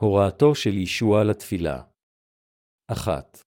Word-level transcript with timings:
הוראתו 0.00 0.54
של 0.54 0.74
ישוע 0.74 1.24
לתפילה. 1.24 1.82
אחת. 2.90 3.38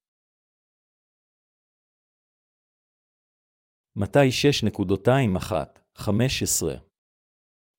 מתי 3.96 4.30
6.21-15 6.00 6.04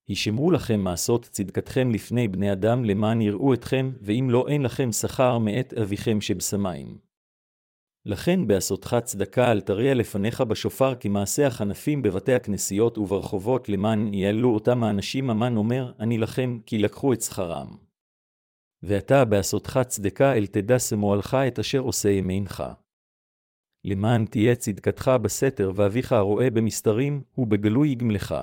הישמרו 0.08 0.50
לכם 0.50 0.80
מעשות 0.80 1.22
צדקתכם 1.22 1.90
לפני 1.90 2.28
בני 2.28 2.52
אדם 2.52 2.84
למען 2.84 3.20
יראו 3.20 3.54
אתכם, 3.54 3.90
ואם 4.00 4.28
לא 4.30 4.48
אין 4.48 4.62
לכם 4.62 4.92
שכר 4.92 5.38
מאת 5.38 5.72
אביכם 5.72 6.20
שבשמיים. 6.20 6.98
לכן 8.06 8.46
בעשותך 8.46 8.96
צדקה 9.04 9.52
אל 9.52 9.60
תריע 9.60 9.94
לפניך 9.94 10.40
בשופר 10.40 10.94
כמעשה 11.00 11.46
החנפים 11.46 12.02
בבתי 12.02 12.34
הכנסיות 12.34 12.98
וברחובות 12.98 13.68
למען 13.68 14.14
יעלו 14.14 14.54
אותם 14.54 14.84
האנשים 14.84 15.30
המן 15.30 15.56
אומר, 15.56 15.92
אני 16.00 16.18
לכם, 16.18 16.58
כי 16.66 16.78
לקחו 16.78 17.12
את 17.12 17.22
שכרם. 17.22 17.91
ואתה 18.82 19.24
בעשותך 19.24 19.80
צדקה 19.88 20.34
אל 20.34 20.46
תדע 20.46 20.78
שמואלך 20.78 21.34
את 21.34 21.58
אשר 21.58 21.78
עושה 21.78 22.10
ימינך. 22.10 22.64
למען 23.84 24.24
תהיה 24.24 24.54
צדקתך 24.54 25.10
בסתר, 25.22 25.72
ואביך 25.74 26.12
הרואה 26.12 26.50
במסתרים, 26.50 27.22
ובגלוי 27.38 27.88
יגמלך. 27.88 28.34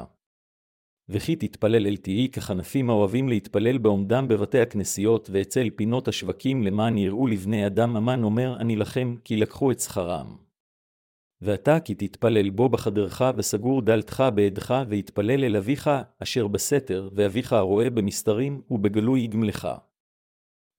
וכי 1.09 1.35
תתפלל 1.35 1.87
אל 1.87 1.97
תהי 1.97 2.29
כחנפים 2.31 2.89
האוהבים 2.89 3.29
להתפלל 3.29 3.77
בעומדם 3.77 4.27
בבתי 4.27 4.59
הכנסיות 4.59 5.29
ואצל 5.31 5.69
פינות 5.75 6.07
השווקים 6.07 6.63
למען 6.63 6.97
יראו 6.97 7.27
לבני 7.27 7.67
אדם 7.67 7.97
אמן 7.97 8.23
אומר 8.23 8.57
אני 8.59 8.75
לכם, 8.75 9.15
כי 9.23 9.35
לקחו 9.35 9.71
את 9.71 9.79
שכרם. 9.79 10.37
ואתה 11.41 11.79
כי 11.79 11.95
תתפלל 11.95 12.49
בו 12.49 12.69
בחדרך 12.69 13.21
וסגור 13.35 13.81
דלתך 13.81 14.23
בידך, 14.35 14.83
ויתפלל 14.87 15.43
אל 15.43 15.55
אביך 15.55 15.89
אשר 16.23 16.47
בסתר, 16.47 17.09
ואביך 17.13 17.53
הרואה 17.53 17.89
במסתרים, 17.89 18.61
ובגלוי 18.71 19.19
יגמלך. 19.19 19.67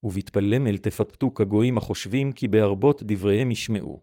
ובתפלם 0.03 0.67
אל 0.67 0.79
תפתו 0.79 1.35
כגויים 1.35 1.79
החושבים 1.79 2.33
כי 2.33 2.49
בהרבות 2.49 3.03
דבריהם 3.03 3.51
ישמעו. 3.51 4.01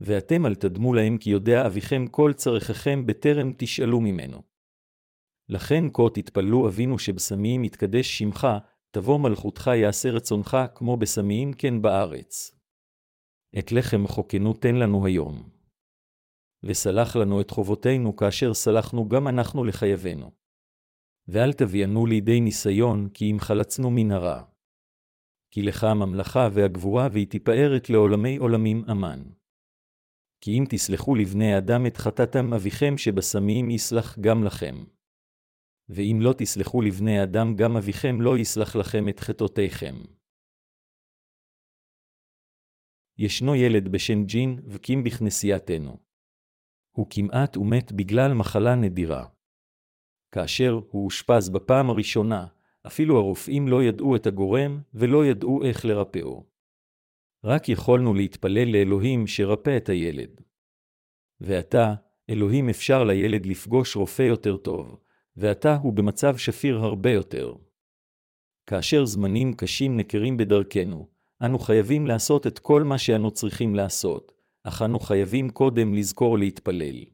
ואתם 0.00 0.46
אל 0.46 0.54
תדמו 0.54 0.94
להם 0.94 1.18
כי 1.18 1.30
יודע 1.30 1.66
אביכם 1.66 2.06
כל 2.06 2.32
צרכיכם 2.32 3.06
בטרם 3.06 3.52
תשאלו 3.56 4.00
ממנו. 4.00 4.42
לכן 5.48 5.84
כה 5.92 6.02
תתפללו 6.14 6.68
אבינו 6.68 6.98
שבשמיים 6.98 7.64
יתקדש 7.64 8.18
שמך, 8.18 8.46
תבוא 8.90 9.18
מלכותך 9.18 9.70
יעשה 9.74 10.10
רצונך 10.10 10.56
כמו 10.74 10.96
בשמיים 10.96 11.52
כן 11.52 11.82
בארץ. 11.82 12.58
את 13.58 13.72
לחם 13.72 14.06
חוקנו 14.06 14.52
תן 14.52 14.74
לנו 14.74 15.06
היום. 15.06 15.48
וסלח 16.62 17.16
לנו 17.16 17.40
את 17.40 17.50
חובותינו 17.50 18.16
כאשר 18.16 18.54
סלחנו 18.54 19.08
גם 19.08 19.28
אנחנו 19.28 19.64
לחייבנו. 19.64 20.30
ואל 21.28 21.52
תביאנו 21.52 22.06
לידי 22.06 22.40
ניסיון, 22.40 23.08
כי 23.08 23.30
אם 23.30 23.36
חלצנו 23.40 23.90
מן 23.90 24.10
הרע. 24.10 24.51
כי 25.52 25.62
לך 25.62 25.84
הממלכה 25.84 26.48
והגבורה 26.52 27.08
והיא 27.12 27.26
תפארת 27.30 27.90
לעולמי 27.90 28.36
עולמים 28.36 28.84
אמן. 28.90 29.22
כי 30.40 30.50
אם 30.58 30.64
תסלחו 30.70 31.14
לבני 31.14 31.58
אדם 31.58 31.86
את 31.86 31.96
חטאתם 31.96 32.54
אביכם 32.54 32.98
שבשמיים 32.98 33.70
יסלח 33.70 34.18
גם 34.18 34.44
לכם. 34.44 34.84
ואם 35.88 36.18
לא 36.20 36.32
תסלחו 36.38 36.82
לבני 36.82 37.22
אדם 37.22 37.54
גם 37.56 37.76
אביכם 37.76 38.20
לא 38.20 38.38
יסלח 38.38 38.76
לכם 38.76 39.08
את 39.08 39.20
חטאותיכם. 39.20 39.94
ישנו 43.18 43.54
ילד 43.54 43.88
בשם 43.88 44.24
ג'ין 44.24 44.60
וקים 44.68 45.04
בכנסייתנו. 45.04 45.98
הוא 46.96 47.06
כמעט 47.10 47.56
ומת 47.56 47.92
בגלל 47.92 48.34
מחלה 48.34 48.74
נדירה. 48.74 49.28
כאשר 50.34 50.80
הוא 50.90 51.04
אושפז 51.04 51.50
בפעם 51.50 51.90
הראשונה, 51.90 52.46
אפילו 52.86 53.16
הרופאים 53.16 53.68
לא 53.68 53.82
ידעו 53.82 54.16
את 54.16 54.26
הגורם 54.26 54.80
ולא 54.94 55.26
ידעו 55.26 55.64
איך 55.64 55.84
לרפאו. 55.84 56.44
רק 57.44 57.68
יכולנו 57.68 58.14
להתפלל 58.14 58.72
לאלוהים 58.72 59.26
שרפא 59.26 59.76
את 59.76 59.88
הילד. 59.88 60.40
ועתה, 61.40 61.94
אלוהים 62.30 62.68
אפשר 62.68 63.04
לילד 63.04 63.46
לפגוש 63.46 63.96
רופא 63.96 64.22
יותר 64.22 64.56
טוב, 64.56 64.98
ועתה 65.36 65.76
הוא 65.76 65.92
במצב 65.92 66.36
שפיר 66.36 66.78
הרבה 66.78 67.10
יותר. 67.10 67.54
כאשר 68.66 69.04
זמנים 69.04 69.54
קשים 69.54 69.96
נקרים 69.96 70.36
בדרכנו, 70.36 71.08
אנו 71.44 71.58
חייבים 71.58 72.06
לעשות 72.06 72.46
את 72.46 72.58
כל 72.58 72.82
מה 72.82 72.98
שאנו 72.98 73.30
צריכים 73.30 73.74
לעשות, 73.74 74.32
אך 74.64 74.82
אנו 74.82 75.00
חייבים 75.00 75.50
קודם 75.50 75.94
לזכור 75.94 76.38
להתפלל. 76.38 77.04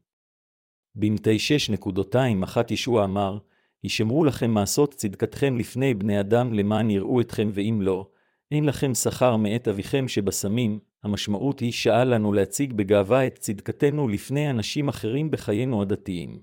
במתי 0.95 1.37
6.21 1.73 2.57
ישוע 2.71 3.05
אמר, 3.05 3.39
הישמרו 3.83 4.25
לכם 4.25 4.51
מעשות 4.51 4.95
צדקתכם 4.95 5.59
לפני 5.59 5.95
בני 5.95 6.21
אדם 6.21 6.53
למען 6.53 6.91
יראו 6.91 7.21
אתכם 7.21 7.51
ואם 7.53 7.79
לא, 7.83 8.11
אין 8.51 8.65
לכם 8.65 8.95
שכר 8.95 9.37
מאת 9.37 9.69
אביכם 9.69 10.09
שבשמים, 10.09 10.79
המשמעות 11.03 11.61
היא 11.61 11.73
שעה 11.73 12.05
לנו 12.05 12.33
להציג 12.33 12.73
בגאווה 12.73 13.27
את 13.27 13.39
צדקתנו 13.39 14.09
לפני 14.09 14.51
אנשים 14.51 14.89
אחרים 14.89 15.31
בחיינו 15.31 15.83
הדתיים. 15.83 16.41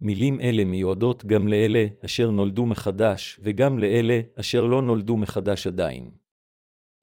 מילים 0.00 0.40
אלה 0.40 0.64
מיועדות 0.64 1.24
גם 1.24 1.48
לאלה 1.48 1.86
אשר 2.04 2.30
נולדו 2.30 2.66
מחדש, 2.66 3.40
וגם 3.42 3.78
לאלה 3.78 4.20
אשר 4.40 4.64
לא 4.64 4.82
נולדו 4.82 5.16
מחדש 5.16 5.66
עדיין. 5.66 6.10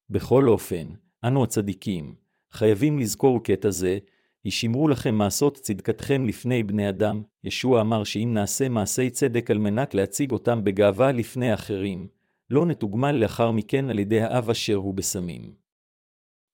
בכל 0.10 0.48
אופן, 0.48 0.88
אנו 1.24 1.44
הצדיקים, 1.44 2.16
חייבים 2.52 3.00
לזכור 3.00 3.44
קטע 3.44 3.70
זה, 3.70 3.98
הישמרו 4.44 4.88
לכם 4.88 5.16
מעשות 5.16 5.58
צדקתכם 5.58 6.26
לפני 6.26 6.64
בני 6.64 6.90
אדם, 6.90 7.24
ישוע 7.44 7.82
אמר 7.82 8.04
שאם 8.04 8.32
נעשה 8.34 8.70
מעשי 8.70 9.10
צדק 9.10 9.52
על 9.52 9.58
מנת 9.58 9.94
להציג 9.94 10.32
אותם 10.32 10.64
בגאווה 10.64 11.12
לפני 11.12 11.54
אחרים, 11.54 12.08
לא 12.50 12.66
נתוגמל 12.66 13.12
לאחר 13.12 13.52
מכן 13.52 13.90
על 13.90 14.00
ידי 14.00 14.22
האב 14.22 14.50
אשר 14.50 14.76
הוא 14.76 14.94
בסמים. 14.94 15.54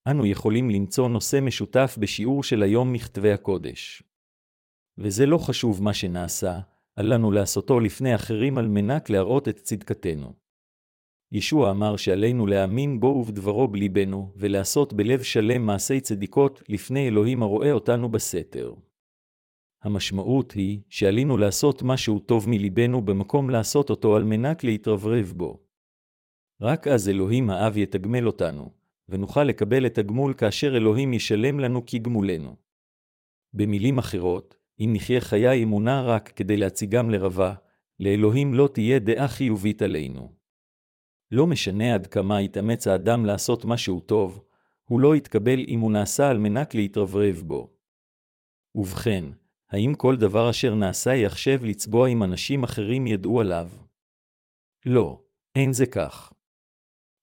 אנו 0.07 0.25
יכולים 0.25 0.69
למצוא 0.69 1.09
נושא 1.09 1.39
משותף 1.41 1.95
בשיעור 1.99 2.43
של 2.43 2.63
היום 2.63 2.93
מכתבי 2.93 3.31
הקודש. 3.31 4.03
וזה 4.97 5.25
לא 5.25 5.37
חשוב 5.37 5.83
מה 5.83 5.93
שנעשה, 5.93 6.59
אל 6.99 7.13
לנו 7.13 7.31
לעשותו 7.31 7.79
לפני 7.79 8.15
אחרים 8.15 8.57
על 8.57 8.67
מנת 8.67 9.09
להראות 9.09 9.47
את 9.47 9.55
צדקתנו. 9.55 10.33
ישוע 11.31 11.71
אמר 11.71 11.95
שעלינו 11.97 12.47
להאמין 12.47 12.99
בו 12.99 13.07
ובדברו 13.07 13.67
בליבנו, 13.67 14.33
ולעשות 14.35 14.93
בלב 14.93 15.21
שלם 15.21 15.65
מעשי 15.65 15.99
צדיקות 15.99 16.63
לפני 16.69 17.07
אלוהים 17.07 17.43
הרואה 17.43 17.71
אותנו 17.71 18.09
בסתר. 18.09 18.73
המשמעות 19.83 20.51
היא 20.51 20.79
שעלינו 20.89 21.37
לעשות 21.37 21.83
משהו 21.83 22.19
טוב 22.19 22.49
מליבנו 22.49 23.01
במקום 23.01 23.49
לעשות 23.49 23.89
אותו 23.89 24.15
על 24.15 24.23
מנת 24.23 24.63
להתרברב 24.63 25.33
בו. 25.35 25.63
רק 26.61 26.87
אז 26.87 27.09
אלוהים 27.09 27.49
האב 27.49 27.77
יתגמל 27.77 28.27
אותנו, 28.27 28.71
ונוכל 29.09 29.43
לקבל 29.43 29.85
את 29.85 29.97
הגמול 29.97 30.33
כאשר 30.33 30.77
אלוהים 30.77 31.13
ישלם 31.13 31.59
לנו 31.59 31.85
כגמולנו. 31.85 32.55
במילים 33.53 33.97
אחרות, 33.97 34.57
אם 34.79 34.89
נחיה 34.93 35.21
חיי 35.21 35.63
אמונה 35.63 36.01
רק 36.01 36.29
כדי 36.35 36.57
להציגם 36.57 37.09
לרבה, 37.09 37.53
לאלוהים 37.99 38.53
לא 38.53 38.69
תהיה 38.73 38.99
דעה 38.99 39.27
חיובית 39.27 39.81
עלינו. 39.81 40.36
לא 41.31 41.47
משנה 41.47 41.93
עד 41.93 42.07
כמה 42.07 42.41
יתאמץ 42.41 42.87
האדם 42.87 43.25
לעשות 43.25 43.65
משהו 43.65 43.99
טוב, 43.99 44.43
הוא 44.89 44.99
לא 44.99 45.15
יתקבל 45.15 45.59
אם 45.67 45.79
הוא 45.79 45.91
נעשה 45.91 46.29
על 46.29 46.37
מנת 46.37 46.75
להתרברב 46.75 47.43
בו. 47.45 47.69
ובכן, 48.75 49.25
האם 49.69 49.93
כל 49.97 50.15
דבר 50.15 50.49
אשר 50.49 50.75
נעשה 50.75 51.15
יחשב 51.15 51.63
לצבוע 51.63 52.07
אם 52.07 52.23
אנשים 52.23 52.63
אחרים 52.63 53.07
ידעו 53.07 53.41
עליו? 53.41 53.69
לא, 54.85 55.21
אין 55.55 55.73
זה 55.73 55.85
כך. 55.85 56.33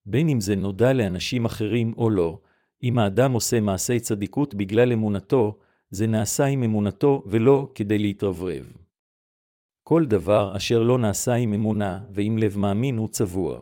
בין 0.06 0.28
אם 0.28 0.40
זה 0.40 0.56
נודע 0.56 0.92
לאנשים 0.92 1.44
אחרים 1.44 1.94
או 1.96 2.10
לא, 2.10 2.40
אם 2.82 2.98
האדם 2.98 3.32
עושה 3.32 3.60
מעשי 3.60 4.00
צדיקות 4.00 4.54
בגלל 4.54 4.92
אמונתו, 4.92 5.58
זה 5.90 6.06
נעשה 6.06 6.44
עם 6.44 6.62
אמונתו 6.62 7.22
ולא 7.26 7.72
כדי 7.74 7.98
להתרברב. 7.98 8.72
כל 9.82 10.04
דבר 10.06 10.56
אשר 10.56 10.82
לא 10.82 10.98
נעשה 10.98 11.34
עם 11.34 11.52
אמונה 11.52 12.04
ועם 12.10 12.38
לב 12.38 12.58
מאמין 12.58 12.96
הוא 12.96 13.08
צבוע. 13.08 13.60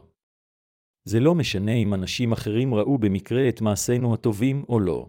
זה 1.04 1.20
לא 1.20 1.34
משנה 1.34 1.72
אם 1.72 1.94
אנשים 1.94 2.32
אחרים 2.32 2.74
ראו 2.74 2.98
במקרה 2.98 3.48
את 3.48 3.60
מעשינו 3.60 4.14
הטובים 4.14 4.64
או 4.68 4.80
לא. 4.80 5.08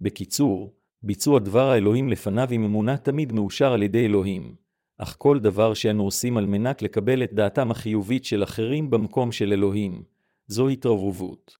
בקיצור, 0.00 0.74
ביצוע 1.02 1.38
דבר 1.38 1.70
האלוהים 1.70 2.08
לפניו 2.08 2.48
עם 2.50 2.64
אמונה 2.64 2.96
תמיד 2.96 3.32
מאושר 3.32 3.72
על 3.72 3.82
ידי 3.82 4.04
אלוהים, 4.06 4.54
אך 4.98 5.16
כל 5.18 5.38
דבר 5.38 5.74
שאנו 5.74 6.04
עושים 6.04 6.36
על 6.36 6.46
מנת 6.46 6.82
לקבל 6.82 7.22
את 7.22 7.32
דעתם 7.32 7.70
החיובית 7.70 8.24
של 8.24 8.42
אחרים 8.42 8.90
במקום 8.90 9.32
של 9.32 9.52
אלוהים, 9.52 10.02
זו 10.46 10.68
התרברבות. 10.68 11.56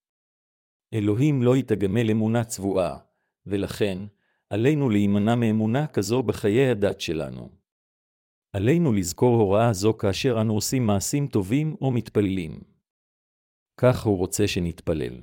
אלוהים 0.94 1.42
לא 1.42 1.56
יתגמל 1.56 2.10
אמונה 2.10 2.44
צבועה, 2.44 2.98
ולכן, 3.46 3.98
עלינו 4.50 4.90
להימנע 4.90 5.34
מאמונה 5.34 5.86
כזו 5.86 6.22
בחיי 6.22 6.70
הדת 6.70 7.00
שלנו. 7.00 7.48
עלינו 8.52 8.92
לזכור 8.92 9.40
הוראה 9.40 9.72
זו 9.72 9.96
כאשר 9.98 10.40
אנו 10.40 10.54
עושים 10.54 10.86
מעשים 10.86 11.26
טובים 11.26 11.76
או 11.80 11.90
מתפללים. 11.90 12.77
כך 13.80 14.02
הוא 14.02 14.18
רוצה 14.18 14.48
שנתפלל. 14.48 15.20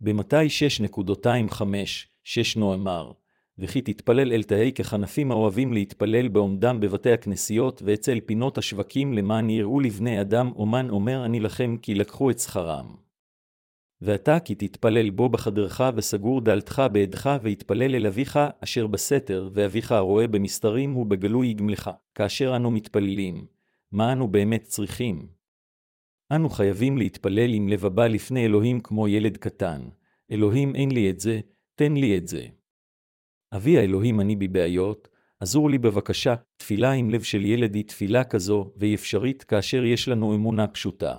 במתי 0.00 0.46
6.25, 0.46 1.62
6 2.24 2.56
נאמר, 2.56 3.12
וכי 3.58 3.80
תתפלל 3.80 4.32
אל 4.32 4.42
תהי 4.42 4.72
כחנפים 4.72 5.30
האוהבים 5.30 5.72
להתפלל 5.72 6.28
בעומדם 6.28 6.80
בבתי 6.80 7.12
הכנסיות 7.12 7.82
ואצל 7.84 8.20
פינות 8.26 8.58
השווקים 8.58 9.12
למען 9.12 9.50
יראו 9.50 9.80
לבני 9.80 10.20
אדם, 10.20 10.52
אומן 10.56 10.90
אומר 10.90 11.24
אני 11.24 11.40
לכם 11.40 11.76
כי 11.82 11.94
לקחו 11.94 12.30
את 12.30 12.38
שכרם. 12.38 12.96
ואתה 14.00 14.40
כי 14.40 14.54
תתפלל 14.54 15.10
בו 15.10 15.28
בחדרך 15.28 15.80
וסגור 15.94 16.40
דלתך 16.40 16.82
בידך 16.92 17.36
ויתפלל 17.42 17.94
אל 17.94 18.06
אביך 18.06 18.38
אשר 18.64 18.86
בסתר, 18.86 19.50
ואביך 19.52 19.92
הרואה 19.92 20.26
במסתרים 20.26 20.92
הוא 20.92 21.06
בגלוי 21.06 21.48
יגמלך. 21.48 21.90
כאשר 22.14 22.56
אנו 22.56 22.70
מתפללים, 22.70 23.46
מה 23.92 24.12
אנו 24.12 24.28
באמת 24.28 24.62
צריכים? 24.62 25.37
אנו 26.32 26.48
חייבים 26.48 26.98
להתפלל 26.98 27.54
עם 27.54 27.68
לב 27.68 27.84
הבא 27.84 28.06
לפני 28.06 28.44
אלוהים 28.44 28.80
כמו 28.80 29.08
ילד 29.08 29.36
קטן. 29.36 29.88
אלוהים 30.30 30.74
אין 30.74 30.90
לי 30.90 31.10
את 31.10 31.20
זה, 31.20 31.40
תן 31.74 31.92
לי 31.92 32.18
את 32.18 32.28
זה. 32.28 32.46
אבי 33.56 33.78
האלוהים 33.78 34.20
אני 34.20 34.36
בבעיות, 34.36 35.08
עזור 35.40 35.70
לי 35.70 35.78
בבקשה, 35.78 36.34
תפילה 36.56 36.92
עם 36.92 37.10
לב 37.10 37.22
של 37.22 37.44
ילד 37.44 37.74
היא 37.74 37.84
תפילה 37.84 38.24
כזו, 38.24 38.72
והיא 38.76 38.94
אפשרית 38.94 39.42
כאשר 39.42 39.84
יש 39.84 40.08
לנו 40.08 40.34
אמונה 40.34 40.68
פשוטה. 40.68 41.18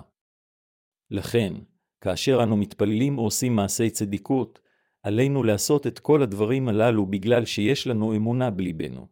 לכן, 1.10 1.52
כאשר 2.00 2.42
אנו 2.42 2.56
מתפללים 2.56 3.18
או 3.18 3.24
עושים 3.24 3.56
מעשי 3.56 3.90
צדיקות, 3.90 4.60
עלינו 5.02 5.42
לעשות 5.42 5.86
את 5.86 5.98
כל 5.98 6.22
הדברים 6.22 6.68
הללו 6.68 7.06
בגלל 7.06 7.44
שיש 7.44 7.86
לנו 7.86 8.16
אמונה 8.16 8.50
בליבנו. 8.50 9.06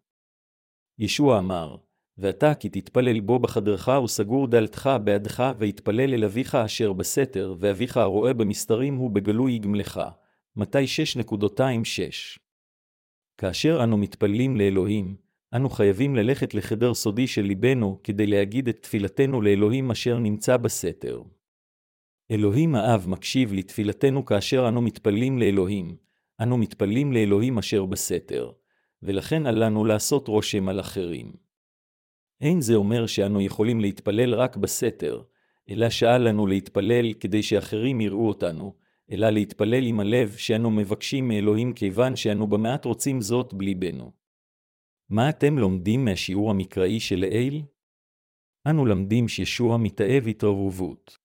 ישוע 0.99 1.39
אמר, 1.39 1.77
ואתה 2.19 2.55
כי 2.55 2.69
תתפלל 2.69 3.21
בו 3.21 3.39
בחדרך 3.39 3.89
וסגור 4.05 4.47
דלתך 4.47 4.91
בעדך, 5.05 5.53
ויתפלל 5.59 6.15
אל 6.15 6.25
אביך 6.25 6.55
אשר 6.55 6.93
בסתר, 6.93 7.55
ואביך 7.59 7.97
הרואה 7.97 8.33
במסתרים 8.33 8.97
הוא 8.97 9.11
בגלוי 9.11 9.53
יגמלך. 9.53 10.01
מתי 10.57 10.85
6.26 11.21 12.39
כאשר 13.39 13.81
אנו 13.85 13.97
מתפללים 13.97 14.57
לאלוהים, 14.57 15.17
אנו 15.55 15.71
חייבים 15.71 16.17
ללכת 16.17 16.55
לחדר 16.55 16.95
סודי 16.95 17.27
של 17.27 17.43
ליבנו 17.43 18.01
כדי 18.05 18.27
להגיד 18.27 18.69
את 18.69 18.83
תפילתנו 18.83 19.43
לאלוהים 19.43 19.91
אשר 19.91 20.19
נמצא 20.19 20.57
בסתר. 20.57 21.23
אלוהים 22.31 22.75
האב 22.75 23.09
מקשיב 23.09 23.53
לתפילתנו 23.53 24.25
כאשר 24.25 24.69
אנו 24.69 24.83
מתפללים 24.83 25.39
לאלוהים, 25.39 25.97
אנו 26.43 26.57
מתפללים 26.57 27.13
לאלוהים 27.13 27.59
אשר 27.59 27.85
בסתר, 27.85 28.51
ולכן 29.03 29.47
עלינו 29.47 29.85
לעשות 29.85 30.29
רושם 30.29 30.69
על 30.69 30.81
אחרים. 30.81 31.48
אין 32.41 32.61
זה 32.61 32.75
אומר 32.75 33.07
שאנו 33.07 33.41
יכולים 33.41 33.81
להתפלל 33.81 34.35
רק 34.35 34.57
בסתר, 34.57 35.23
אלא 35.71 35.91
שאל 35.91 36.29
לנו 36.29 36.47
להתפלל 36.47 37.13
כדי 37.13 37.43
שאחרים 37.43 38.01
יראו 38.01 38.29
אותנו, 38.29 38.75
אלא 39.11 39.31
להתפלל 39.31 39.87
עם 39.87 40.01
הלב 40.01 40.37
שאנו 40.37 40.71
מבקשים 40.71 41.29
מאלוהים 41.29 41.73
כיוון 41.73 42.17
שאנו 42.17 42.47
במעט 42.47 42.85
רוצים 42.85 43.21
זאת 43.21 43.55
בליבנו. 43.55 44.13
מה 45.11 45.29
אתם 45.29 45.59
לומדים 45.59 46.05
מהשיעור 46.05 46.51
המקראי 46.51 47.01
של 47.01 47.21
לעיל? 47.21 47.63
אנו 48.67 48.87
למדים 48.87 49.29
שישוע 49.29 49.77
מתאהב 49.77 50.29
התרובבות. 50.29 51.19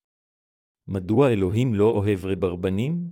מדוע 0.87 1.29
אלוהים 1.29 1.73
לא 1.73 1.89
אוהב 1.89 2.25
רברבנים? 2.25 3.11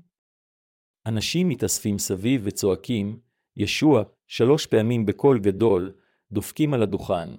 אנשים 1.05 1.49
מתאספים 1.49 1.97
סביב 1.97 2.41
וצועקים, 2.43 3.19
ישוע, 3.57 4.03
שלוש 4.27 4.65
פעמים 4.65 5.05
בקול 5.05 5.39
גדול, 5.39 5.93
דופקים 6.31 6.73
על 6.73 6.83
הדוכן, 6.83 7.29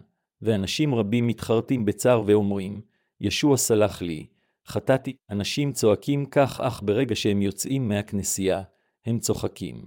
ואנשים 0.42 0.94
רבים 0.94 1.26
מתחרטים 1.26 1.84
בצער 1.84 2.22
ואומרים, 2.26 2.80
ישוע 3.20 3.56
סלח 3.56 4.02
לי, 4.02 4.26
חטאתי. 4.66 5.16
אנשים 5.30 5.72
צועקים 5.72 6.26
כך, 6.26 6.60
אך 6.60 6.82
ברגע 6.82 7.16
שהם 7.16 7.42
יוצאים 7.42 7.88
מהכנסייה, 7.88 8.62
הם 9.06 9.18
צוחקים. 9.18 9.86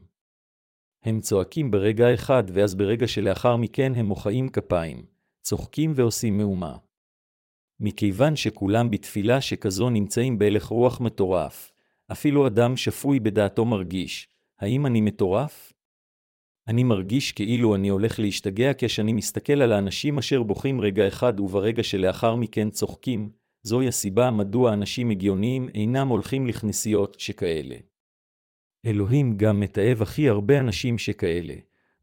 הם 1.04 1.22
צועקים 1.22 1.72
ברגע 1.72 2.14
אחד, 2.14 2.44
ואז 2.54 2.76
ברגע 2.76 3.08
שלאחר 3.08 3.56
מכן 3.56 3.96
הם 3.96 4.06
מוחאים 4.06 4.50
כפיים, 4.50 5.06
צוחקים 5.42 5.92
ועושים 5.96 6.38
מהומה. 6.38 6.78
מכיוון 7.80 8.36
שכולם 8.36 8.92
בתפילה 8.92 9.42
שכזו 9.42 9.90
נמצאים 9.90 10.38
בהלך 10.38 10.66
רוח 10.66 11.02
מטורף, 11.02 11.72
אפילו 12.12 12.48
אדם 12.48 12.78
שפוי 12.78 13.20
בדעתו 13.20 13.66
מרגיש, 13.66 14.30
האם 14.60 14.86
אני 14.86 15.02
מטורף? 15.02 15.74
אני 16.68 16.84
מרגיש 16.84 17.32
כאילו 17.32 17.76
אני 17.76 17.88
הולך 17.90 18.20
להשתגע 18.20 18.72
כשאני 18.78 19.14
מסתכל 19.14 19.62
על 19.62 19.72
האנשים 19.72 20.18
אשר 20.18 20.44
בוכים 20.44 20.82
רגע 20.82 21.08
אחד 21.08 21.40
וברגע 21.40 21.84
שלאחר 21.84 22.36
מכן 22.36 22.70
צוחקים, 22.70 23.30
זוהי 23.64 23.88
הסיבה 23.88 24.32
מדוע 24.32 24.74
אנשים 24.74 25.10
הגיוניים 25.10 25.70
אינם 25.70 26.08
הולכים 26.08 26.48
לכנסיות 26.48 27.20
שכאלה. 27.20 27.76
אלוהים 28.86 29.38
גם 29.38 29.60
מתעב 29.60 30.02
הכי 30.02 30.30
הרבה 30.30 30.60
אנשים 30.60 30.98
שכאלה, 30.98 31.56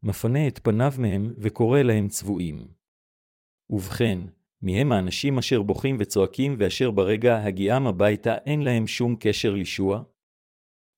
מפנה 0.03 0.47
את 0.47 0.59
פניו 0.63 0.93
מהם 0.97 1.33
וקורא 1.37 1.81
להם 1.81 2.07
צבועים. 2.07 2.67
ובכן, 3.69 4.19
מהם 4.61 4.91
האנשים 4.91 5.37
אשר 5.37 5.61
בוכים 5.61 5.97
וצועקים 5.99 6.55
ואשר 6.59 6.91
ברגע 6.91 7.43
הגיעם 7.43 7.87
הביתה 7.87 8.35
אין 8.45 8.61
להם 8.61 8.87
שום 8.87 9.15
קשר 9.19 9.53
לישוע? 9.53 10.03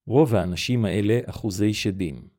רוב 0.07 0.35
האנשים 0.35 0.85
האלה 0.85 1.19
אחוזי 1.25 1.73
שדים. 1.73 2.34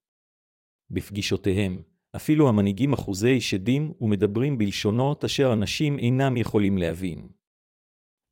בפגישותיהם, 0.90 1.82
אפילו 2.16 2.48
המנהיגים 2.48 2.92
אחוזי 2.92 3.40
שדים 3.40 3.92
ומדברים 4.00 4.58
בלשונות 4.58 5.24
אשר 5.24 5.52
אנשים 5.52 5.98
אינם 5.98 6.36
יכולים 6.36 6.78
להבין. 6.78 7.28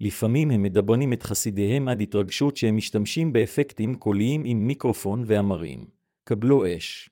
לפעמים 0.00 0.50
הם 0.50 0.62
מדברים 0.62 1.12
את 1.12 1.22
חסידיהם 1.22 1.88
עד 1.88 2.00
התרגשות 2.00 2.56
שהם 2.56 2.76
משתמשים 2.76 3.32
באפקטים 3.32 3.94
קוליים 3.94 4.42
עם 4.44 4.66
מיקרופון 4.66 5.24
ואמרים. 5.26 5.86
קבלו 6.24 6.76
אש. 6.76 7.10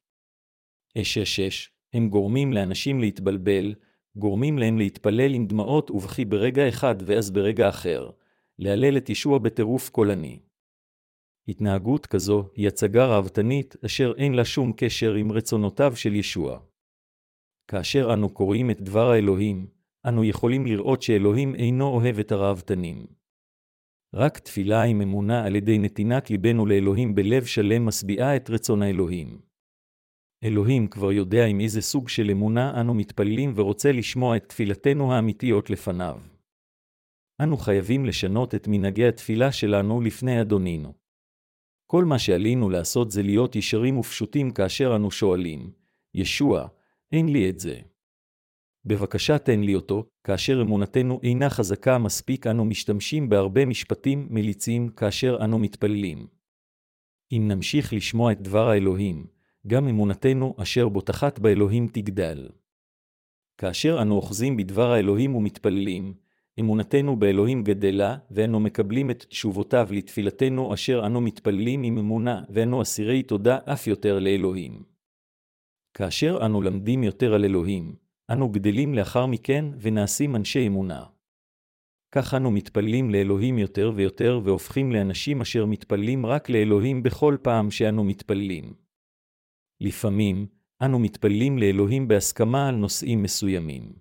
אש 0.99 1.19
אש 1.19 1.41
אש, 1.41 1.71
הם 1.93 2.09
גורמים 2.09 2.53
לאנשים 2.53 3.01
להתבלבל, 3.01 3.75
גורמים 4.17 4.59
להם 4.59 4.79
להתפלל 4.79 5.35
עם 5.35 5.47
דמעות 5.47 5.91
ובכי 5.91 6.25
ברגע 6.25 6.69
אחד 6.69 6.95
ואז 7.07 7.31
ברגע 7.31 7.69
אחר, 7.69 8.11
להלל 8.59 8.97
את 8.97 9.11
ישוע 9.11 9.39
בטירוף 9.39 9.91
קולני. 9.91 10.39
התנהגות 11.49 12.07
כזו 12.07 12.49
היא 12.55 12.69
הצגה 12.69 13.07
ראוותנית 13.07 13.77
אשר 13.85 14.13
אין 14.17 14.35
לה 14.35 14.45
שום 14.45 14.73
קשר 14.77 15.15
עם 15.15 15.33
רצונותיו 15.33 15.97
של 15.97 16.15
ישוע. 16.15 16.61
כאשר 17.69 18.11
אנו 18.15 18.29
קוראים 18.29 18.71
את 18.71 18.81
דבר 18.81 19.11
האלוהים, 19.11 19.67
אנו 20.09 20.25
יכולים 20.25 20.67
לראות 20.67 21.03
שאלוהים 21.03 21.55
אינו 21.55 21.87
אוהב 21.87 22.19
את 22.19 22.33
הראוותנים. 22.33 23.07
רק 24.15 24.39
תפילה 24.39 24.83
עם 24.83 25.01
אמונה 25.01 25.45
על 25.47 25.57
ידי 25.57 25.79
נתינת 25.79 26.31
ליבנו 26.31 26.67
לאלוהים 26.67 27.15
בלב 27.15 27.45
שלם 27.45 27.87
משביעה 27.87 28.37
את 28.37 28.51
רצון 28.51 28.83
האלוהים. 28.83 29.41
אלוהים 30.45 30.87
כבר 30.87 31.13
יודע 31.13 31.47
עם 31.47 31.61
איזה 31.61 31.81
סוג 31.81 32.09
של 32.09 32.31
אמונה 32.31 32.81
אנו 32.81 32.95
מתפללים 32.95 33.53
ורוצה 33.57 33.93
לשמוע 33.93 34.37
את 34.37 34.49
תפילתנו 34.49 35.13
האמיתיות 35.13 35.71
לפניו. 35.71 36.21
אנו 37.43 37.57
חייבים 37.57 38.05
לשנות 38.05 38.55
את 38.55 38.69
מנהגי 38.69 39.07
התפילה 39.07 39.53
שלנו 39.53 40.01
לפני 40.01 40.41
אדונינו. 40.41 41.02
כל 41.93 42.05
מה 42.05 42.19
שעלינו 42.19 42.71
לעשות 42.71 43.11
זה 43.11 43.23
להיות 43.23 43.57
ישרים 43.57 43.99
ופשוטים 43.99 44.51
כאשר 44.51 44.97
אנו 44.97 45.11
שואלים, 45.11 45.71
ישוע, 46.15 46.69
אין 47.13 47.29
לי 47.29 47.51
את 47.51 47.59
זה. 47.59 47.81
בבקשה 48.85 49.39
תן 49.39 49.61
לי 49.61 49.75
אותו, 49.75 50.05
כאשר 50.25 50.63
אמונתנו 50.63 51.21
אינה 51.23 51.51
חזקה 51.51 51.99
מספיק 51.99 52.47
אנו 52.47 52.65
משתמשים 52.65 53.29
בהרבה 53.29 53.67
משפטים 53.67 54.27
מליצים 54.31 54.89
כאשר 54.89 55.39
אנו 55.45 55.59
מתפללים. 55.59 56.27
אם 57.33 57.45
נמשיך 57.49 57.93
לשמוע 57.93 58.33
את 58.33 58.43
דבר 58.43 58.69
האלוהים, 58.69 59.27
גם 59.67 59.89
אמונתנו 59.89 60.55
אשר 60.59 60.89
בוטחת 60.89 61.39
באלוהים 61.39 61.89
תגדל. 61.93 62.49
כאשר 63.59 63.99
אנו 64.03 64.15
אוחזים 64.15 64.57
בדבר 64.57 64.93
האלוהים 64.93 65.35
ומתפללים, 65.35 66.15
אמונתנו 66.61 67.17
באלוהים 67.17 67.65
גדלה, 67.65 68.17
ואנו 68.31 68.61
מקבלים 68.61 69.11
את 69.11 69.25
תשובותיו 69.29 69.89
לתפילתנו 69.91 70.75
אשר 70.75 71.03
אנו 71.07 71.21
מתפללים 71.21 71.83
עם 71.83 71.99
אמונה, 71.99 72.43
ואנו 72.49 72.83
אסירי 72.83 73.23
תודה 73.23 73.59
אף 73.65 73.87
יותר 73.87 74.19
לאלוהים. 74.19 74.83
כאשר 75.95 76.39
אנו 76.47 76.63
למדים 76.63 77.03
יותר 77.03 77.35
על 77.35 77.45
אלוהים, 77.45 77.95
אנו 78.31 78.49
גדלים 78.49 78.95
לאחר 78.95 79.27
מכן 79.27 79.65
ונעשים 79.81 80.37
אנשי 80.37 80.67
אמונה. 80.67 81.05
כך 82.15 82.35
אנו 82.35 82.51
מתפללים 82.51 83.11
לאלוהים 83.11 83.59
יותר 83.59 83.93
ויותר 83.95 84.41
והופכים 84.45 84.93
לאנשים 84.93 85.41
אשר 85.41 85.67
מתפללים 85.67 86.27
רק 86.27 86.51
לאלוהים 86.51 87.03
בכל 87.03 87.37
פעם 87.43 87.71
שאנו 87.71 88.05
מתפללים. 88.05 88.75
לפעמים, 89.81 90.47
אנו 90.83 90.99
מתפללים 90.99 91.59
לאלוהים 91.59 92.09
בהסכמה 92.09 92.69
על 92.69 92.75
נושאים 92.75 93.23
מסוימים. 93.23 93.93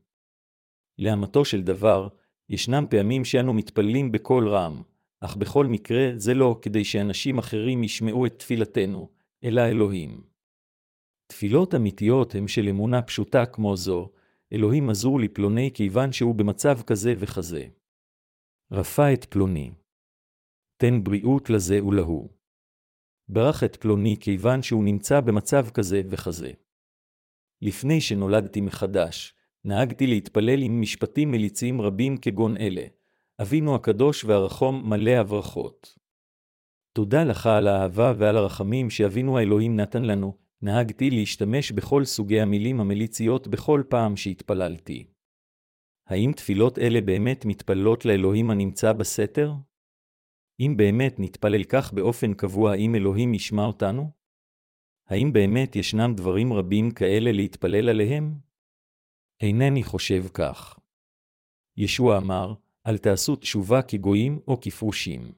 לאמתו 1.00 1.46
של 1.46 1.62
דבר, 1.62 2.08
ישנם 2.52 2.86
פעמים 2.90 3.26
שאנו 3.26 3.54
מתפללים 3.54 4.12
בקול 4.12 4.50
רם, 4.50 4.82
אך 5.20 5.36
בכל 5.36 5.66
מקרה 5.66 6.12
זה 6.16 6.34
לא 6.34 6.60
כדי 6.62 6.86
שאנשים 6.86 7.38
אחרים 7.38 7.84
ישמעו 7.84 8.26
את 8.26 8.40
תפילתנו, 8.40 9.10
אלא 9.44 9.62
אלוהים. 9.62 10.24
תפילות 11.28 11.76
אמיתיות 11.76 12.36
הם 12.36 12.48
של 12.48 12.68
אמונה 12.70 13.02
פשוטה 13.02 13.46
כמו 13.46 13.78
זו, 13.78 14.10
אלוהים 14.54 14.90
עזור 14.90 15.20
לי 15.20 15.28
פלוני 15.28 15.72
כיוון 15.74 16.12
שהוא 16.12 16.36
במצב 16.36 16.82
כזה 16.88 17.14
וכזה. 17.18 17.68
רפא 18.72 19.14
את 19.14 19.26
פלוני. 19.26 19.72
תן 20.78 21.04
בריאות 21.04 21.50
לזה 21.50 21.86
ולהוא. 21.86 22.30
ברך 23.30 23.64
את 23.64 23.76
פלוני 23.76 24.18
כיוון 24.20 24.62
שהוא 24.62 24.84
נמצא 24.84 25.22
במצב 25.22 25.70
כזה 25.70 26.02
וכזה. 26.10 26.52
לפני 27.62 28.02
שנולדתי 28.02 28.62
מחדש, 28.62 29.36
נהגתי 29.66 30.08
להתפלל 30.08 30.62
עם 30.62 30.82
משפטים 30.82 31.32
מליציים 31.32 31.82
רבים 31.82 32.18
כגון 32.18 32.58
אלה, 32.58 32.86
אבינו 33.42 33.76
הקדוש 33.76 34.24
והרחום 34.24 34.90
מלא 34.90 35.12
הברכות. 35.12 35.98
תודה 36.94 37.24
לך 37.24 37.48
על 37.48 37.68
האהבה 37.68 38.14
ועל 38.18 38.38
הרחמים 38.38 38.90
שאבינו 38.90 39.38
האלוהים 39.38 39.76
נתן 39.76 40.04
לנו, 40.04 40.38
נהגתי 40.62 41.10
להשתמש 41.10 41.72
בכל 41.72 42.06
סוגי 42.06 42.42
המילים 42.42 42.82
המליציות 42.82 43.48
בכל 43.48 43.84
פעם 43.90 44.18
שהתפללתי. 44.18 45.06
האם 46.08 46.32
תפילות 46.36 46.80
אלה 46.80 47.02
באמת 47.02 47.46
מתפללות 47.46 48.06
לאלוהים 48.06 48.50
הנמצא 48.50 48.94
בסתר? 48.94 49.54
אם 50.60 50.74
באמת 50.78 51.16
נתפלל 51.20 51.64
כך 51.64 51.94
באופן 51.94 52.34
קבוע, 52.34 52.72
האם 52.72 52.96
אלוהים 52.96 53.34
ישמע 53.34 53.66
אותנו? 53.66 54.12
האם 55.08 55.34
באמת 55.34 55.76
ישנם 55.76 56.14
דברים 56.16 56.54
רבים 56.54 56.92
כאלה 56.92 57.32
להתפלל 57.32 57.90
עליהם? 57.90 58.51
אינני 59.42 59.84
חושב 59.84 60.24
כך. 60.34 60.80
ישוע 61.78 62.18
אמר, 62.18 62.54
אל 62.88 62.98
תעשו 62.98 63.36
תשובה 63.36 63.82
כגויים 63.82 64.40
או 64.48 64.62
כפרושים. 64.62 65.32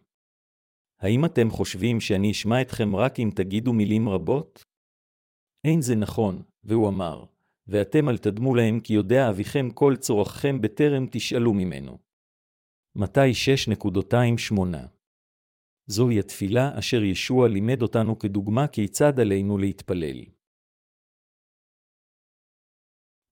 האם 1.00 1.26
אתם 1.26 1.50
חושבים 1.50 2.00
שאני 2.00 2.32
אשמע 2.32 2.62
אתכם 2.62 2.96
רק 2.96 3.20
אם 3.20 3.30
תגידו 3.36 3.74
מילים 3.74 4.10
רבות? 4.10 4.64
אין 5.64 5.82
זה 5.82 5.96
נכון, 5.96 6.44
והוא 6.64 6.90
אמר, 6.90 7.26
ואתם 7.68 8.10
אל 8.10 8.18
תדמו 8.18 8.56
להם 8.56 8.80
כי 8.80 8.94
יודע 8.94 9.30
אביכם 9.30 9.70
כל 9.70 9.96
צורככם 9.96 10.62
בטרם 10.62 11.06
תשאלו 11.12 11.54
ממנו. 11.54 11.98
מתי 12.96 13.32
6.28 13.72 14.62
זוהי 15.88 16.20
התפילה 16.20 16.80
אשר 16.80 17.04
ישוע 17.04 17.48
לימד 17.48 17.82
אותנו 17.82 18.20
כדוגמה 18.20 18.68
כיצד 18.68 19.20
עלינו 19.20 19.58
להתפלל. 19.58 20.33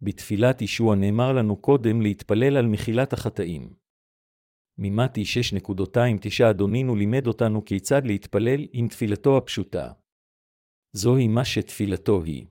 בתפילת 0.01 0.61
ישוע 0.61 0.95
נאמר 0.95 1.33
לנו 1.33 1.55
קודם 1.57 2.01
להתפלל 2.01 2.57
על 2.57 2.67
מחילת 2.67 3.13
החטאים. 3.13 3.73
ממתי 4.77 5.23
6.29 5.57 6.49
אדונינו 6.49 6.95
לימד 6.95 7.27
אותנו 7.27 7.65
כיצד 7.65 8.05
להתפלל 8.05 8.65
עם 8.71 8.87
תפילתו 8.87 9.37
הפשוטה. 9.37 9.91
זוהי 10.93 11.27
מה 11.27 11.45
שתפילתו 11.45 12.23
היא. 12.23 12.45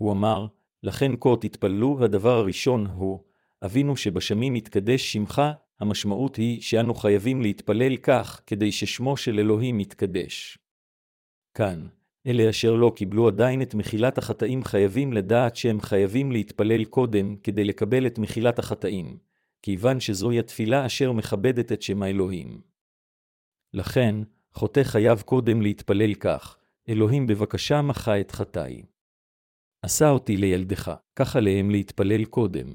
הוא 0.00 0.12
אמר, 0.12 0.46
לכן 0.82 1.12
כה 1.20 1.28
תתפללו, 1.40 1.96
והדבר 2.00 2.38
הראשון 2.38 2.86
הוא, 2.86 3.24
אבינו 3.64 3.96
שבשמים 3.96 4.56
יתקדש 4.56 5.12
שמך, 5.12 5.42
המשמעות 5.80 6.36
היא 6.36 6.60
שאנו 6.60 6.94
חייבים 6.94 7.42
להתפלל 7.42 7.96
כך, 7.96 8.42
כדי 8.46 8.72
ששמו 8.72 9.16
של 9.16 9.38
אלוהים 9.38 9.80
יתקדש. 9.80 10.58
כאן, 11.54 11.86
אלה 12.26 12.50
אשר 12.50 12.74
לא 12.74 12.92
קיבלו 12.96 13.28
עדיין 13.28 13.62
את 13.62 13.74
מחילת 13.74 14.18
החטאים 14.18 14.64
חייבים 14.64 15.12
לדעת 15.12 15.56
שהם 15.56 15.80
חייבים 15.80 16.32
להתפלל 16.32 16.84
קודם 16.84 17.36
כדי 17.36 17.64
לקבל 17.64 18.06
את 18.06 18.18
מחילת 18.18 18.58
החטאים, 18.58 19.18
כיוון 19.62 20.00
שזוהי 20.00 20.38
התפילה 20.38 20.86
אשר 20.86 21.12
מכבדת 21.12 21.72
את 21.72 21.82
שם 21.82 22.02
האלוהים. 22.02 22.60
לכן, 23.74 24.16
חוטא 24.52 24.82
חייב 24.82 25.20
קודם 25.20 25.62
להתפלל 25.62 26.14
כך, 26.14 26.56
אלוהים 26.88 27.26
בבקשה 27.26 27.82
מחה 27.82 28.20
את 28.20 28.30
חטאי. 28.30 28.82
עשה 29.82 30.10
אותי 30.10 30.36
לילדך, 30.36 30.94
כך 31.16 31.36
עליהם 31.36 31.70
להתפלל 31.70 32.24
קודם. 32.24 32.66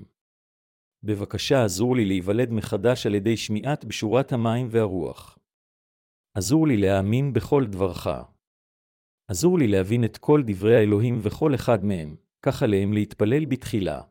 בבקשה 1.04 1.64
עזור 1.64 1.96
לי 1.96 2.06
להיוולד 2.06 2.52
מחדש 2.52 3.06
על 3.06 3.16
ידי 3.16 3.38
שמיעת 3.38 3.86
בשורת 3.86 4.34
המים 4.34 4.68
והרוח. 4.72 5.38
עזור 6.34 6.68
לי 6.68 6.78
להאמין 6.78 7.34
בכל 7.34 7.66
דברך. 7.66 8.08
עזור 9.28 9.60
לי 9.60 9.68
להבין 9.68 10.04
את 10.04 10.18
כל 10.18 10.44
דברי 10.46 10.76
האלוהים 10.76 11.20
וכל 11.22 11.56
אחד 11.56 11.86
מהם, 11.86 12.16
כך 12.42 12.64
עליהם 12.64 12.94
להתפלל 12.94 13.46
בתחילה. 13.46 14.02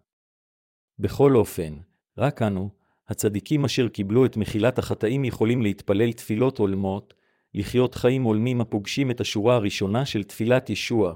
בכל 0.98 1.36
אופן, 1.36 1.74
רק 2.18 2.42
אנו, 2.42 2.70
הצדיקים 3.08 3.64
אשר 3.64 3.88
קיבלו 3.88 4.26
את 4.26 4.36
מחילת 4.36 4.78
החטאים 4.78 5.24
יכולים 5.24 5.62
להתפלל 5.62 6.12
תפילות 6.12 6.58
הולמות, 6.58 7.14
לחיות 7.54 7.94
חיים 7.94 8.22
הולמים 8.22 8.60
הפוגשים 8.60 9.10
את 9.10 9.20
השורה 9.20 9.54
הראשונה 9.54 10.06
של 10.06 10.22
תפילת 10.22 10.70
ישוע, 10.70 11.14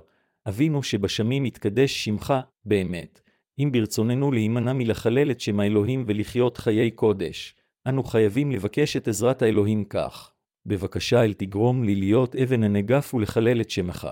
אבינו 0.48 0.82
שבשמים 0.82 1.46
יתקדש 1.46 2.04
שמך, 2.04 2.34
באמת. 2.64 3.20
אם 3.58 3.72
ברצוננו 3.72 4.32
להימנע 4.32 4.72
מלחלל 4.72 5.30
את 5.30 5.40
שם 5.40 5.60
האלוהים 5.60 6.04
ולחיות 6.06 6.56
חיי 6.56 6.90
קודש, 6.90 7.54
אנו 7.88 8.04
חייבים 8.04 8.52
לבקש 8.52 8.96
את 8.96 9.08
עזרת 9.08 9.42
האלוהים 9.42 9.84
כך. 9.84 10.32
בבקשה 10.68 11.24
אל 11.24 11.32
תגרום 11.32 11.84
לי 11.84 11.94
להיות 11.94 12.36
אבן 12.36 12.62
הנגף 12.62 13.14
ולחלל 13.14 13.60
את 13.60 13.70
שמך. 13.70 14.08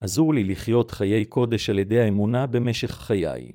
עזור 0.00 0.34
לי 0.34 0.44
לחיות 0.44 0.90
חיי 0.90 1.24
קודש 1.24 1.70
על 1.70 1.78
ידי 1.78 2.00
האמונה 2.00 2.46
במשך 2.46 2.90
חיי. 2.90 3.52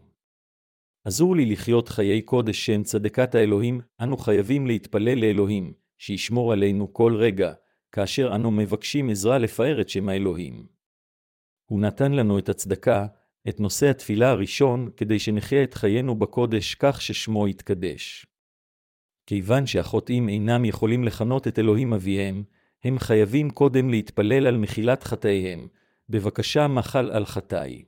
עזור 1.05 1.35
לי 1.35 1.45
לחיות 1.45 1.89
חיי 1.89 2.21
קודש 2.21 2.65
שהם 2.65 2.83
צדקת 2.83 3.35
האלוהים, 3.35 3.81
אנו 4.01 4.17
חייבים 4.17 4.67
להתפלל 4.67 5.19
לאלוהים, 5.19 5.73
שישמור 5.97 6.53
עלינו 6.53 6.93
כל 6.93 7.15
רגע, 7.15 7.53
כאשר 7.91 8.35
אנו 8.35 8.51
מבקשים 8.51 9.09
עזרה 9.09 9.37
לפאר 9.37 9.81
את 9.81 9.89
שם 9.89 10.09
האלוהים. 10.09 10.67
הוא 11.65 11.81
נתן 11.81 12.11
לנו 12.11 12.39
את 12.39 12.49
הצדקה, 12.49 13.07
את 13.49 13.59
נושא 13.59 13.89
התפילה 13.89 14.29
הראשון, 14.29 14.89
כדי 14.97 15.19
שנחיה 15.19 15.63
את 15.63 15.73
חיינו 15.73 16.15
בקודש 16.15 16.75
כך 16.75 17.01
ששמו 17.01 17.47
יתקדש. 17.47 18.25
כיוון 19.25 19.65
שהחוטאים 19.65 20.29
אינם 20.29 20.65
יכולים 20.65 21.03
לכנות 21.03 21.47
את 21.47 21.59
אלוהים 21.59 21.93
אביהם, 21.93 22.43
הם 22.83 22.99
חייבים 22.99 23.49
קודם 23.49 23.89
להתפלל 23.89 24.47
על 24.47 24.57
מחילת 24.57 25.03
חטאיהם, 25.03 25.67
בבקשה 26.09 26.67
מחל 26.67 27.11
על 27.11 27.25
חטאי. 27.25 27.83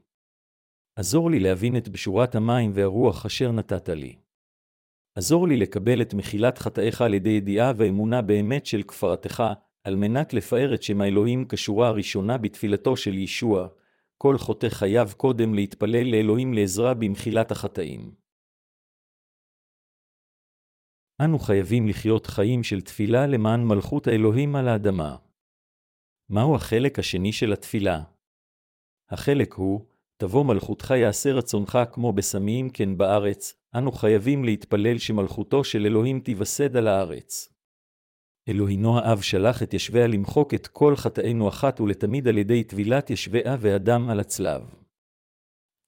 עזור 0.96 1.32
לי 1.32 1.40
להבין 1.40 1.78
את 1.78 1.90
בשורת 1.90 2.36
המים 2.36 2.72
והרוח 2.74 3.26
אשר 3.26 3.52
נתת 3.52 3.90
לי. 3.90 4.16
עזור 5.16 5.48
לי 5.48 5.58
לקבל 5.58 6.02
את 6.02 6.14
מחילת 6.14 6.58
חטאיך 6.58 7.02
על 7.02 7.14
ידי 7.14 7.30
ידיעה 7.30 7.72
ואמונה 7.78 8.22
באמת 8.22 8.66
של 8.66 8.84
כפרתך, 8.84 9.44
על 9.84 9.96
מנת 9.96 10.34
לפאר 10.34 10.74
את 10.74 10.84
שם 10.84 11.02
האלוהים 11.02 11.46
כשורה 11.50 11.88
הראשונה 11.88 12.38
בתפילתו 12.38 12.98
של 12.98 13.18
ישוע, 13.18 13.68
כל 14.18 14.38
חוטא 14.38 14.70
חייב 14.70 15.14
קודם 15.18 15.54
להתפלל 15.54 16.12
לאלוהים 16.12 16.54
לעזרה 16.54 16.94
במחילת 16.94 17.52
החטאים. 17.52 18.12
אנו 21.22 21.40
חייבים 21.40 21.88
לחיות 21.88 22.28
חיים 22.28 22.64
של 22.64 22.82
תפילה 22.82 23.28
למען 23.28 23.64
מלכות 23.64 24.08
האלוהים 24.08 24.56
על 24.56 24.68
האדמה. 24.68 25.16
מהו 26.30 26.56
החלק 26.56 27.00
השני 27.00 27.32
של 27.32 27.54
התפילה? 27.54 28.04
החלק 29.10 29.54
הוא, 29.54 29.86
תבוא 30.18 30.46
מלכותך 30.46 30.94
יעשה 30.98 31.34
רצונך 31.34 31.80
כמו 31.92 32.14
בסמים 32.14 32.70
כן 32.70 32.98
בארץ, 32.98 33.54
אנו 33.78 33.92
חייבים 33.92 34.44
להתפלל 34.44 34.98
שמלכותו 34.98 35.64
של 35.64 35.86
אלוהים 35.86 36.20
תיווסד 36.20 36.78
על 36.78 36.88
הארץ. 36.88 37.54
אלוהינו 38.50 39.00
האב 39.00 39.22
שלח 39.22 39.64
את 39.64 39.74
ישביה 39.74 40.08
למחוק 40.08 40.54
את 40.54 40.68
כל 40.68 40.96
חטאינו 40.96 41.50
אחת 41.50 41.82
ולתמיד 41.82 42.28
על 42.28 42.38
ידי 42.38 42.64
טבילת 42.64 43.10
ישביה 43.10 43.58
ואדם 43.60 44.10
על 44.10 44.20
הצלב. 44.20 44.62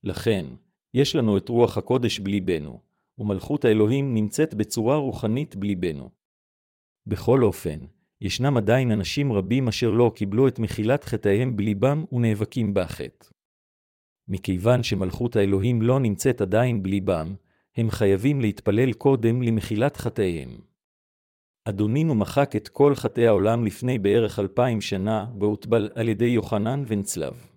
לכן, 0.04 0.46
יש 0.94 1.16
לנו 1.16 1.38
את 1.38 1.50
רוח 1.50 1.78
הקודש 1.78 2.20
בליבנו, 2.20 2.89
ומלכות 3.20 3.66
האלוהים 3.66 4.14
נמצאת 4.14 4.54
בצורה 4.54 4.96
רוחנית 4.96 5.56
בליבנו. 5.56 6.10
בכל 7.08 7.44
אופן, 7.44 7.80
ישנם 8.22 8.58
עדיין 8.58 8.92
אנשים 8.92 9.34
רבים 9.34 9.68
אשר 9.68 9.90
לא 9.92 10.12
קיבלו 10.16 10.48
את 10.48 10.60
מחילת 10.60 11.04
חטאיהם 11.04 11.56
בליבם 11.56 12.06
ונאבקים 12.12 12.74
בחטא. 12.74 13.28
מכיוון 14.28 14.84
שמלכות 14.84 15.36
האלוהים 15.36 15.82
לא 15.82 16.00
נמצאת 16.00 16.42
עדיין 16.42 16.84
בליבם, 16.84 17.36
הם 17.78 17.90
חייבים 17.90 18.42
להתפלל 18.42 18.94
קודם 18.94 19.42
למחילת 19.42 19.98
חטאיהם. 19.98 20.62
אדונינו 21.66 22.16
מחק 22.16 22.56
את 22.56 22.68
כל 22.68 22.96
חטאי 22.96 23.28
העולם 23.28 23.66
לפני 23.66 24.00
בערך 24.00 24.40
אלפיים 24.40 24.82
שנה, 24.82 25.26
והוטבל 25.40 25.90
על 25.96 26.10
ידי 26.10 26.26
יוחנן 26.26 26.84
ונצלב. 26.88 27.48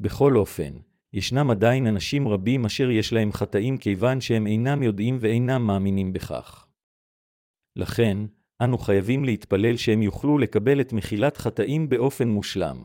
בכל 0.00 0.36
אופן, 0.36 0.72
ישנם 1.16 1.50
עדיין 1.50 1.86
אנשים 1.86 2.28
רבים 2.28 2.64
אשר 2.64 2.90
יש 2.90 3.12
להם 3.12 3.32
חטאים 3.32 3.78
כיוון 3.78 4.20
שהם 4.20 4.46
אינם 4.46 4.82
יודעים 4.82 5.16
ואינם 5.20 5.66
מאמינים 5.66 6.12
בכך. 6.12 6.66
לכן, 7.76 8.18
אנו 8.62 8.78
חייבים 8.78 9.24
להתפלל 9.24 9.76
שהם 9.76 10.02
יוכלו 10.02 10.38
לקבל 10.38 10.80
את 10.80 10.92
מחילת 10.92 11.36
חטאים 11.36 11.88
באופן 11.88 12.28
מושלם. 12.28 12.84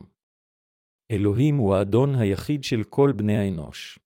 אלוהים 1.10 1.56
הוא 1.56 1.74
האדון 1.74 2.14
היחיד 2.14 2.64
של 2.64 2.84
כל 2.84 3.12
בני 3.16 3.38
האנוש. 3.38 3.98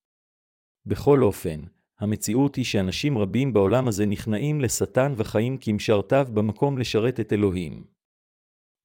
בכל 0.86 1.22
אופן, 1.22 1.60
המציאות 2.00 2.56
היא 2.56 2.64
שאנשים 2.64 3.18
רבים 3.18 3.52
בעולם 3.52 3.88
הזה 3.88 4.06
נכנעים 4.06 4.60
לשטן 4.60 5.12
וחיים 5.16 5.58
כמשרתיו 5.60 6.26
במקום 6.34 6.78
לשרת 6.78 7.20
את 7.20 7.32
אלוהים. 7.32 7.95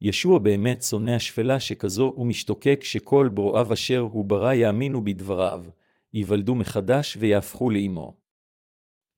ישוע 0.02 0.40
באמת 0.40 0.84
שונא 0.84 1.12
השפלה 1.12 1.60
שכזו 1.60 2.14
ומשתוקק 2.18 2.84
שכל 2.84 3.30
ברואיו 3.34 3.74
אשר 3.74 4.00
הוא 4.00 4.26
ברא 4.26 4.54
יאמינו 4.54 5.04
בדבריו, 5.04 5.66
ייוולדו 6.14 6.56
מחדש 6.56 7.18
ויהפכו 7.20 7.70
לאמו. 7.70 8.18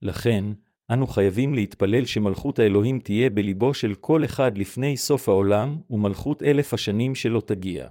לכן, 0.02 0.46
אנו 0.92 1.08
חייבים 1.08 1.54
להתפלל 1.54 2.06
שמלכות 2.06 2.60
האלוהים 2.60 3.00
תהיה 3.00 3.30
בליבו 3.30 3.74
של 3.74 3.96
כל 3.96 4.26
אחד 4.26 4.58
לפני 4.58 4.98
סוף 4.98 5.30
העולם, 5.30 5.78
ומלכות 5.90 6.44
אלף 6.44 6.74
השנים 6.74 7.16
שלא 7.16 7.42
תגיע. 7.46 7.88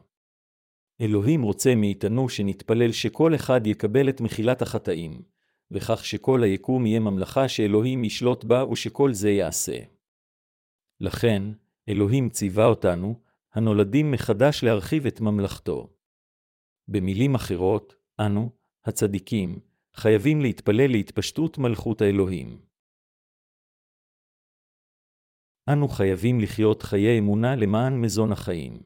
אלוהים 1.00 1.42
רוצה 1.42 1.75
מאיתנו 1.75 2.28
שנתפלל 2.28 2.92
שכל 2.92 3.34
אחד 3.34 3.66
יקבל 3.66 4.08
את 4.08 4.20
מחילת 4.20 4.62
החטאים, 4.62 5.22
וכך 5.70 6.04
שכל 6.04 6.42
היקום 6.42 6.87
יהיה 6.87 7.00
ממלכה 7.00 7.49
שאלוהים 7.49 8.04
ישלוט 8.04 8.44
בה 8.44 8.64
ושכל 8.64 9.12
זה 9.12 9.30
יעשה. 9.30 9.78
לכן, 11.00 11.42
אלוהים 11.92 12.30
ציווה 12.30 12.66
אותנו, 12.66 13.20
הנולדים 13.52 14.11
מחדש 14.11 14.64
להרחיב 14.64 15.06
את 15.06 15.20
ממלכתו. 15.20 15.88
במילים 16.88 17.34
אחרות, 17.34 17.94
אנו, 18.20 18.50
הצדיקים, 18.84 19.61
חייבים 19.94 20.40
להתפלל 20.40 20.90
להתפשטות 20.90 21.58
מלכות 21.58 22.00
האלוהים. 22.00 22.61
אנו 25.72 25.88
חייבים 25.88 26.40
לחיות 26.40 26.82
חיי 26.82 27.18
אמונה 27.18 27.56
למען 27.56 28.00
מזון 28.00 28.32
החיים. 28.32 28.82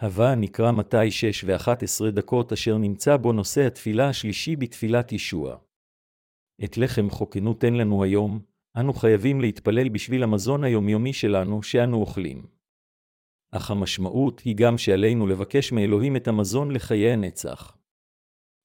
הווה 0.00 0.34
נקרא 0.34 0.72
מתי 0.72 1.10
6 1.10 1.44
ו-11 1.44 2.10
דקות 2.10 2.52
אשר 2.52 2.78
נמצא 2.78 3.16
בו 3.16 3.32
נושא 3.32 3.66
התפילה 3.66 4.08
השלישי 4.08 4.56
בתפילת 4.56 5.12
ישוע. 5.12 5.56
את 6.64 6.76
לחם 6.76 7.10
חוקנו 7.10 7.54
תן 7.54 7.74
לנו 7.74 8.04
היום, 8.04 8.40
אנו 8.76 8.92
חייבים 8.92 9.40
להתפלל 9.40 9.88
בשביל 9.88 10.22
המזון 10.22 10.64
היומיומי 10.64 11.12
שלנו 11.12 11.62
שאנו 11.62 11.96
אוכלים. 11.96 12.46
אך 13.52 13.70
המשמעות 13.70 14.40
היא 14.40 14.56
גם 14.56 14.78
שעלינו 14.78 15.26
לבקש 15.26 15.72
מאלוהים 15.72 16.16
את 16.16 16.28
המזון 16.28 16.70
לחיי 16.70 17.12
הנצח. 17.12 17.76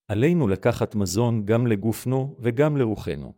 עלינו 0.08 0.48
לקחת 0.48 0.94
מזון 0.94 1.44
גם 1.44 1.66
לגופנו 1.66 2.36
וגם 2.40 2.76
לרוחנו. 2.76 3.32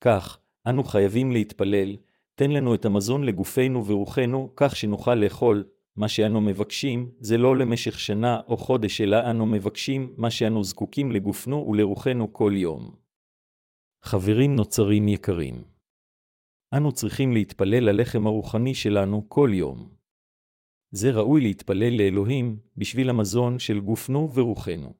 כך, 0.00 0.38
אנו 0.66 0.84
חייבים 0.84 1.32
להתפלל, 1.32 1.96
תן 2.34 2.50
לנו 2.50 2.74
את 2.74 2.84
המזון 2.84 3.24
לגופנו 3.24 3.86
ורוחנו, 3.86 4.52
כך 4.56 4.76
שנוכל 4.76 5.14
לאכול, 5.14 5.64
מה 5.96 6.08
שאנו 6.08 6.40
מבקשים, 6.40 7.10
זה 7.20 7.38
לא 7.38 7.56
למשך 7.56 7.98
שנה 7.98 8.40
או 8.48 8.56
חודש, 8.56 9.00
אלא 9.00 9.30
אנו 9.30 9.46
מבקשים 9.46 10.14
מה 10.16 10.30
שאנו 10.30 10.64
זקוקים 10.64 11.12
לגופנו 11.12 11.66
ולרוחנו 11.68 12.32
כל 12.32 12.52
יום. 12.54 13.05
חברים 14.08 14.56
נוצרים 14.56 15.08
יקרים, 15.08 15.64
אנו 16.76 16.92
צריכים 16.92 17.32
להתפלל 17.32 17.84
ללחם 17.90 18.26
הרוחני 18.26 18.74
שלנו 18.74 19.24
כל 19.28 19.50
יום. 19.52 19.88
זה 20.90 21.10
ראוי 21.10 21.40
להתפלל 21.40 21.98
לאלוהים 21.98 22.58
בשביל 22.76 23.10
המזון 23.10 23.58
של 23.58 23.80
גופנו 23.80 24.34
ורוחנו. 24.34 24.94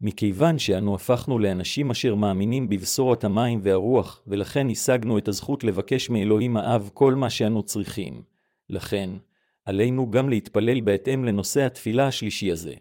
מכיוון 0.00 0.58
שאנו 0.58 0.94
הפכנו 0.94 1.38
לאנשים 1.38 1.90
אשר 1.90 2.14
מאמינים 2.14 2.68
בבשורת 2.68 3.24
המים 3.24 3.60
והרוח, 3.62 4.22
ולכן 4.26 4.70
השגנו 4.70 5.18
את 5.18 5.28
הזכות 5.28 5.64
לבקש 5.64 6.10
מאלוהים 6.10 6.56
האב 6.56 6.90
כל 6.94 7.14
מה 7.14 7.30
שאנו 7.30 7.62
צריכים. 7.62 8.22
לכן, 8.70 9.10
עלינו 9.64 10.10
גם 10.10 10.28
להתפלל 10.28 10.80
בהתאם 10.80 11.24
לנושא 11.24 11.66
התפילה 11.66 12.06
השלישי 12.06 12.52
הזה. 12.52 12.74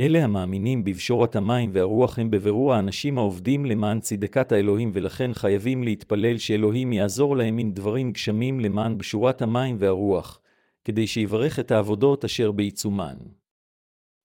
אלה 0.00 0.24
המאמינים 0.24 0.84
בבשורת 0.84 1.36
המים 1.36 1.70
והרוח 1.72 2.18
הם 2.18 2.30
בבירור 2.30 2.74
האנשים 2.74 3.18
העובדים 3.18 3.64
למען 3.66 4.00
צדקת 4.00 4.52
האלוהים 4.52 4.90
ולכן 4.94 5.34
חייבים 5.34 5.84
להתפלל 5.84 6.38
שאלוהים 6.38 6.92
יעזור 6.92 7.36
להם 7.36 7.58
עם 7.58 7.70
דברים 7.72 8.12
גשמים 8.12 8.60
למען 8.60 8.98
בשורת 8.98 9.42
המים 9.42 9.76
והרוח, 9.78 10.40
כדי 10.84 11.06
שיברך 11.06 11.58
את 11.58 11.70
העבודות 11.70 12.24
אשר 12.24 12.52
בעיצומן. 12.52 13.16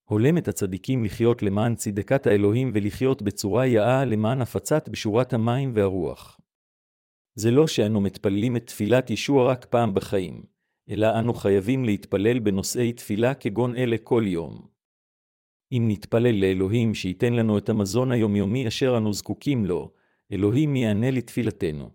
הולם 0.03 0.37
את 0.37 0.47
הצדיקים 0.47 1.03
לחיות 1.03 1.43
למען 1.43 1.75
צדקת 1.75 2.27
האלוהים 2.27 2.71
ולחיות 2.73 3.21
בצורה 3.21 3.65
יאה 3.65 4.05
למען 4.05 4.41
הפצת 4.41 4.89
בשורת 4.89 5.33
המים 5.33 5.71
והרוח. 5.73 6.39
זה 7.35 7.51
לא 7.51 7.67
שאנו 7.67 8.01
מתפללים 8.01 8.55
את 8.55 8.67
תפילת 8.67 9.09
ישוע 9.09 9.51
רק 9.51 9.65
פעם 9.65 9.93
בחיים, 9.93 10.43
אלא 10.89 11.19
אנו 11.19 11.33
חייבים 11.33 11.85
להתפלל 11.85 12.39
בנושאי 12.39 12.93
תפילה 12.93 13.33
כגון 13.33 13.75
אלה 13.75 13.97
כל 14.03 14.23
יום. 14.25 14.70
אם 15.71 15.85
נתפלל 15.87 16.35
לאלוהים 16.41 16.93
שייתן 16.93 17.33
לנו 17.33 17.57
את 17.57 17.69
המזון 17.69 18.11
היומיומי 18.11 18.67
אשר 18.67 18.97
אנו 18.97 19.13
זקוקים 19.13 19.65
לו, 19.65 19.91
אלוהים 20.31 20.75
יענה 20.75 21.11
לתפילתנו. 21.11 21.89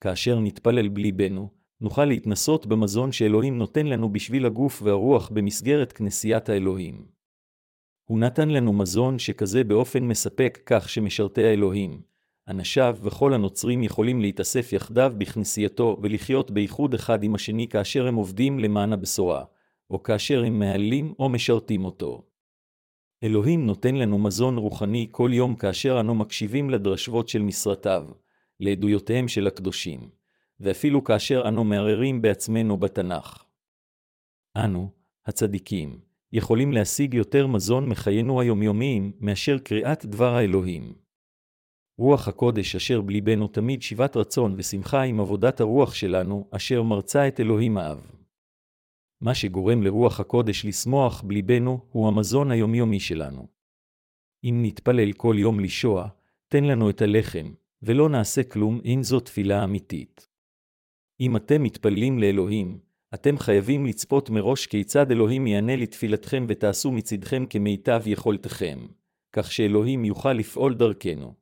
כאשר 0.00 0.40
נתפלל 0.40 0.88
בליבנו, 0.88 1.50
נוכל 1.80 2.04
להתנסות 2.04 2.66
במזון 2.66 3.12
שאלוהים 3.12 3.58
נותן 3.58 3.86
לנו 3.86 4.12
בשביל 4.12 4.46
הגוף 4.46 4.82
והרוח 4.82 5.28
במסגרת 5.28 5.92
כנסיית 5.92 6.48
האלוהים. 6.48 7.06
הוא 8.04 8.18
נתן 8.18 8.48
לנו 8.48 8.72
מזון 8.72 9.18
שכזה 9.18 9.64
באופן 9.64 10.04
מספק 10.04 10.58
כך 10.66 10.88
שמשרתי 10.88 11.44
האלוהים, 11.44 12.00
אנשיו 12.48 12.96
וכל 13.02 13.34
הנוצרים 13.34 13.82
יכולים 13.82 14.20
להתאסף 14.20 14.72
יחדיו 14.72 15.12
בכנסייתו 15.18 15.96
ולחיות 16.02 16.50
באיחוד 16.50 16.94
אחד 16.94 17.22
עם 17.22 17.34
השני 17.34 17.68
כאשר 17.68 18.06
הם 18.06 18.14
עובדים 18.14 18.58
למען 18.58 18.92
הבשורה, 18.92 19.44
או 19.90 20.02
כאשר 20.02 20.44
הם 20.44 20.58
מעלים 20.58 21.14
או 21.18 21.28
משרתים 21.28 21.84
אותו. 21.84 22.27
אלוהים 23.22 23.66
נותן 23.66 23.94
לנו 23.94 24.18
מזון 24.18 24.58
רוחני 24.58 25.08
כל 25.10 25.30
יום 25.32 25.54
כאשר 25.54 26.00
אנו 26.00 26.14
מקשיבים 26.14 26.70
לדרשבות 26.70 27.28
של 27.28 27.42
משרתיו, 27.42 28.06
לעדויותיהם 28.60 29.28
של 29.28 29.46
הקדושים, 29.46 30.08
ואפילו 30.60 31.04
כאשר 31.04 31.42
אנו 31.48 31.64
מערערים 31.64 32.22
בעצמנו 32.22 32.76
בתנ"ך. 32.76 33.44
אנו, 34.56 34.90
הצדיקים, 35.26 36.00
יכולים 36.32 36.72
להשיג 36.72 37.14
יותר 37.14 37.46
מזון 37.46 37.88
מחיינו 37.88 38.40
היומיומיים 38.40 39.12
מאשר 39.20 39.58
קריאת 39.58 40.06
דבר 40.06 40.34
האלוהים. 40.34 40.94
רוח 41.98 42.28
הקודש 42.28 42.76
אשר 42.76 43.00
בליבנו 43.00 43.48
תמיד 43.48 43.82
שיבת 43.82 44.16
רצון 44.16 44.54
ושמחה 44.56 45.02
עם 45.02 45.20
עבודת 45.20 45.60
הרוח 45.60 45.94
שלנו, 45.94 46.48
אשר 46.50 46.82
מרצה 46.82 47.28
את 47.28 47.40
אלוהים 47.40 47.78
האב. 47.78 48.17
מה 49.20 49.34
שגורם 49.34 49.82
לרוח 49.82 50.20
הקודש 50.20 50.64
לשמוח 50.64 51.22
בליבנו, 51.22 51.80
הוא 51.90 52.08
המזון 52.08 52.50
היומיומי 52.50 53.00
שלנו. 53.00 53.46
אם 54.44 54.58
נתפלל 54.62 55.12
כל 55.12 55.36
יום 55.38 55.60
לישוע, 55.60 56.08
תן 56.48 56.64
לנו 56.64 56.90
את 56.90 57.02
הלחם, 57.02 57.52
ולא 57.82 58.08
נעשה 58.08 58.42
כלום 58.42 58.80
אם 58.84 59.00
זו 59.02 59.20
תפילה 59.20 59.64
אמיתית. 59.64 60.28
אם 61.20 61.36
אתם 61.36 61.62
מתפללים 61.62 62.18
לאלוהים, 62.18 62.78
אתם 63.14 63.38
חייבים 63.38 63.86
לצפות 63.86 64.30
מראש 64.30 64.66
כיצד 64.66 65.10
אלוהים 65.10 65.46
יענה 65.46 65.76
לתפילתכם 65.76 66.46
ותעשו 66.48 66.92
מצדכם 66.92 67.46
כמיטב 67.50 68.02
יכולתכם, 68.06 68.86
כך 69.32 69.52
שאלוהים 69.52 70.04
יוכל 70.04 70.32
לפעול 70.32 70.74
דרכנו. 70.74 71.34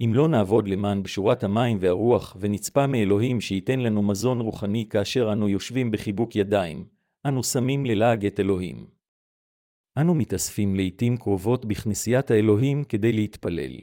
אם 0.00 0.12
לא 0.14 0.28
נעבוד 0.28 0.68
למען 0.68 1.02
בשורת 1.02 1.44
המים 1.44 1.78
והרוח, 1.80 2.36
ונצפה 2.40 2.86
מאלוהים 2.86 3.40
שייתן 3.40 3.80
לנו 3.80 4.02
מזון 4.02 4.40
רוחני 4.40 4.86
כאשר 4.90 5.32
אנו 5.32 5.48
יושבים 5.48 5.90
בחיבוק 5.90 6.36
ידיים, 6.36 6.86
אנו 7.26 7.44
שמים 7.44 7.86
ללעג 7.86 8.26
את 8.26 8.40
אלוהים. 8.40 8.86
אנו 9.98 10.14
מתאספים 10.14 10.76
לעתים 10.76 11.16
קרובות 11.16 11.64
בכנסיית 11.64 12.30
האלוהים 12.30 12.84
כדי 12.84 13.12
להתפלל. 13.12 13.76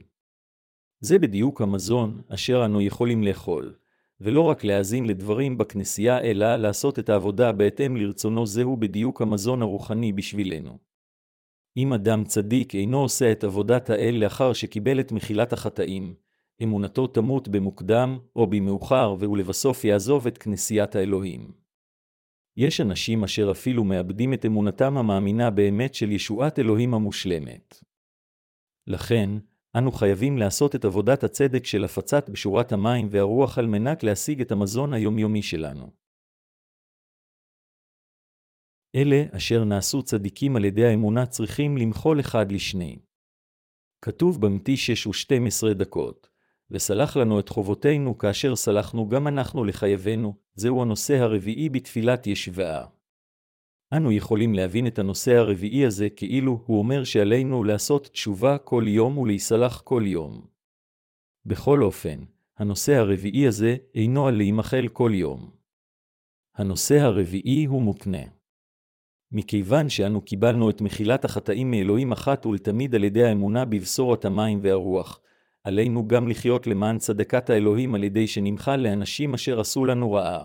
זה 0.99 1.19
בדיוק 1.19 1.61
המזון 1.61 2.21
אשר 2.29 2.65
אנו 2.65 2.81
יכולים 2.81 3.23
לאכול, 3.23 3.75
ולא 4.21 4.41
רק 4.41 4.63
להאזין 4.63 5.05
לדברים 5.05 5.57
בכנסייה, 5.57 6.21
אלא 6.21 6.55
לעשות 6.55 6.99
את 6.99 7.09
העבודה 7.09 7.51
בהתאם 7.51 7.97
לרצונו 7.97 8.45
זהו 8.45 8.77
בדיוק 8.77 9.21
המזון 9.21 9.61
הרוחני 9.61 10.13
בשבילנו. 10.13 10.92
אם 11.77 11.93
אדם 11.93 12.23
צדיק 12.23 12.75
אינו 12.75 13.01
עושה 13.01 13.31
את 13.31 13.43
עבודת 13.43 13.89
האל 13.89 14.15
לאחר 14.23 14.53
שקיבל 14.53 14.99
את 14.99 15.11
מחילת 15.11 15.53
החטאים, 15.53 16.15
אמונתו 16.63 17.07
תמות 17.07 17.47
במוקדם 17.47 18.17
או 18.35 18.47
במאוחר 18.47 19.15
ולבסוף 19.19 19.83
יעזוב 19.83 20.27
את 20.27 20.37
כנסיית 20.37 20.95
האלוהים. 20.95 21.51
יש 22.57 22.81
אנשים 22.81 23.23
אשר 23.23 23.51
אפילו 23.51 23.83
מאבדים 23.83 24.33
את 24.33 24.45
אמונתם 24.45 24.97
המאמינה 24.97 25.49
באמת 25.49 25.95
של 25.95 26.11
ישועת 26.11 26.59
אלוהים 26.59 26.93
המושלמת. 26.93 27.83
לכן, 28.87 29.29
אנו 29.77 29.91
חייבים 29.91 30.37
לעשות 30.37 30.75
את 30.75 30.85
עבודת 30.85 31.23
הצדק 31.23 31.65
של 31.65 31.83
הפצת 31.83 32.29
בשורת 32.29 32.71
המים 32.71 33.07
והרוח 33.11 33.57
על 33.57 33.67
מנת 33.67 34.03
להשיג 34.03 34.41
את 34.41 34.51
המזון 34.51 34.93
היומיומי 34.93 35.41
שלנו. 35.41 36.02
אלה 38.95 39.23
אשר 39.31 39.63
נעשו 39.63 40.03
צדיקים 40.03 40.55
על 40.55 40.65
ידי 40.65 40.85
האמונה 40.85 41.25
צריכים 41.25 41.77
למחול 41.77 42.19
אחד 42.19 42.51
לשני. 42.51 42.99
כתוב 44.01 44.41
במתי 44.41 44.77
שש 44.77 45.07
ושתים 45.07 45.45
עשרה 45.45 45.73
דקות, 45.73 46.29
וסלח 46.71 47.17
לנו 47.17 47.39
את 47.39 47.49
חובותינו 47.49 48.17
כאשר 48.17 48.55
סלחנו 48.55 49.09
גם 49.09 49.27
אנחנו 49.27 49.63
לחייבנו, 49.65 50.35
זהו 50.55 50.81
הנושא 50.81 51.13
הרביעי 51.13 51.69
בתפילת 51.69 52.27
ישבעה. 52.27 52.87
אנו 53.93 54.11
יכולים 54.11 54.53
להבין 54.53 54.87
את 54.87 54.99
הנושא 54.99 55.31
הרביעי 55.31 55.85
הזה 55.85 56.09
כאילו 56.09 56.63
הוא 56.65 56.79
אומר 56.79 57.03
שעלינו 57.03 57.63
לעשות 57.63 58.07
תשובה 58.07 58.57
כל 58.57 58.83
יום 58.87 59.17
ולהיסלח 59.17 59.81
כל 59.81 60.03
יום. 60.05 60.47
בכל 61.45 61.83
אופן, 61.83 62.23
הנושא 62.57 62.93
הרביעי 62.93 63.47
הזה 63.47 63.75
אינו 63.95 64.27
על 64.27 64.35
להימחל 64.35 64.87
כל 64.87 65.11
יום. 65.13 65.51
הנושא 66.55 66.95
הרביעי 66.99 67.65
הוא 67.65 67.81
מותנה. 67.81 68.42
מכיוון 69.33 69.89
שאנו 69.89 70.21
קיבלנו 70.21 70.69
את 70.69 70.81
מחילת 70.81 71.25
החטאים 71.25 71.71
מאלוהים 71.71 72.11
אחת 72.11 72.45
ולתמיד 72.45 72.95
על 72.95 73.03
ידי 73.03 73.23
האמונה 73.23 73.65
בבשורת 73.65 74.25
המים 74.25 74.59
והרוח, 74.61 75.19
עלינו 75.63 76.07
גם 76.07 76.27
לחיות 76.27 76.67
למען 76.67 76.97
צדקת 76.97 77.49
האלוהים 77.49 77.95
על 77.95 78.03
ידי 78.03 78.27
שנמחל 78.27 78.75
לאנשים 78.75 79.33
אשר 79.33 79.59
עשו 79.59 79.85
לנו 79.85 80.11
רעה. 80.11 80.43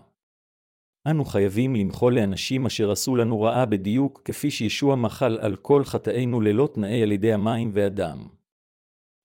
אנו 1.07 1.24
חייבים 1.24 1.77
למחול 1.77 2.14
לאנשים 2.14 2.66
אשר 2.66 2.90
עשו 2.90 3.16
לנו 3.16 3.40
רעה 3.40 3.66
בדיוק, 3.66 4.22
כפי 4.24 4.51
שישוע 4.51 4.96
מחל 4.96 5.38
על 5.40 5.57
כל 5.57 5.85
חטאינו 5.85 6.40
ללא 6.40 6.68
תנאי 6.74 7.03
על 7.03 7.12
ידי 7.12 7.33
המים 7.33 7.70
והדם. 7.74 8.18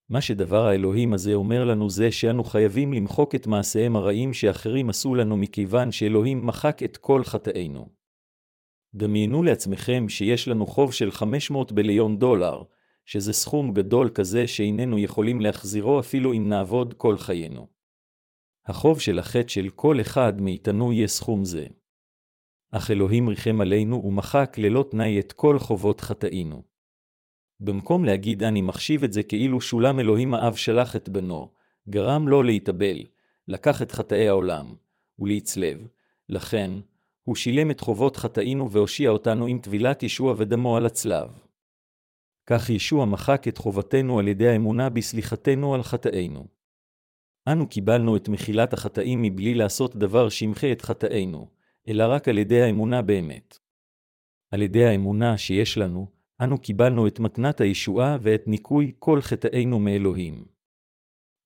מה 0.10 0.22
שדבר 0.22 0.66
האלוהים 0.66 1.14
הזה 1.14 1.34
אומר 1.34 1.66
לנו 1.66 1.90
זה 1.90 2.12
שאנו 2.12 2.44
חייבים 2.44 2.94
למחוק 2.94 3.36
את 3.36 3.48
מעשיהם 3.48 3.96
הרעים 3.96 4.34
שאחרים 4.34 4.90
עשו 4.90 5.16
לנו 5.16 5.38
מכיוון 5.38 5.92
שאלוהים 5.92 6.46
מחק 6.46 6.84
את 6.84 6.98
כל 6.98 7.24
חטאינו. 7.24 8.03
דמיינו 8.96 9.44
לעצמכם 9.44 10.10
שיש 10.10 10.48
לנו 10.48 10.66
חוב 10.66 10.94
של 10.94 11.12
500 11.12 11.72
ביליון 11.72 12.20
דולר, 12.20 12.64
שזה 13.06 13.34
סכום 13.34 13.74
גדול 13.74 14.10
כזה 14.10 14.48
שאיננו 14.48 15.00
יכולים 15.00 15.42
להחזירו 15.42 16.00
אפילו 16.00 16.34
אם 16.34 16.50
נעבוד 16.50 16.94
כל 16.94 17.18
חיינו. 17.18 17.68
החוב 18.66 19.00
של 19.00 19.20
החטא 19.20 19.48
של 19.48 19.70
כל 19.70 20.02
אחד 20.02 20.42
מאיתנו 20.42 20.94
יהיה 20.94 21.08
סכום 21.08 21.46
זה. 21.46 21.66
אך 22.72 22.92
אלוהים 22.92 23.30
ריחם 23.30 23.62
עלינו 23.62 24.02
ומחק 24.06 24.56
ללא 24.58 24.86
תנאי 24.92 25.20
את 25.20 25.32
כל 25.32 25.60
חובות 25.60 26.02
חטאינו. 26.02 26.64
במקום 27.60 28.06
להגיד 28.06 28.44
אני 28.44 28.62
מחשיב 28.62 29.04
את 29.04 29.14
זה 29.14 29.24
כאילו 29.24 29.62
שולם 29.62 30.00
אלוהים 30.00 30.34
האב 30.34 30.56
שלח 30.56 30.96
את 30.96 31.10
בנו, 31.10 31.52
גרם 31.90 32.28
לו 32.28 32.44
להתאבל, 32.44 32.98
לקח 33.48 33.82
את 33.82 33.92
חטאי 33.92 34.28
העולם, 34.28 34.76
ולהצלב, 35.20 35.88
לכן, 36.30 36.72
הוא 37.24 37.36
שילם 37.36 37.72
את 37.72 37.80
חובות 37.80 38.18
חטאינו 38.18 38.72
והושיע 38.72 39.10
אותנו 39.10 39.46
עם 39.46 39.60
טבילת 39.60 40.04
ישוע 40.04 40.36
ודמו 40.38 40.78
על 40.78 40.86
הצלב. 40.86 41.30
כך 42.46 42.70
ישוע 42.70 43.06
מחק 43.06 43.48
את 43.48 43.58
חובתנו 43.58 44.20
על 44.20 44.28
ידי 44.28 44.48
האמונה 44.48 44.90
בסליחתנו 44.90 45.76
על 45.76 45.84
חטאינו. 45.84 46.48
אנו 47.48 47.70
קיבלנו 47.70 48.16
את 48.18 48.30
מחילת 48.30 48.74
החטאים 48.74 49.22
מבלי 49.22 49.54
לעשות 49.54 49.96
דבר 49.96 50.30
שימחה 50.30 50.72
את 50.72 50.82
חטאינו, 50.82 51.48
אלא 51.88 52.04
רק 52.10 52.28
על 52.28 52.38
ידי 52.38 52.62
האמונה 52.62 53.02
באמת. 53.02 53.60
על 54.52 54.62
ידי 54.62 54.86
האמונה 54.86 55.38
שיש 55.38 55.78
לנו, 55.78 56.08
אנו 56.42 56.58
קיבלנו 56.58 57.08
את 57.08 57.20
מתנת 57.20 57.62
הישועה 57.62 58.18
ואת 58.22 58.48
ניקוי 58.48 58.92
כל 59.00 59.22
חטאינו 59.22 59.80
מאלוהים. 59.80 60.53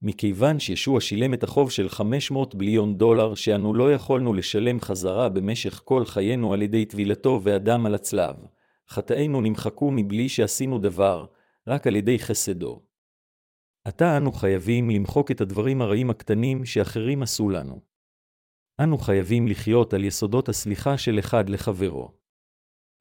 מכיוון 0.02 0.60
שישוע 0.60 1.02
שילם 1.02 1.34
את 1.34 1.44
החוב 1.44 1.72
של 1.72 1.90
500 1.90 2.56
ביליון 2.56 2.98
דולר 2.98 3.36
שאנו 3.36 3.74
לא 3.74 3.94
יכולנו 3.94 4.34
לשלם 4.34 4.82
חזרה 4.82 5.30
במשך 5.30 5.82
כל 5.86 6.06
חיינו 6.06 6.54
על 6.54 6.62
ידי 6.62 6.86
טבילתו 6.86 7.42
והדם 7.44 7.86
על 7.86 7.96
הצלב, 7.96 8.36
חטאינו 8.90 9.42
נמחקו 9.42 9.92
מבלי 9.92 10.30
שעשינו 10.30 10.80
דבר, 10.80 11.26
רק 11.68 11.88
על 11.88 11.96
ידי 11.96 12.20
חסדו. 12.20 12.82
עתה 13.86 14.18
אנו 14.18 14.32
חייבים 14.32 14.90
למחוק 14.90 15.32
את 15.32 15.42
הדברים 15.42 15.82
הרעים 15.82 16.10
הקטנים 16.10 16.66
שאחרים 16.66 17.24
עשו 17.24 17.50
לנו. 17.50 17.82
אנו 18.80 18.98
חייבים 18.98 19.48
לחיות 19.48 19.94
על 19.94 20.04
יסודות 20.04 20.50
הסליחה 20.50 20.98
של 20.98 21.20
אחד 21.20 21.50
לחברו. 21.50 22.12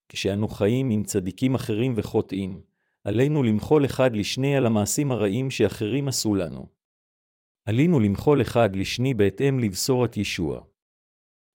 כשאנו 0.09 0.49
חיים 0.49 0.91
עם 0.91 1.05
צדיקים 1.05 1.55
אחרים 1.55 1.95
וחוטאים, 1.97 2.61
עלינו 3.05 3.43
למחול 3.43 3.85
אחד 3.85 4.17
לשני 4.17 4.57
על 4.57 4.67
המעשים 4.67 5.13
הרעים 5.13 5.51
שאחרים 5.51 6.09
עשו 6.09 6.35
לנו. 6.35 6.76
עלינו 7.67 8.01
למחול 8.01 8.43
אחד 8.43 8.77
לשני 8.77 9.15
בהתאם 9.15 9.59
לבשורת 9.59 10.17
ישוע. 10.17 10.61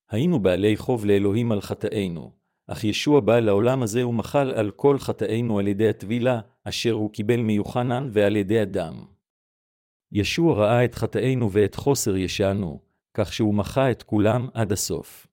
היינו 0.10 0.40
בעלי 0.40 0.78
חוב 0.78 1.06
לאלוהים 1.06 1.52
על 1.52 1.62
חטאינו, 1.62 2.32
אך 2.68 2.84
ישוע 2.84 3.20
בא 3.20 3.40
לעולם 3.40 3.84
הזה 3.84 4.08
ומחל 4.08 4.52
על 4.52 4.72
כל 4.72 5.00
חטאינו 5.00 5.60
על 5.60 5.68
ידי 5.68 5.90
הטבילה, 5.90 6.40
אשר 6.64 6.92
הוא 6.92 7.12
קיבל 7.12 7.42
מיוחנן 7.42 8.10
ועל 8.12 8.36
ידי 8.36 8.60
הדם. 8.60 9.06
ישוע 10.12 10.56
ראה 10.56 10.86
את 10.86 10.96
חטאינו 10.96 11.52
ואת 11.52 11.76
חוסר 11.76 12.18
ישענו, 12.18 12.80
כך 13.14 13.34
שהוא 13.34 13.54
מחה 13.54 13.92
את 13.92 14.04
כולם 14.04 14.48
עד 14.54 14.72
הסוף. 14.72 15.28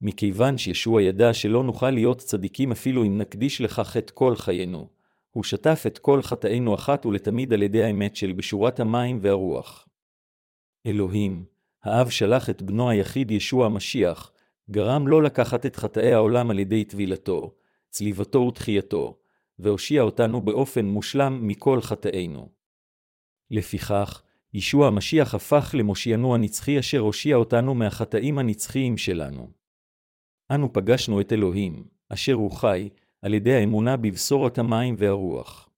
מכיוון 0.00 0.58
שישוע 0.58 1.02
ידע 1.02 1.34
שלא 1.34 1.64
נוכל 1.64 1.90
להיות 1.90 2.18
צדיקים 2.18 2.72
אפילו 2.72 3.04
אם 3.04 3.18
נקדיש 3.18 3.60
לכך 3.60 3.96
את 3.96 4.10
כל 4.10 4.36
חיינו, 4.36 4.88
הוא 5.30 5.44
שטף 5.44 5.82
את 5.86 5.98
כל 5.98 6.22
חטאינו 6.22 6.74
אחת 6.74 7.06
ולתמיד 7.06 7.52
על 7.52 7.62
ידי 7.62 7.82
האמת 7.82 8.16
של 8.16 8.32
בשורת 8.32 8.80
המים 8.80 9.18
והרוח. 9.22 9.88
אלוהים, 10.86 11.44
האב 11.82 12.10
שלח 12.10 12.50
את 12.50 12.62
בנו 12.62 12.90
היחיד 12.90 13.30
ישוע 13.30 13.66
המשיח, 13.66 14.32
גרם 14.70 15.08
לא 15.08 15.22
לקחת 15.22 15.66
את 15.66 15.76
חטאי 15.76 16.12
העולם 16.12 16.50
על 16.50 16.58
ידי 16.58 16.84
טבילתו, 16.84 17.54
צליבתו 17.90 18.38
ותחייתו, 18.38 19.18
והושיע 19.58 20.02
אותנו 20.02 20.40
באופן 20.40 20.86
מושלם 20.86 21.46
מכל 21.46 21.80
חטאינו. 21.80 22.48
לפיכך, 23.50 24.22
ישוע 24.54 24.86
המשיח 24.86 25.34
הפך 25.34 25.74
למושיינו 25.78 26.34
הנצחי 26.34 26.78
אשר 26.78 26.98
הושיע 26.98 27.36
אותנו 27.36 27.74
מהחטאים 27.74 28.38
הנצחיים 28.38 28.96
שלנו. 28.96 29.50
אנו 30.50 30.72
פגשנו 30.72 31.20
את 31.20 31.32
אלוהים, 31.32 31.84
אשר 32.08 32.32
הוא 32.32 32.50
חי, 32.50 32.88
על 33.22 33.34
ידי 33.34 33.54
האמונה 33.54 33.96
בבשורת 33.96 34.58
המים 34.58 34.94
והרוח. 34.98 35.70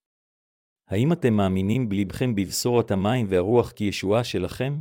האם 0.88 1.12
אתם 1.12 1.34
מאמינים 1.34 1.88
בלבכם 1.88 2.34
בבשורת 2.34 2.90
המים 2.90 3.26
והרוח 3.28 3.72
כישועה 3.72 4.24
שלכם? 4.24 4.78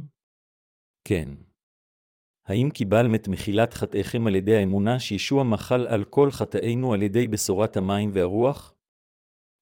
כן. 1.08 1.30
האם 2.46 2.70
קיבלם 2.74 3.16
את 3.16 3.28
מחילת 3.28 3.74
חטאיכם 3.74 4.28
על 4.28 4.36
ידי 4.36 4.56
האמונה 4.56 5.00
שישוע 5.00 5.44
מחל 5.44 5.88
על 5.88 6.04
כל 6.04 6.32
חטאינו 6.32 6.94
על 6.94 7.02
ידי 7.02 7.28
בשורת 7.28 7.78
המים 7.78 8.12
והרוח? 8.14 8.74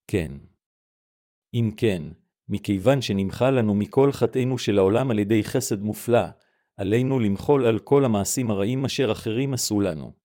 כן. 0.08 0.32
אם 1.54 1.72
כן, 1.78 2.04
מכיוון 2.50 3.02
שנמחל 3.02 3.52
לנו 3.52 3.76
מכל 3.76 4.12
חטאינו 4.12 4.58
של 4.58 4.78
העולם 4.78 5.12
על 5.12 5.20
ידי 5.20 5.44
חסד 5.44 5.82
מופלא, 5.82 6.26
עלינו 6.78 7.20
למחול 7.20 7.66
על 7.66 7.80
כל 7.80 8.06
המעשים 8.06 8.52
הרעים 8.52 8.86
אשר 8.86 9.12
אחרים 9.12 9.54
עשו 9.54 9.82
לנו. 9.82 10.19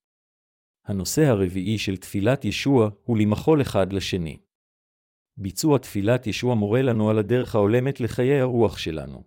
הנושא 0.87 1.23
הרביעי 1.23 1.79
של 1.79 1.97
תפילת 1.97 2.45
ישוע 2.45 2.91
הוא 3.05 3.19
למחול 3.19 3.63
אחד 3.63 3.93
לשני. 3.93 4.39
ביצוע 5.37 5.79
תפילת 5.79 6.27
ישוע 6.27 6.55
מורה 6.55 6.83
לנו 6.83 7.11
על 7.11 7.19
הדרך 7.19 7.55
ההולמת 7.55 8.01
לחיי 8.01 8.41
הרוח 8.41 8.79
שלנו. 8.79 9.25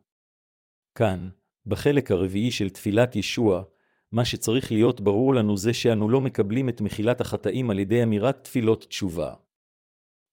כאן, 0.96 1.30
בחלק 1.66 2.12
הרביעי 2.12 2.52
של 2.52 2.70
תפילת 2.70 3.16
ישוע, 3.16 3.64
מה 4.12 4.26
שצריך 4.26 4.72
להיות 4.72 5.02
ברור 5.02 5.36
לנו 5.36 5.58
זה 5.58 5.74
שאנו 5.74 6.10
לא 6.10 6.22
מקבלים 6.22 6.70
את 6.70 6.82
מחילת 6.82 7.22
החטאים 7.22 7.70
על 7.70 7.80
ידי 7.80 8.04
אמירת 8.04 8.44
תפילות 8.44 8.86
תשובה. 8.86 9.34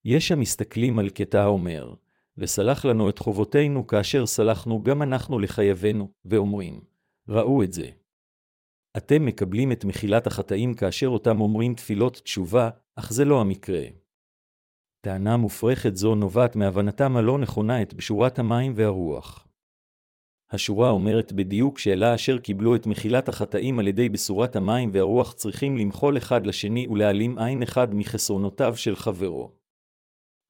יש 0.05 0.33
המסתכלים 0.33 0.99
על 0.99 1.11
קטע 1.11 1.43
האומר, 1.43 1.95
וסלח 2.39 2.85
לנו 2.85 3.09
את 3.09 3.19
חובותינו 3.19 3.87
כאשר 3.87 4.27
סלחנו 4.27 4.83
גם 4.83 5.03
אנחנו 5.03 5.39
לחייבנו, 5.39 6.11
ואומרים, 6.25 6.81
ראו 7.29 7.63
את 7.63 7.73
זה. 7.73 7.91
אתם 8.97 9.27
מקבלים 9.27 9.73
את 9.73 9.85
מחילת 9.85 10.27
החטאים 10.27 10.75
כאשר 10.75 11.07
אותם 11.07 11.41
אומרים 11.41 11.75
תפילות 11.75 12.15
תשובה, 12.15 12.71
אך 12.97 13.13
זה 13.13 13.25
לא 13.25 13.41
המקרה. 13.41 13.83
טענה 15.01 15.37
מופרכת 15.37 15.97
זו 15.97 16.15
נובעת 16.15 16.57
מהבנתם 16.57 17.17
הלא 17.17 17.39
נכונה 17.39 17.83
את 17.83 17.95
בשורת 17.95 18.39
המים 18.39 18.73
והרוח. 18.77 19.49
השורה 20.51 20.91
אומרת 20.91 21.33
בדיוק 21.33 21.79
שאלה 21.79 22.15
אשר 22.15 22.39
קיבלו 22.39 22.77
את 22.77 22.87
מחילת 22.87 23.29
החטאים 23.29 23.79
על 23.79 23.89
ידי 23.89 24.09
בשורת 24.09 24.57
המים 24.57 24.91
והרוח 24.93 25.33
צריכים 25.33 25.77
למחול 25.77 26.17
אחד 26.17 26.47
לשני 26.47 26.89
ולהעלים 26.89 27.39
עין 27.39 27.63
אחד 27.63 27.95
מחסרונותיו 27.95 28.77
של 28.77 28.97
חברו. 28.97 29.53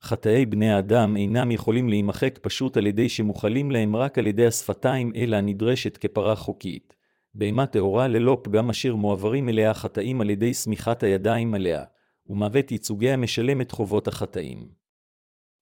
חטאי 0.02 0.46
בני 0.46 0.72
האדם 0.72 1.16
אינם 1.16 1.50
יכולים 1.50 1.88
להימחק 1.88 2.38
פשוט 2.42 2.76
על 2.76 2.86
ידי 2.86 3.08
שמוכלים 3.08 3.70
להם 3.70 3.96
רק 3.96 4.18
על 4.18 4.26
ידי 4.26 4.46
השפתיים, 4.46 5.12
אלא 5.16 5.36
הנדרשת 5.36 5.96
כפרה 5.96 6.36
חוקית. 6.36 7.03
בהמה 7.34 7.66
טהורה 7.66 8.08
ללא 8.08 8.40
פגם 8.42 8.70
אשר 8.70 8.94
מועברים 8.94 9.48
אליה 9.48 9.74
חטאים 9.74 10.20
על 10.20 10.30
ידי 10.30 10.54
שמיכת 10.54 11.02
הידיים 11.02 11.54
עליה, 11.54 11.84
ומוות 12.26 12.72
ייצוגיה 12.72 13.16
משלם 13.16 13.60
את 13.60 13.70
חובות 13.70 14.08
החטאים. 14.08 14.68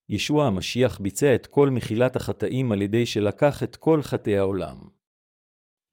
ישוע 0.09 0.47
המשיח 0.47 0.99
ביצע 0.99 1.35
את 1.35 1.47
כל 1.47 1.71
מחילת 1.71 2.17
החטאים 2.17 2.73
על 2.73 2.83
ידי 2.83 3.07
שלקח 3.07 3.63
את 3.63 3.77
כל 3.77 4.03
חטאי 4.03 4.39
העולם. 4.39 4.77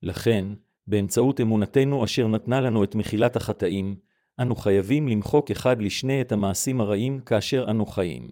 לכן, 0.04 0.46
באמצעות 0.88 1.42
אמונתנו 1.42 2.06
אשר 2.06 2.28
נתנה 2.28 2.62
לנו 2.62 2.84
את 2.84 2.96
מחילת 2.96 3.36
החטאים, 3.36 3.96
אנו 4.42 4.56
חייבים 4.56 5.08
למחוק 5.08 5.52
אחד 5.52 5.82
לשני 5.82 6.22
את 6.22 6.32
המעשים 6.32 6.82
הרעים 6.82 7.20
כאשר 7.20 7.66
אנו 7.72 7.86
חיים. 7.86 8.32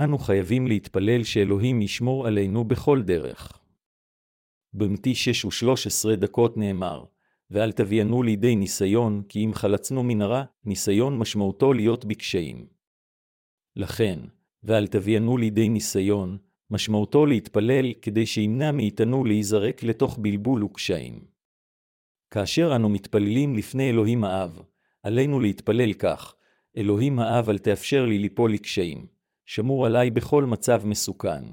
אנו 0.00 0.18
חייבים 0.18 0.66
להתפלל 0.66 1.24
שאלוהים 1.24 1.82
ישמור 1.82 2.26
עלינו 2.26 2.64
בכל 2.64 3.02
דרך. 3.02 3.65
במתי 4.76 5.14
שש 5.14 5.44
ושלוש 5.44 5.86
עשרה 5.86 6.16
דקות 6.16 6.56
נאמר, 6.56 7.04
ואל 7.50 7.72
תביאנו 7.72 8.22
לידי 8.22 8.56
ניסיון, 8.56 9.22
כי 9.28 9.44
אם 9.44 9.54
חלצנו 9.54 10.02
מנהרה, 10.02 10.44
ניסיון 10.64 11.18
משמעותו 11.18 11.72
להיות 11.72 12.04
בקשיים. 12.04 12.66
לכן, 13.76 14.18
ואל 14.62 14.86
תביאנו 14.86 15.36
לידי 15.36 15.68
ניסיון, 15.68 16.38
משמעותו 16.70 17.26
להתפלל 17.26 17.92
כדי 18.02 18.26
שימנע 18.26 18.72
מאיתנו 18.72 19.24
להיזרק 19.24 19.82
לתוך 19.82 20.18
בלבול 20.18 20.64
וקשיים. 20.64 21.24
כאשר 22.30 22.76
אנו 22.76 22.88
מתפללים 22.88 23.56
לפני 23.56 23.90
אלוהים 23.90 24.24
האב, 24.24 24.62
עלינו 25.02 25.40
להתפלל 25.40 25.92
כך, 25.92 26.34
אלוהים 26.76 27.18
האב 27.18 27.50
אל 27.50 27.58
תאפשר 27.58 28.06
לי 28.06 28.18
ליפול 28.18 28.52
לקשיים, 28.52 29.06
שמור 29.46 29.86
עליי 29.86 30.10
בכל 30.10 30.44
מצב 30.44 30.82
מסוכן. 30.86 31.44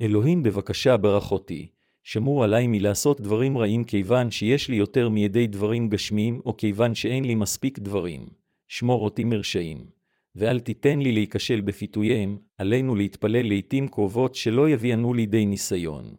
אלוהים 0.00 0.42
בבקשה 0.42 0.96
ברך 0.96 1.32
אותי, 1.32 1.68
שמור 2.08 2.44
עלי 2.44 2.66
מלעשות 2.66 3.20
דברים 3.20 3.58
רעים 3.58 3.84
כיוון 3.84 4.30
שיש 4.30 4.68
לי 4.68 4.76
יותר 4.76 5.08
מידי 5.08 5.46
דברים 5.46 5.88
גשמיים, 5.88 6.40
או 6.46 6.56
כיוון 6.56 6.94
שאין 6.94 7.24
לי 7.24 7.34
מספיק 7.34 7.78
דברים. 7.78 8.28
שמור 8.68 9.04
אותי 9.04 9.24
מרשעים. 9.24 9.90
ואל 10.34 10.60
תיתן 10.60 10.98
לי 10.98 11.12
להיכשל 11.12 11.60
בפיתוייהם, 11.60 12.38
עלינו 12.58 12.94
להתפלל 12.94 13.48
לעתים 13.48 13.88
קרובות 13.88 14.34
שלא 14.34 14.70
יביאנו 14.70 15.14
לידי 15.14 15.46
ניסיון. 15.46 16.14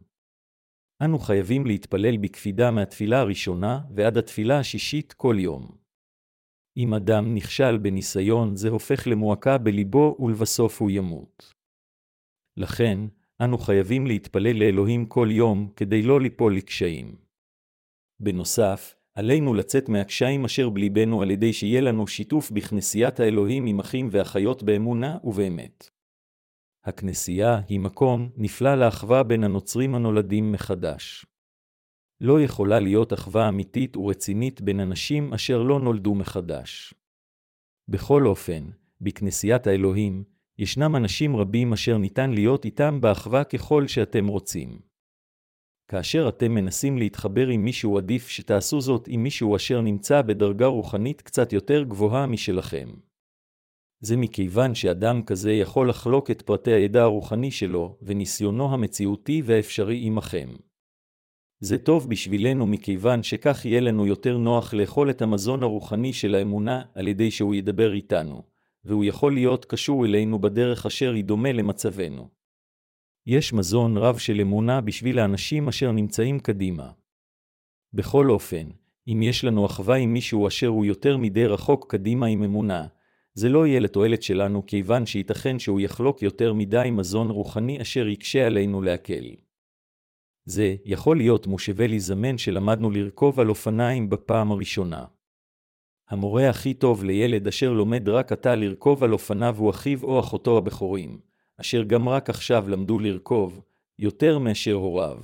אנו 1.04 1.19
חייבים 1.19 1.65
להתפלל 1.65 2.17
בקפידה 2.17 2.71
מהתפילה 2.71 3.19
הראשונה 3.19 3.80
ועד 3.95 4.17
התפילה 4.17 4.60
השישית 4.60 5.13
כל 5.13 5.36
יום. 5.39 5.78
אם 6.78 6.93
אדם 6.93 7.36
נכשל 7.36 7.78
בניסיון, 7.78 8.56
זה 8.56 8.69
הופך 8.69 9.08
למועקה 9.08 9.58
בליבו 9.58 10.17
ולבסוף 10.19 10.82
הוא 10.82 10.91
ימות. 10.91 11.54
לכן, 12.58 13.00
אנו 13.43 13.58
חייבים 13.58 14.08
להתפלל 14.08 14.60
לאלוהים 14.60 15.06
כל 15.06 15.28
יום 15.32 15.69
כדי 15.76 16.02
לא 16.02 16.21
ליפול 16.21 16.56
לקשיים. 16.56 17.15
בנוסף, 18.19 18.95
עלינו 19.15 19.54
לצאת 19.54 19.89
מהקשיים 19.89 20.45
אשר 20.45 20.69
בליבנו 20.69 21.21
על 21.21 21.32
ידי 21.32 21.54
שיהיה 21.54 21.82
לנו 21.82 22.08
שיתוף 22.08 22.52
בכנסיית 22.52 23.19
האלוהים 23.19 23.65
עם 23.65 23.80
אחים 23.80 24.10
ואחיות 24.12 24.63
באמונה 24.63 25.17
ובאמת. 25.23 25.89
הכנסייה 26.84 27.62
היא 27.67 27.80
מקום 27.80 28.30
נפלא 28.36 28.76
לאחווה 28.76 29.23
בין 29.23 29.43
הנוצרים 29.43 29.95
הנולדים 29.95 30.52
מחדש. 30.52 31.26
לא 32.21 32.41
יכולה 32.41 32.80
להיות 32.80 33.13
אחווה 33.13 33.50
אמיתית 33.50 33.97
ורצינית 33.97 34.62
בין 34.62 34.80
אנשים 34.80 35.34
אשר 35.34 35.63
לא 35.63 35.80
נולדו 35.80 36.15
מחדש. 36.15 36.93
בכל 37.88 38.28
אופן, 38.28 38.69
בכנסיית 39.02 39.67
האלוהים, 39.67 40.23
ישנם 40.60 40.96
אנשים 40.96 41.36
רבים 41.36 41.74
אשר 41.74 41.98
ניתן 41.98 42.32
להיות 42.32 42.65
איתם 42.65 43.02
באחווה 43.02 43.43
ככל 43.43 43.88
שאתם 43.88 44.28
רוצים. 44.28 44.80
כאשר 45.88 46.30
אתם 46.30 46.52
מנסים 46.52 46.98
להתחבר 46.98 47.48
עם 47.48 47.63
מישהו 47.63 47.98
עדיף 47.98 48.28
שתעשו 48.28 48.82
זאת 48.82 49.08
עם 49.08 49.24
מישהו 49.24 49.56
אשר 49.56 49.82
נמצא 49.82 50.22
בדרגה 50.22 50.65
רוחנית 50.65 51.22
קצת 51.22 51.54
יותר 51.54 51.84
גבוהה 51.84 52.28
משלכם. 52.28 52.89
זה 54.00 54.17
מכיוון 54.17 54.76
שאדם 54.76 55.24
כזה 55.24 55.52
יכול 55.52 55.89
לחלוק 55.89 56.32
את 56.32 56.41
פרטי 56.41 56.72
הידע 56.72 57.02
הרוחני 57.02 57.52
שלו 57.52 57.98
וניסיונו 58.02 58.74
המציאותי 58.74 59.41
והאפשרי 59.46 60.02
עמכם. 60.04 60.50
זה 61.60 61.78
טוב 61.78 62.10
בשבילנו 62.10 62.67
מכיוון 62.67 63.24
שכך 63.24 63.65
יהיה 63.65 63.82
לנו 63.82 64.06
יותר 64.06 64.38
נוח 64.38 64.74
לאכול 64.74 65.10
את 65.10 65.22
המזון 65.22 65.63
הרוחני 65.63 66.13
של 66.13 66.36
האמונה 66.36 66.82
על 66.93 67.08
ידי 67.08 67.32
שהוא 67.32 67.56
ידבר 67.56 67.93
איתנו, 67.93 68.43
והוא 68.88 69.06
יכול 69.06 69.34
להיות 69.34 69.65
קשור 69.65 70.06
אלינו 70.06 70.39
בדרך 70.39 70.86
אשר 70.86 71.13
היא 71.13 71.23
דומה 71.23 71.52
למצבנו. 71.52 72.30
יש 73.26 73.54
מזון 73.54 73.97
רב 73.97 74.17
של 74.17 74.41
אמונה 74.41 74.82
בשביל 74.82 75.19
האנשים 75.19 75.67
אשר 75.67 75.91
נמצאים 75.91 76.39
קדימה. 76.39 76.91
בכל 77.93 78.30
אופן, 78.30 78.67
אם 79.08 79.21
יש 79.23 79.43
לנו 79.43 79.65
אחווה 79.65 79.95
עם 79.95 80.13
מישהו 80.13 80.47
אשר 80.47 80.67
הוא 80.67 80.86
יותר 80.86 81.17
מדי 81.17 81.45
רחוק 81.45 81.91
קדימה 81.91 82.26
עם 82.26 82.43
אמונה, 82.43 82.88
זה 83.34 83.50
לא 83.50 83.67
יהיה 83.67 83.80
לתועלת 83.80 84.23
שלנו 84.23 84.65
כיוון 84.65 85.06
שייתכן 85.06 85.60
שהוא 85.60 85.80
יחלוק 85.80 86.21
יותר 86.21 86.54
מדי 86.54 86.89
מזון 86.91 87.30
רוחני 87.30 87.82
אשר 87.82 88.08
יקשה 88.08 88.45
עלינו 88.45 88.82
להקל. 88.82 89.36
זה 90.45 90.76
יכול 90.86 91.17
להיות 91.17 91.47
מושווה 91.47 91.88
לזמן 91.88 92.38
שלמדנו 92.38 92.91
לרכוב 92.91 93.39
על 93.39 93.50
אופניים 93.50 94.10
בפעם 94.10 94.52
הראשונה. 94.52 95.06
המורה 96.10 96.50
הכי 96.50 96.74
טוב 96.74 97.04
לילד 97.04 97.48
אשר 97.48 97.74
לומד 97.74 98.10
רק 98.10 98.32
עתה 98.32 98.56
לרכוב 98.56 99.04
על 99.04 99.13
אופניו 99.13 99.56
הוא 99.58 99.70
אחיו 99.70 100.04
או 100.04 100.20
אחותו 100.20 100.58
הבכורים, 100.58 101.20
אשר 101.62 101.84
גם 101.84 102.10
רק 102.10 102.30
עכשיו 102.30 102.70
למדו 102.70 103.00
לרכוב, 103.00 103.62
יותר 104.00 104.39
מאשר 104.39 104.74
הוריו. 104.74 105.17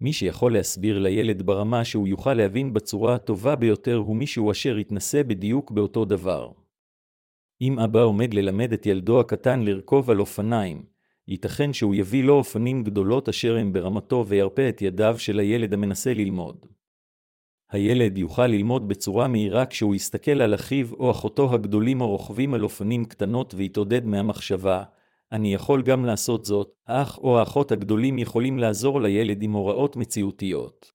מי 0.00 0.12
שיכול 0.12 0.52
להסביר 0.52 0.98
לילד 0.98 1.42
ברמה 1.42 1.84
שהוא 1.84 2.08
יוכל 2.08 2.34
להבין 2.34 2.72
בצורה 2.72 3.14
הטובה 3.14 3.56
ביותר 3.56 3.96
הוא 3.96 4.16
מישהו 4.16 4.50
אשר 4.50 4.78
יתנסה 4.78 5.22
בדיוק 5.22 5.70
באותו 5.70 6.04
דבר. 6.04 6.50
אם 7.60 7.78
אבא 7.78 8.00
עומד 8.00 8.34
ללמד 8.34 8.72
את 8.72 8.86
ילדו 8.86 9.20
הקטן 9.20 9.60
לרכוב 9.62 10.10
על 10.10 10.20
אופניים, 10.20 10.84
ייתכן 11.28 11.72
שהוא 11.72 11.94
יביא 11.94 12.24
לו 12.24 12.34
אופנים 12.34 12.84
גדולות 12.84 13.28
אשר 13.28 13.56
הם 13.56 13.72
ברמתו 13.72 14.24
וירפה 14.28 14.68
את 14.68 14.82
ידיו 14.82 15.18
של 15.18 15.38
הילד 15.38 15.74
המנסה 15.74 16.14
ללמוד. 16.14 16.66
הילד 17.70 18.18
יוכל 18.18 18.46
ללמוד 18.46 18.88
בצורה 18.88 19.28
מהירה 19.28 19.66
כשהוא 19.66 19.94
יסתכל 19.94 20.40
על 20.42 20.54
אחיו 20.54 20.86
או 20.94 21.10
אחותו 21.10 21.54
הגדולים 21.54 22.02
הרוכבים 22.02 22.54
על 22.54 22.64
אופנים 22.64 23.04
קטנות 23.04 23.54
ויתעודד 23.54 24.06
מהמחשבה, 24.06 24.82
אני 25.32 25.54
יכול 25.54 25.82
גם 25.82 26.04
לעשות 26.04 26.44
זאת, 26.44 26.72
האח 26.86 27.18
או 27.18 27.38
האחות 27.38 27.72
הגדולים 27.72 28.18
יכולים 28.18 28.58
לעזור 28.58 29.00
לילד 29.00 29.42
עם 29.42 29.52
הוראות 29.52 29.96
מציאותיות. 29.96 30.92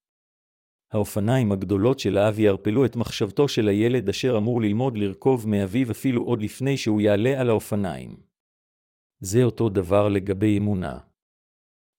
האופניים 0.92 1.52
הגדולות 1.52 2.00
של 2.00 2.18
האב 2.18 2.40
יערפלו 2.40 2.86
את 2.86 2.96
מחשבתו 2.96 3.48
של 3.48 3.68
הילד 3.68 4.10
אשר 4.10 4.38
אמור 4.38 4.62
ללמוד 4.62 4.98
לרכוב 4.98 5.50
מאביו 5.50 5.92
אפילו 5.92 6.24
עוד 6.24 6.42
לפני 6.42 6.78
שהוא 6.78 7.02
יעלה 7.02 7.42
על 7.42 7.50
האופניים. 7.50 8.16
זה 9.20 9.44
אותו 9.44 9.70
דבר 9.70 10.10
לגבי 10.10 10.58
אמונה. 10.58 10.98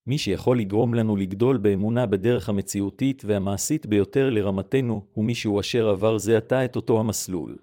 מי 0.06 0.18
שיכול 0.18 0.58
לגרום 0.58 0.94
לנו 0.94 1.16
לגדול 1.16 1.56
באמונה 1.56 2.06
בדרך 2.06 2.48
המציאותית 2.48 3.22
והמעשית 3.24 3.86
ביותר 3.86 4.30
לרמתנו, 4.30 5.06
הוא 5.12 5.24
מישהו 5.24 5.60
אשר 5.60 5.88
עבר 5.88 6.18
זה 6.18 6.36
עתה 6.36 6.64
את 6.64 6.76
אותו 6.76 7.00
המסלול. 7.00 7.56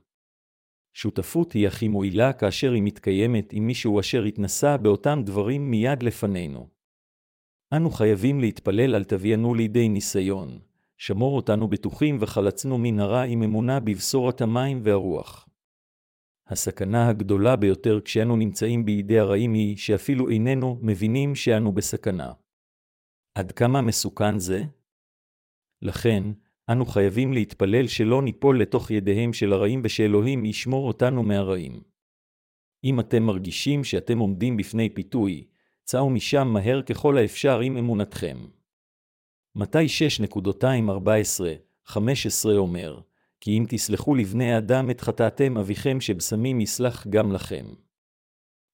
שותפות 0.93 1.51
היא 1.51 1.67
הכי 1.67 1.87
מועילה 1.87 2.33
כאשר 2.33 2.71
היא 2.71 2.83
מתקיימת 2.83 3.53
עם 3.53 3.67
מישהו 3.67 3.99
אשר 3.99 4.23
התנסה 4.23 4.77
באותם 4.77 5.21
דברים 5.25 5.71
מיד 5.71 6.03
לפנינו. 6.03 6.67
אנו 7.73 7.91
חייבים 7.91 8.39
להתפלל 8.39 8.95
על 8.95 9.03
תביאנו 9.03 9.53
לידי 9.53 9.89
ניסיון, 9.89 10.59
שמור 10.97 11.35
אותנו 11.35 11.67
בטוחים 11.67 12.17
וחלצנו 12.19 12.77
מן 12.77 12.99
הרע 12.99 13.21
עם 13.21 13.43
אמונה 13.43 13.79
בבשורת 13.79 14.41
המים 14.41 14.79
והרוח. 14.83 15.47
הסכנה 16.47 17.09
הגדולה 17.09 17.55
ביותר 17.55 17.99
כשאנו 18.01 18.35
נמצאים 18.35 18.85
בידי 18.85 19.19
הרעים 19.19 19.53
היא 19.53 19.77
שאפילו 19.77 20.29
איננו 20.29 20.79
מבינים 20.81 21.35
שאנו 21.35 21.71
בסכנה. 21.71 22.33
עד 23.35 23.51
כמה 23.51 23.81
מסוכן 23.81 24.39
זה? 24.39 24.63
לכן, 25.81 26.23
אנו 26.71 26.85
חייבים 26.85 27.33
להתפלל 27.33 27.87
שלא 27.87 28.21
ניפול 28.21 28.61
לתוך 28.61 28.91
ידיהם 28.91 29.33
של 29.33 29.53
הרעים 29.53 29.81
ושאלוהים 29.83 30.45
ישמור 30.45 30.87
אותנו 30.87 31.23
מהרעים. 31.23 31.83
אם 32.83 32.99
אתם 32.99 33.23
מרגישים 33.23 33.83
שאתם 33.83 34.19
עומדים 34.19 34.57
בפני 34.57 34.89
פיתוי, 34.89 35.47
צאו 35.83 36.09
משם 36.09 36.47
מהר 36.47 36.81
ככל 36.81 37.17
האפשר 37.17 37.59
עם 37.59 37.77
אמונתכם. 37.77 38.37
מתי 39.55 39.85
6.214-15 41.85 41.95
אומר, 42.57 43.01
כי 43.43 43.57
אם 43.57 43.65
תסלחו 43.69 44.15
לבני 44.15 44.53
האדם 44.53 44.89
את 44.89 45.01
חטאתם 45.01 45.57
אביכם 45.57 46.01
שבשמים 46.01 46.61
יסלח 46.61 47.07
גם 47.07 47.31
לכם. 47.31 47.65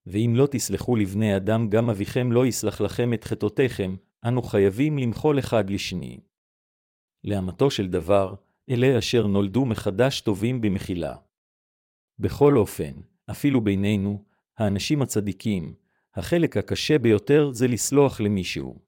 ואם 0.05 0.33
לא 0.35 0.47
תסלחו 0.51 0.95
לבני 0.95 1.37
אדם 1.37 1.69
גם 1.69 1.89
אביכם 1.89 2.31
לא 2.31 2.45
יסלח 2.45 2.81
לכם 2.81 3.13
את 3.13 3.23
חטאותיכם, 3.23 3.95
אנו 4.25 4.41
חייבים 4.41 4.97
למחול 4.97 5.39
אחד 5.39 5.69
לשני. 5.69 6.19
לאמתו 7.23 7.71
של 7.71 7.87
דבר, 7.87 8.35
אלה 8.69 8.97
אשר 8.97 9.27
נולדו 9.27 9.65
מחדש 9.65 10.21
טובים 10.21 10.61
במחילה. 10.61 11.15
בכל 12.19 12.57
אופן, 12.57 12.93
אפילו 13.31 13.61
בינינו, 13.61 14.23
האנשים 14.57 15.01
הצדיקים, 15.01 15.73
החלק 16.15 16.57
הקשה 16.57 16.99
ביותר 16.99 17.51
זה 17.51 17.67
לסלוח 17.67 18.21
למישהו. 18.21 18.79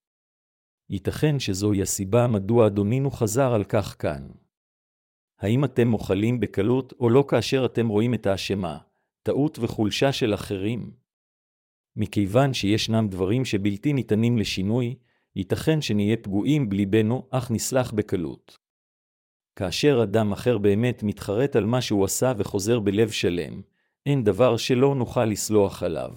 ייתכן 0.90 1.40
שזוהי 1.40 1.82
הסיבה 1.82 2.28
מדוע 2.28 2.68
אדונינו 2.68 3.12
חזר 3.12 3.54
על 3.54 3.64
כך 3.64 3.96
כאן. 4.00 4.41
האם 5.42 5.66
אתם 5.66 5.88
מוחלים 5.88 6.40
בקלות 6.40 6.94
או 7.00 7.10
לא 7.10 7.26
כאשר 7.28 7.66
אתם 7.66 7.88
רואים 7.88 8.14
את 8.14 8.26
האשמה, 8.26 8.78
טעות 9.24 9.60
וחולשה 9.60 10.12
של 10.12 10.34
אחרים? 10.34 10.92
מכיוון 11.96 12.54
שישנם 12.54 13.08
דברים 13.10 13.46
שבלתי 13.46 13.94
ניתנים 13.94 14.38
לשינוי, 14.38 14.96
ייתכן 15.36 15.82
שנהיה 15.82 16.18
פגועים 16.18 16.70
בליבנו, 16.70 17.28
אך 17.30 17.52
נסלח 17.52 17.92
בקלות. 17.92 18.58
כאשר 19.56 20.00
אדם 20.04 20.32
אחר 20.32 20.58
באמת 20.58 21.04
מתחרט 21.04 21.56
על 21.56 21.66
מה 21.66 21.82
שהוא 21.82 22.06
עשה 22.06 22.34
וחוזר 22.38 22.80
בלב 22.80 23.10
שלם, 23.10 23.62
אין 24.06 24.24
דבר 24.24 24.58
שלא 24.58 24.96
נוכל 24.96 25.26
לסלוח 25.26 25.84
עליו. 25.84 26.14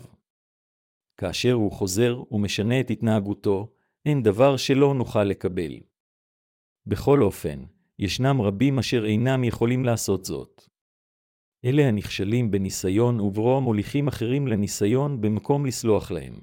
כאשר 1.17 1.53
הוא 1.53 1.73
חוזר 1.73 2.23
ומשנה 2.31 2.81
את 2.81 2.91
התנהגותו, 2.91 3.73
אין 4.07 4.23
דבר 4.23 4.57
שלא 4.57 4.95
נוכל 4.95 5.25
לקבל. 5.25 5.73
בכל 6.87 7.23
אופן, 7.23 7.65
ישנם 7.99 8.41
רבים 8.41 8.79
אשר 8.79 9.05
אינם 9.05 9.45
יכולים 9.45 9.85
לעשות 9.85 10.25
זאת. 10.25 10.69
אלה 11.65 11.89
הנכשלים 11.89 12.51
בניסיון 12.51 13.21
וברוע 13.21 13.61
מוליכים 13.61 14.09
אחרים 14.09 14.47
לניסיון 14.47 15.21
במקום 15.21 15.67
לסלוח 15.67 16.11
להם. 16.11 16.35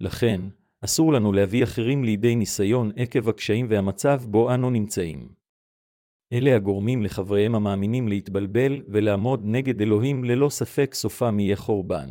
לכן, 0.00 0.40
אסור 0.84 1.12
לנו 1.12 1.32
להביא 1.32 1.64
אחרים 1.64 2.04
לידי 2.04 2.34
ניסיון 2.34 2.90
עקב 2.96 3.28
הקשיים 3.28 3.66
והמצב 3.70 4.20
בו 4.28 4.54
אנו 4.54 4.70
נמצאים. 4.70 5.34
אלה 6.32 6.56
הגורמים 6.56 7.02
לחבריהם 7.02 7.54
המאמינים 7.54 8.08
להתבלבל 8.08 8.82
ולעמוד 8.88 9.40
נגד 9.44 9.80
אלוהים 9.80 10.24
ללא 10.24 10.48
ספק 10.48 10.94
סופם 10.94 11.40
יהיה 11.40 11.56
חורבן. 11.56 12.08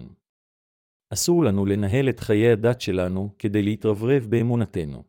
אסור 1.13 1.43
לנו 1.43 1.65
לנהל 1.65 2.09
את 2.09 2.19
חיי 2.19 2.51
הדת 2.51 2.81
שלנו 2.81 3.35
כדי 3.39 3.63
להתרברב 3.63 4.25
באמונתנו. 4.29 5.03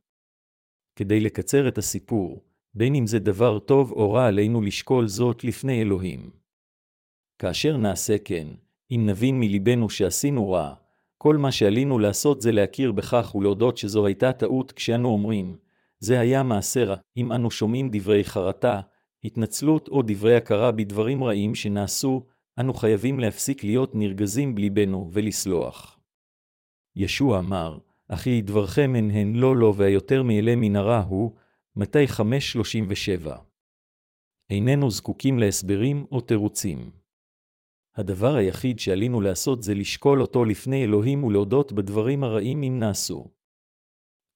כדי 0.96 1.20
לקצר 1.20 1.68
את 1.68 1.78
הסיפור, 1.78 2.47
בין 2.74 2.94
אם 2.94 3.06
זה 3.06 3.18
דבר 3.18 3.58
טוב 3.58 3.92
או 3.92 4.12
רע 4.12 4.26
עלינו 4.26 4.60
לשקול 4.60 5.08
זאת 5.08 5.44
לפני 5.44 5.82
אלוהים. 5.82 6.30
כאשר 7.38 7.76
נעשה 7.76 8.18
כן, 8.18 8.46
אם 8.90 9.02
נבין 9.06 9.40
מלבנו 9.40 9.90
שעשינו 9.90 10.50
רע, 10.50 10.74
כל 11.18 11.36
מה 11.36 11.52
שעלינו 11.52 11.98
לעשות 11.98 12.42
זה 12.42 12.52
להכיר 12.52 12.92
בכך 12.92 13.34
ולהודות 13.34 13.76
שזו 13.76 14.06
הייתה 14.06 14.32
טעות 14.32 14.72
כשאנו 14.72 15.08
אומרים, 15.08 15.56
זה 15.98 16.20
היה 16.20 16.42
מעשה 16.42 16.84
רע, 16.84 16.96
אם 17.16 17.32
אנו 17.32 17.50
שומעים 17.50 17.88
דברי 17.92 18.24
חרטה, 18.24 18.80
התנצלות 19.24 19.88
או 19.88 20.02
דברי 20.06 20.36
הכרה 20.36 20.72
בדברים 20.72 21.24
רעים 21.24 21.54
שנעשו, 21.54 22.22
אנו 22.60 22.74
חייבים 22.74 23.20
להפסיק 23.20 23.64
להיות 23.64 23.94
נרגזים 23.94 24.54
בליבנו 24.54 25.10
ולסלוח. 25.12 25.98
ישוע 26.96 27.38
אמר, 27.38 27.78
אחי 28.08 28.42
דברכם 28.42 28.94
הן 28.98 29.10
הן 29.10 29.34
לא 29.34 29.56
לא 29.56 29.72
והיותר 29.76 30.22
מאלה 30.22 30.56
מנהרה 30.56 31.00
הוא, 31.00 31.32
מתי 31.80 32.04
5.37. 32.04 33.30
איננו 34.50 34.90
זקוקים 34.90 35.38
להסברים 35.38 36.06
או 36.12 36.20
תירוצים. 36.20 36.90
הדבר 37.96 38.34
היחיד 38.34 38.78
שעלינו 38.78 39.20
לעשות 39.20 39.62
זה 39.62 39.74
לשקול 39.74 40.20
אותו 40.22 40.44
לפני 40.44 40.84
אלוהים 40.84 41.24
ולהודות 41.24 41.72
בדברים 41.72 42.24
הרעים 42.24 42.62
אם 42.62 42.78
נעשו. 42.78 43.30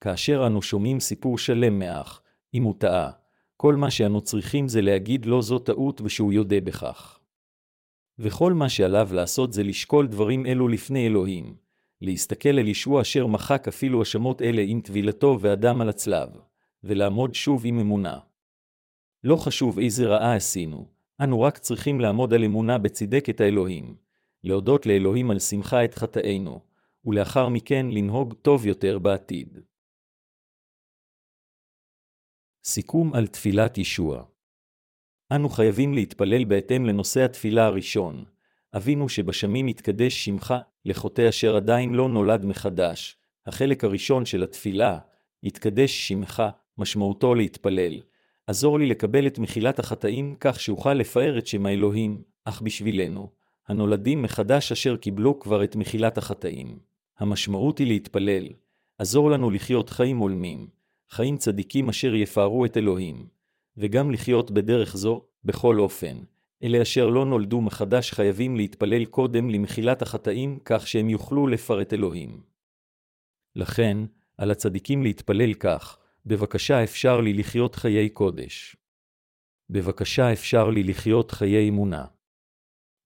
כאשר 0.01 0.47
אנו 0.47 0.63
שומעים 0.63 1.01
סיפור 1.01 1.39
שלם 1.39 1.79
מאח, 1.79 2.23
אם 2.55 2.63
הוא 2.63 2.75
טעה, 2.79 3.11
כל 3.57 3.77
מה 3.77 3.91
שאנו 3.91 4.21
צריכים 4.21 4.69
זה 4.69 4.81
להגיד 4.81 5.27
לו 5.27 5.43
זו 5.43 5.59
טעות 5.59 6.01
ושהוא 6.01 6.33
יודה 6.33 6.61
בכך. 6.61 7.21
וכל 8.19 8.53
מה 8.53 8.69
שעליו 8.69 9.09
לעשות 9.13 9.53
זה 9.53 9.63
לשקול 9.63 10.07
דברים 10.07 10.47
אלו 10.47 10.69
לפני 10.69 11.07
אלוהים, 11.07 11.57
להסתכל 12.01 12.59
אל 12.59 12.69
ישוע 12.69 13.01
אשר 13.01 13.27
מחק 13.27 13.69
אפילו 13.69 13.99
האשמות 13.99 14.43
אלה 14.43 14.63
עם 14.67 14.81
טבילתו 14.81 15.39
ואדם 15.41 15.81
על 15.81 15.89
הצלב, 15.89 16.29
ולעמוד 16.85 17.35
שוב 17.35 17.63
עם 17.67 17.79
אמונה. 17.79 18.19
לא 19.25 19.37
חשוב 19.37 19.79
איזה 19.79 20.07
רעה 20.07 20.37
עשינו, 20.37 20.89
אנו 21.21 21.41
רק 21.41 21.59
צריכים 21.59 22.01
לעמוד 22.01 22.35
על 22.35 22.45
אמונה 22.45 22.79
בצדקת 22.79 23.41
האלוהים, 23.41 23.97
להודות 24.45 24.87
לאלוהים 24.87 25.31
על 25.31 25.39
שמחה 25.39 25.85
את 25.85 25.95
חטאינו, 25.95 26.61
ולאחר 27.05 27.49
מכן 27.49 27.87
לנהוג 27.91 28.35
טוב 28.35 28.67
יותר 28.67 28.99
בעתיד. 28.99 29.59
סיכום 32.65 33.15
על 33.15 33.27
תפילת 33.27 33.79
ישוע 33.79 34.25
אנו 35.35 35.49
חייבים 35.49 35.95
להתפלל 35.95 36.45
בהתאם 36.45 36.87
לנושא 36.87 37.25
התפילה 37.25 37.67
הראשון, 37.67 38.25
אבינו 38.77 39.09
שבשמים 39.09 39.69
יתקדש 39.69 40.25
שמך, 40.25 40.55
לחוטא 40.85 41.29
אשר 41.29 41.57
עדיין 41.57 41.95
לא 41.95 42.09
נולד 42.09 42.45
מחדש. 42.45 43.17
החלק 43.47 43.85
הראשון 43.85 44.25
של 44.25 44.43
התפילה, 44.43 44.99
יתקדש 45.43 46.09
שמך, 46.09 46.43
משמעותו 46.79 47.35
להתפלל. 47.35 48.01
עזור 48.47 48.79
לי 48.79 48.87
לקבל 48.87 49.27
את 49.27 49.39
מחילת 49.39 49.79
החטאים 49.79 50.37
כך 50.41 50.61
שאוכל 50.61 50.95
לפאר 50.95 51.39
את 51.39 51.47
שם 51.47 51.67
האלוהים, 51.67 52.23
אך 52.45 52.63
בשבילנו, 52.63 53.31
הנולדים 53.69 54.23
מחדש 54.23 54.73
אשר 54.73 54.97
קיבלו 54.97 55.41
כבר 55.41 55.65
את 55.65 55.77
מחילת 55.77 56.19
החטאים. 56.19 56.79
המשמעות 57.19 57.79
היא 57.79 57.87
להתפלל. 57.87 58.49
עזור 58.99 59.31
לנו 59.31 59.51
לחיות 59.51 59.91
חיים 59.91 60.19
הולמים, 60.19 60.67
חיים 61.11 61.37
צדיקים 61.37 61.89
אשר 61.89 62.15
יפארו 62.15 62.65
את 62.65 62.77
אלוהים, 62.77 63.27
וגם 63.77 64.11
לחיות 64.11 64.51
בדרך 64.51 64.97
זו, 64.97 65.23
בכל 65.45 65.79
אופן. 65.79 66.17
אלה 66.63 66.83
אשר 66.83 67.07
לא 67.07 67.25
נולדו 67.25 67.61
מחדש 67.61 68.13
חייבים 68.13 68.57
להתפלל 68.57 69.05
קודם 69.05 69.51
למחילת 69.51 70.03
החטאים, 70.03 70.59
כך 70.65 70.87
שהם 70.89 71.11
יוכלו 71.11 71.47
לפרט 71.47 71.93
אלוהים. 71.93 72.41
לכן, 73.57 73.99
על 74.39 74.51
הצדיקים 74.51 75.03
להתפלל 75.03 75.55
כך, 75.55 75.99
בבקשה 76.27 76.85
אפשר 76.85 77.21
לי 77.21 77.33
לחיות 77.33 77.75
חיי 77.75 78.09
קודש. 78.09 78.77
בבקשה 79.71 80.33
אפשר 80.33 80.71
לי 80.71 80.83
לחיות 80.83 81.31
חיי 81.31 81.69
אמונה. 81.69 82.05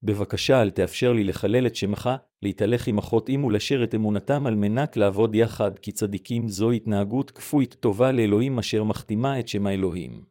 בבקשה 0.02 0.62
אל 0.62 0.70
תאפשר 0.70 1.12
לי 1.12 1.24
לחלל 1.24 1.66
את 1.66 1.76
שמך, 1.76 2.10
להתהלך 2.42 2.88
עם 2.88 2.98
ולשר 3.44 3.84
את 3.84 3.94
אמונתם 3.94 4.46
על 4.46 4.54
מנת 4.54 4.96
לעבוד 4.96 5.34
יחד, 5.34 5.78
כי 5.78 5.92
צדיקים 5.92 6.48
זו 6.48 6.70
התנהגות 6.70 7.30
כפוית 7.30 7.74
טובה 7.74 8.12
לאלוהים 8.12 8.58
אשר 8.58 8.84
מחתימה 8.84 9.40
את 9.40 9.48
שם 9.48 9.66
האלוהים. 9.66 10.24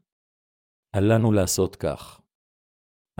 אל 0.95 1.13
לנו 1.13 1.31
לעשות 1.31 1.75
כך. 1.75 2.21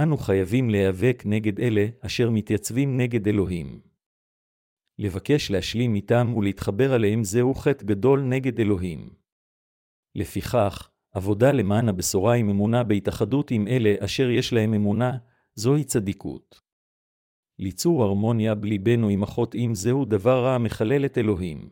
אנו 0.03 0.17
חייבים 0.17 0.69
להיאבק 0.69 1.23
נגד 1.25 1.59
אלה 1.59 1.85
אשר 2.01 2.29
מתייצבים 2.29 2.97
נגד 2.97 3.27
אלוהים. 3.27 3.81
לבקש 4.99 5.51
להשלים 5.51 5.95
איתם 5.95 6.33
ולהתחבר 6.37 6.93
עליהם 6.93 7.23
זהו 7.23 7.53
חטא 7.53 7.85
גדול 7.85 8.21
נגד 8.21 8.59
אלוהים. 8.59 9.24
לפיכך, 10.15 10.89
עבודה 11.11 11.51
למען 11.51 11.89
הבשורה 11.89 12.35
עם 12.35 12.49
אמונה 12.49 12.83
בהתאחדות 12.83 13.51
עם 13.51 13.67
אלה 13.67 13.95
אשר 13.99 14.29
יש 14.29 14.53
להם 14.53 14.73
אמונה, 14.73 15.17
זוהי 15.55 15.83
צדיקות. 15.83 16.61
ליצור 17.59 18.03
הרמוניה 18.03 18.55
בליבנו 18.55 19.09
עם 19.09 19.23
החוטאים 19.23 19.75
זהו 19.75 20.05
דבר 20.05 20.43
רע 20.43 20.55
המחלל 20.55 21.05
את 21.05 21.17
אלוהים. 21.17 21.69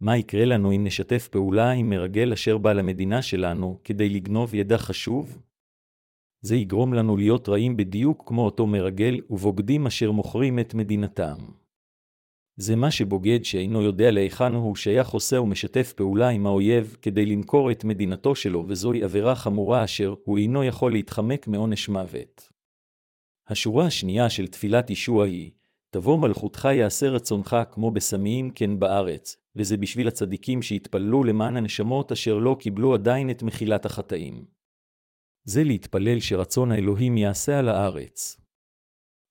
מה 0.00 0.16
יקרה 0.16 0.44
לנו 0.44 0.72
אם 0.72 0.84
נשתף 0.84 1.28
פעולה 1.28 1.70
עם 1.70 1.90
מרגל 1.90 2.32
אשר 2.32 2.58
בא 2.58 2.72
למדינה 2.72 3.22
שלנו 3.22 3.80
כדי 3.84 4.08
לגנוב 4.08 4.54
ידע 4.54 4.78
חשוב? 4.78 5.42
זה 6.40 6.56
יגרום 6.56 6.94
לנו 6.94 7.16
להיות 7.16 7.48
רעים 7.48 7.76
בדיוק 7.76 8.22
כמו 8.26 8.44
אותו 8.44 8.66
מרגל 8.66 9.20
ובוגדים 9.30 9.86
אשר 9.86 10.10
מוכרים 10.10 10.58
את 10.58 10.74
מדינתם. 10.74 11.36
זה 12.56 12.76
מה 12.76 12.90
שבוגד 12.90 13.44
שאינו 13.44 13.82
יודע 13.82 14.10
להיכן 14.10 14.54
הוא 14.54 14.76
שייך 14.76 15.08
עושה 15.08 15.40
ומשתף 15.40 15.92
פעולה 15.92 16.28
עם 16.28 16.46
האויב 16.46 16.96
כדי 17.02 17.26
למכור 17.26 17.70
את 17.70 17.84
מדינתו 17.84 18.34
שלו, 18.34 18.64
וזוהי 18.68 19.02
עבירה 19.02 19.34
חמורה 19.34 19.84
אשר 19.84 20.14
הוא 20.24 20.38
אינו 20.38 20.64
יכול 20.64 20.92
להתחמק 20.92 21.48
מעונש 21.48 21.88
מוות. 21.88 22.52
השורה 23.48 23.86
השנייה 23.86 24.30
של 24.30 24.46
תפילת 24.46 24.90
ישוע 24.90 25.24
היא, 25.24 25.50
תבוא 25.90 26.18
מלכותך 26.18 26.68
יעשה 26.72 27.08
רצונך 27.08 27.56
כמו 27.70 27.90
בסמיים 27.90 28.50
כן 28.50 28.78
בארץ, 28.78 29.36
וזה 29.56 29.76
בשביל 29.76 30.08
הצדיקים 30.08 30.62
שהתפללו 30.62 31.24
למען 31.24 31.56
הנשמות 31.56 32.12
אשר 32.12 32.38
לא 32.38 32.56
קיבלו 32.60 32.94
עדיין 32.94 33.30
את 33.30 33.42
מחילת 33.42 33.86
החטאים. 33.86 34.44
זה 35.44 35.64
להתפלל 35.64 36.20
שרצון 36.20 36.72
האלוהים 36.72 37.16
יעשה 37.16 37.58
על 37.58 37.68
הארץ. 37.68 38.40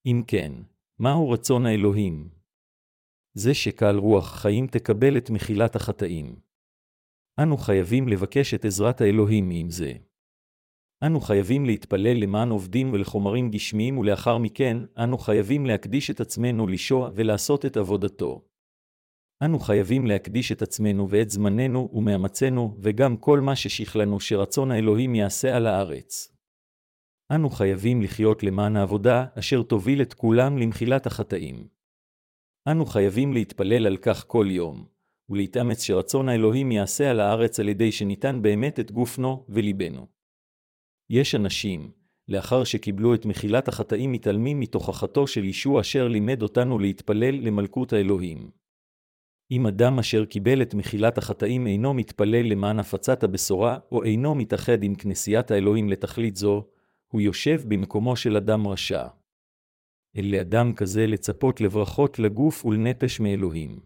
אם 0.05 0.23
כן, 0.27 0.51
מהו 0.99 1.29
רצון 1.29 1.65
האלוהים? 1.65 2.34
זה 3.37 3.53
שקל 3.53 3.95
רוח 3.97 4.35
חיים 4.35 4.67
תקבל 4.67 5.17
את 5.17 5.29
מחילת 5.29 5.75
החטאים. 5.75 6.35
אנו 7.39 7.57
חייבים 7.57 8.07
לבקש 8.07 8.53
את 8.53 8.65
עזרת 8.65 9.01
האלוהים 9.01 9.49
עם 9.53 9.69
זה. 9.69 9.93
אנו 11.05 11.21
חייבים 11.21 11.65
להתפלל 11.65 12.17
למען 12.23 12.49
עובדים 12.49 12.93
ולחומרים 12.93 13.51
גשמיים, 13.51 13.97
ולאחר 13.97 14.37
מכן, 14.37 14.77
אנו 15.03 15.17
חייבים 15.17 15.65
להקדיש 15.65 16.09
את 16.09 16.19
עצמנו 16.19 16.67
לשוע 16.67 17.09
ולעשות 17.15 17.65
את 17.65 17.77
עבודתו. 17.77 18.45
אנו 19.41 19.59
חייבים 19.59 20.05
להקדיש 20.05 20.51
את 20.51 20.61
עצמנו 20.61 21.09
ואת 21.09 21.29
זמננו 21.29 21.89
ומאמצנו, 21.93 22.77
וגם 22.79 23.17
כל 23.17 23.39
מה 23.39 23.55
ששכלנו 23.55 24.19
שרצון 24.19 24.71
האלוהים 24.71 25.15
יעשה 25.15 25.55
על 25.55 25.67
הארץ. 25.67 26.31
אנו 27.31 27.49
חייבים 27.49 28.01
לחיות 28.01 28.43
למען 28.43 28.75
העבודה, 28.75 29.25
אשר 29.39 29.63
תוביל 29.63 30.01
את 30.01 30.13
כולם 30.13 30.57
למחילת 30.57 31.05
החטאים. 31.05 31.74
אנו 32.67 32.85
חייבים 32.85 33.33
להתפלל 33.33 33.87
על 33.87 33.97
כך 33.97 34.23
כל 34.27 34.47
יום, 34.49 34.85
ולהתאמץ 35.29 35.83
שרצון 35.83 36.29
האלוהים 36.29 36.71
יעשה 36.71 37.11
על 37.11 37.19
הארץ 37.19 37.59
על 37.59 37.69
ידי 37.69 37.91
שניתן 37.91 38.41
באמת 38.41 38.79
את 38.79 38.91
גופנו 38.91 39.45
וליבנו. 39.49 40.07
יש 41.09 41.35
אנשים, 41.35 41.91
לאחר 42.27 42.63
שקיבלו 42.63 43.13
את 43.13 43.25
מחילת 43.25 43.67
החטאים 43.67 44.11
מתעלמים 44.11 44.59
מתוכחתו 44.59 45.27
של 45.27 45.43
ישוע 45.43 45.81
אשר 45.81 46.07
לימד 46.07 46.41
אותנו 46.41 46.79
להתפלל 46.79 47.35
למלכות 47.35 47.93
האלוהים. 47.93 48.49
אם 49.51 49.67
אדם 49.67 49.99
אשר 49.99 50.25
קיבל 50.25 50.61
את 50.61 50.73
מחילת 50.73 51.17
החטאים 51.17 51.67
אינו 51.67 51.93
מתפלל 51.93 52.51
למען 52.51 52.79
הפצת 52.79 53.23
הבשורה, 53.23 53.77
או 53.91 54.03
אינו 54.03 54.35
מתאחד 54.35 54.83
עם 54.83 54.95
כנסיית 54.95 55.51
האלוהים 55.51 55.89
לתכלית 55.89 56.35
זו, 56.35 56.65
הוא 57.07 57.21
יושב 57.21 57.61
במקומו 57.67 58.15
של 58.15 58.37
אדם 58.37 58.67
רשע. 58.67 59.07
אל 60.17 60.25
לאדם 60.31 60.73
כזה 60.73 61.07
לצפות 61.07 61.61
לברכות 61.61 62.19
לגוף 62.19 62.65
ולנפש 62.65 63.19
מאלוהים. 63.19 63.79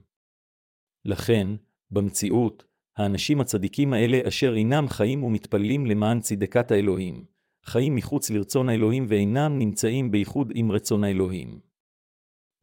לכן, 1.06 1.48
במציאות, 1.92 2.64
האנשים 2.98 3.42
הצדיקים 3.42 3.94
האלה 3.94 4.28
אשר 4.28 4.56
אינם 4.56 4.88
חיים 4.88 5.24
ומתפללים 5.24 5.86
למען 5.86 6.20
צדקת 6.20 6.72
האלוהים, 6.72 7.26
חיים 7.66 7.96
מחוץ 7.96 8.30
לרצון 8.30 8.70
האלוהים 8.70 9.06
ואינם 9.10 9.60
נמצאים 9.60 10.12
בייחוד 10.12 10.52
עם 10.56 10.72
רצון 10.72 11.04
האלוהים. 11.04 11.60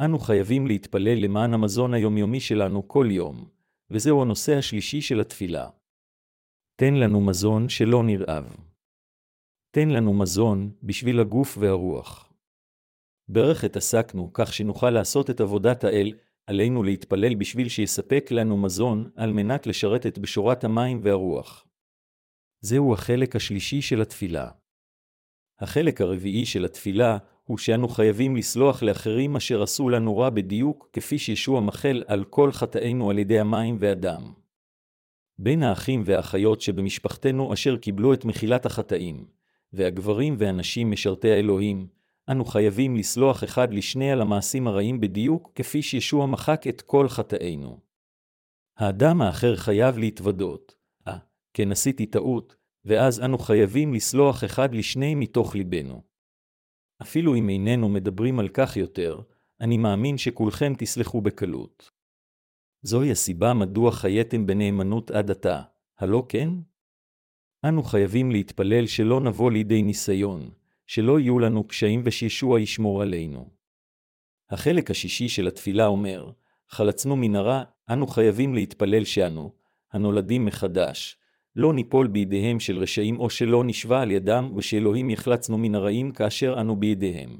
אנו 0.05 0.19
חייבים 0.19 0.67
להתפלל 0.67 1.25
למען 1.25 1.55
המזון 1.55 1.95
היומיומי 1.95 2.41
שלנו 2.41 2.89
כל 2.89 3.07
יום, 3.11 3.49
וזהו 3.91 4.23
הנושא 4.23 4.57
השלישי 4.57 5.01
של 5.01 5.21
התפילה. 5.21 5.71
תן 6.77 6.95
לנו 6.95 7.21
מזון 7.21 7.69
שלא 7.69 8.03
נרעב. 8.03 8.57
תן 9.71 9.89
לנו 9.89 10.15
מזון 10.15 10.73
בשביל 10.83 11.21
הגוף 11.21 11.59
והרוח. 11.61 12.26
ברכת 13.29 13.77
עסקנו 13.77 14.31
כך 14.33 14.53
שנוכל 14.53 14.91
לעשות 14.91 15.31
את 15.31 15.41
עבודת 15.41 15.85
האל, 15.85 16.13
עלינו 16.47 16.83
להתפלל 16.83 17.35
בשביל 17.35 17.69
שיספק 17.69 18.29
לנו 18.31 18.57
מזון, 18.57 19.11
על 19.17 19.33
מנת 19.33 19.67
לשרת 19.67 20.07
את 20.07 20.19
בשורת 20.19 20.65
המים 20.65 21.01
והרוח. 21.03 21.67
זהו 22.61 22.95
החלק 22.95 23.37
השלישי 23.37 23.83
של 23.83 24.01
התפילה. 24.01 24.49
החלק 25.61 26.01
הרביעי 26.01 26.47
של 26.47 26.65
התפילה 26.65 27.19
הוא 27.45 27.59
שאנו 27.59 27.89
חייבים 27.89 28.37
לסלוח 28.37 28.83
לאחרים 28.83 29.37
אשר 29.37 29.63
עשו 29.63 29.89
לנו 29.89 30.19
רע 30.19 30.31
בדיוק, 30.31 30.89
כפי 30.93 31.19
שישוע 31.19 31.61
מחל 31.61 32.03
על 32.07 32.25
כל 32.25 32.53
חטאינו 32.53 33.11
על 33.11 33.19
ידי 33.19 33.39
המים 33.41 33.77
והדם. 33.81 34.33
בין 35.39 35.63
האחים 35.63 36.03
והאחיות 36.07 36.61
שבמשפחתנו 36.61 37.53
אשר 37.53 37.77
קיבלו 37.77 38.15
את 38.15 38.25
מחילת 38.25 38.67
החטאים, 38.67 39.27
והגברים 39.73 40.37
והנשים 40.39 40.91
משרתי 40.91 41.31
האלוהים, 41.31 41.87
אנו 42.31 42.45
חייבים 42.45 42.97
לסלוח 42.97 43.45
אחד 43.45 43.75
לשני 43.75 44.11
על 44.11 44.21
המעשים 44.21 44.67
הרעים 44.67 45.01
בדיוק, 45.01 45.53
כפי 45.55 45.83
שישוע 45.83 46.27
מחק 46.27 46.67
את 46.69 46.83
כל 46.83 47.09
חטאינו. 47.09 47.81
האדם 48.77 49.23
האחר 49.23 49.57
חייב 49.57 49.99
להתוודות, 49.99 50.75
אה, 51.09 51.19
כן 51.55 51.73
עשיתי 51.73 52.07
טעות, 52.07 52.57
ואז 52.85 53.21
אנו 53.21 53.39
חייבים 53.39 53.95
לסלוח 53.95 54.45
אחד 54.45 54.75
לשני 54.75 55.15
מתוך 55.15 55.55
ליבנו. 55.55 56.03
אפילו 57.03 57.35
אם 57.35 57.49
איננו 57.49 57.89
מדברים 57.89 58.39
על 58.39 58.49
כך 58.49 58.77
יותר, 58.77 59.21
אני 59.61 59.79
מאמין 59.79 60.19
שכולכם 60.19 60.73
תסלחו 60.79 61.21
בקלות. 61.21 61.91
זוהי 62.83 63.11
הסיבה 63.11 63.55
מדוע 63.55 63.93
חייתם 63.93 64.47
בנאמנות 64.47 65.11
עד 65.11 65.31
עתה, 65.31 65.63
הלא 65.99 66.27
כן? 66.29 66.49
אנו 67.65 67.83
חייבים 67.83 68.31
להתפלל 68.31 68.87
שלא 68.87 69.21
נבוא 69.21 69.51
לידי 69.51 69.83
ניסיון, 69.83 70.51
שלא 70.87 71.21
יהיו 71.21 71.39
לנו 71.39 71.69
קשיים 71.69 72.03
ושישוע 72.05 72.61
ישמור 72.61 73.03
עלינו. 73.03 73.51
החלק 74.51 74.91
השישי 74.91 75.29
של 75.29 75.47
התפילה 75.47 75.87
אומר, 75.87 76.31
חלצנו 76.69 77.17
מן 77.17 77.37
הרע, 77.37 77.63
אנו 77.93 78.07
חייבים 78.07 78.55
להתפלל 78.55 79.05
שאנו, 79.05 79.53
הנולדים 79.93 80.45
מחדש, 80.45 81.19
לא 81.57 81.73
ניפול 81.75 82.07
בידיהם 82.07 82.61
של 82.61 82.79
רשעים 82.79 83.21
או 83.21 83.31
שלא 83.31 83.65
נשבע 83.65 84.01
על 84.01 84.11
ידם, 84.11 84.53
ושאלוהים 84.57 85.11
יחלצנו 85.11 85.59
מן 85.59 85.75
הרעים 85.75 86.13
כאשר 86.13 86.61
אנו 86.61 86.77
בידיהם. 86.77 87.39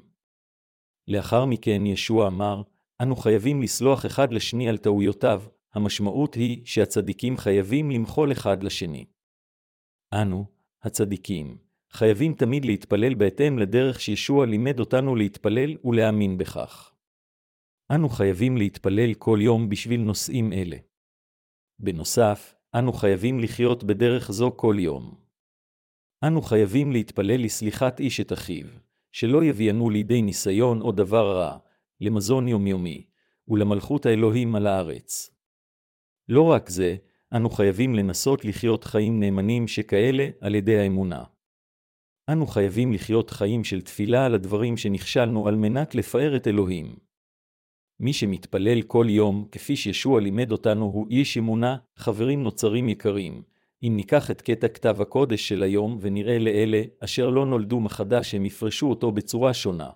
לאחר 1.09 1.45
מכן 1.45 1.87
ישוע 1.87 2.27
אמר, 2.27 2.63
אנו 3.03 3.17
חייבים 3.17 3.63
לסלוח 3.63 4.07
אחד 4.07 4.33
לשני 4.33 4.69
על 4.69 4.77
טעויותיו, 4.77 5.43
המשמעות 5.75 6.35
היא 6.35 6.67
שהצדיקים 6.67 7.37
חייבים 7.37 7.91
למחול 7.91 8.33
אחד 8.33 8.63
לשני. 8.63 9.05
אנו, 10.15 10.45
הצדיקים, 10.83 11.59
חייבים 11.93 12.35
תמיד 12.35 12.65
להתפלל 12.65 13.15
בהתאם 13.15 13.59
לדרך 13.59 14.01
שישוע 14.01 14.47
לימד 14.47 14.81
אותנו 14.81 15.17
להתפלל 15.17 15.77
ולהאמין 15.85 16.39
בכך. 16.39 16.93
אנו 17.91 18.09
חייבים 18.09 18.57
להתפלל 18.57 19.15
כל 19.15 19.39
יום 19.43 19.69
בשביל 19.69 20.01
נושאים 20.01 20.53
אלה. 20.53 20.77
בנוסף, 21.79 22.55
אנו 22.75 22.93
חייבים 22.93 23.41
לחיות 23.41 23.85
בדרך 23.85 24.33
זו 24.33 24.53
כל 24.57 24.77
יום. 24.79 25.15
אנו 26.25 26.43
חייבים 26.43 26.93
להתפלל 26.93 27.45
לסליחת 27.45 28.01
איש 28.01 28.21
את 28.21 28.33
אחיו, 28.33 28.67
שלא 29.13 29.45
יביאנו 29.45 29.91
לידי 29.91 30.23
ניסיון 30.23 30.81
או 30.81 30.93
דבר 30.93 31.37
רע, 31.37 31.59
למזון 32.01 32.49
יומיומי, 32.49 33.07
ולמלכות 33.49 34.07
האלוהים 34.07 34.55
על 34.55 34.67
הארץ. 34.67 35.31
לא 36.29 36.43
רק 36.43 36.69
זה, 36.69 36.97
אנו 37.33 37.51
חייבים 37.51 37.95
לנסות 37.95 38.45
לחיות 38.45 38.85
חיים 38.85 39.21
נאמנים 39.21 39.69
שכאלה 39.69 40.29
על 40.41 40.55
ידי 40.55 40.79
האמונה. 40.79 41.25
אנו 42.29 42.47
חייבים 42.47 42.93
לחיות 42.93 43.31
חיים 43.31 43.65
של 43.65 43.81
תפילה 43.81 44.27
על 44.27 44.35
הדברים 44.35 44.77
שנכשלנו 44.77 45.49
על 45.49 45.57
מנת 45.57 45.95
לפאר 45.95 46.37
את 46.37 46.47
אלוהים. 46.47 46.97
מי 48.01 48.13
שמתפלל 48.13 48.83
כל 48.83 49.07
יום, 49.09 49.49
כפי 49.53 49.77
שישוע 49.77 50.21
לימד 50.21 50.53
אותנו, 50.53 50.85
הוא 50.85 51.07
איש 51.11 51.39
אמונה, 51.39 51.77
חברים 51.97 52.43
נוצרים 52.43 52.89
יקרים. 52.89 53.43
אם 53.83 53.93
ניקח 53.97 54.31
את 54.31 54.41
קטע 54.43 54.69
כתב 54.69 55.01
הקודש 55.01 55.49
של 55.49 55.63
היום 55.63 55.99
ונראה 56.01 56.39
לאלה 56.39 56.83
אשר 57.01 57.31
לא 57.31 57.47
נולדו 57.47 57.81
מחדש, 57.81 58.35
הם 58.35 58.47
יפרשו 58.47 58.91
אותו 58.91 59.13
בצורה 59.13 59.55
שונה. 59.55 59.91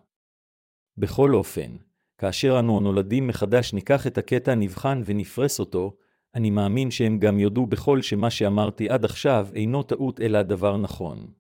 בכל 0.97 1.35
אופן, 1.35 1.77
כאשר 2.19 2.59
אנו 2.59 2.81
נולדים 2.81 3.27
מחדש 3.27 3.73
ניקח 3.75 4.07
את 4.07 4.19
הקטע, 4.19 4.55
נבחן 4.55 5.03
ונפרס 5.05 5.61
אותו, 5.61 5.97
אני 6.35 6.51
מאמין 6.51 6.91
שהם 6.91 7.19
גם 7.19 7.39
יודו 7.39 7.67
בכל 7.67 8.03
שמה 8.03 8.31
שאמרתי 8.31 8.89
עד 8.89 9.05
עכשיו 9.05 9.49
אינו 9.55 9.83
טעות 9.83 10.21
אלא 10.21 10.43
דבר 10.43 10.77
נכון. 10.77 11.40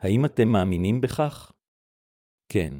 האם 0.00 0.24
אתם 0.24 0.48
מאמינים 0.48 1.00
בכך? 1.00 1.52
כן. 2.48 2.74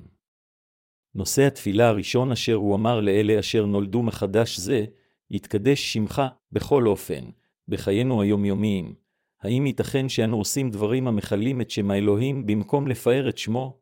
נושא 1.15 1.47
התפילה 1.47 1.89
הראשון 1.89 2.33
אשר 2.33 2.55
הוא 2.55 2.75
אמר 2.75 3.01
לאלה 3.01 3.39
אשר 3.41 3.67
נולדו 3.67 4.03
מחדש 4.03 4.59
זה, 4.59 4.85
יתקדש 5.31 5.93
שמך 5.93 6.23
בכל 6.53 6.87
אופן, 6.87 7.25
בחיינו 7.69 8.23
היומיומיים. 8.23 8.95
האם 9.41 9.67
ייתכן 9.67 10.09
שאנו 10.09 10.37
עושים 10.37 10.71
דברים 10.71 11.09
המכלים 11.09 11.61
את 11.61 11.71
שם 11.71 11.91
האלוהים 11.91 12.47
במקום 12.47 12.89
לפאר 12.89 13.29
את 13.29 13.39
שמו? 13.39 13.81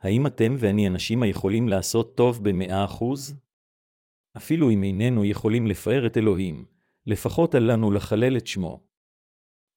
האם 0.00 0.26
אתם 0.26 0.56
ואני 0.58 0.86
אנשים 0.86 1.22
היכולים 1.22 1.68
לעשות 1.68 2.16
טוב 2.16 2.44
במאה 2.48 2.84
אחוז? 2.84 3.40
אפילו 4.36 4.70
אם 4.70 4.82
איננו 4.82 5.24
יכולים 5.24 5.66
לפאר 5.66 6.06
את 6.06 6.16
אלוהים, 6.16 6.64
לפחות 7.06 7.54
אל 7.54 7.72
לנו 7.72 7.90
לחלל 7.90 8.36
את 8.36 8.46
שמו. 8.46 8.86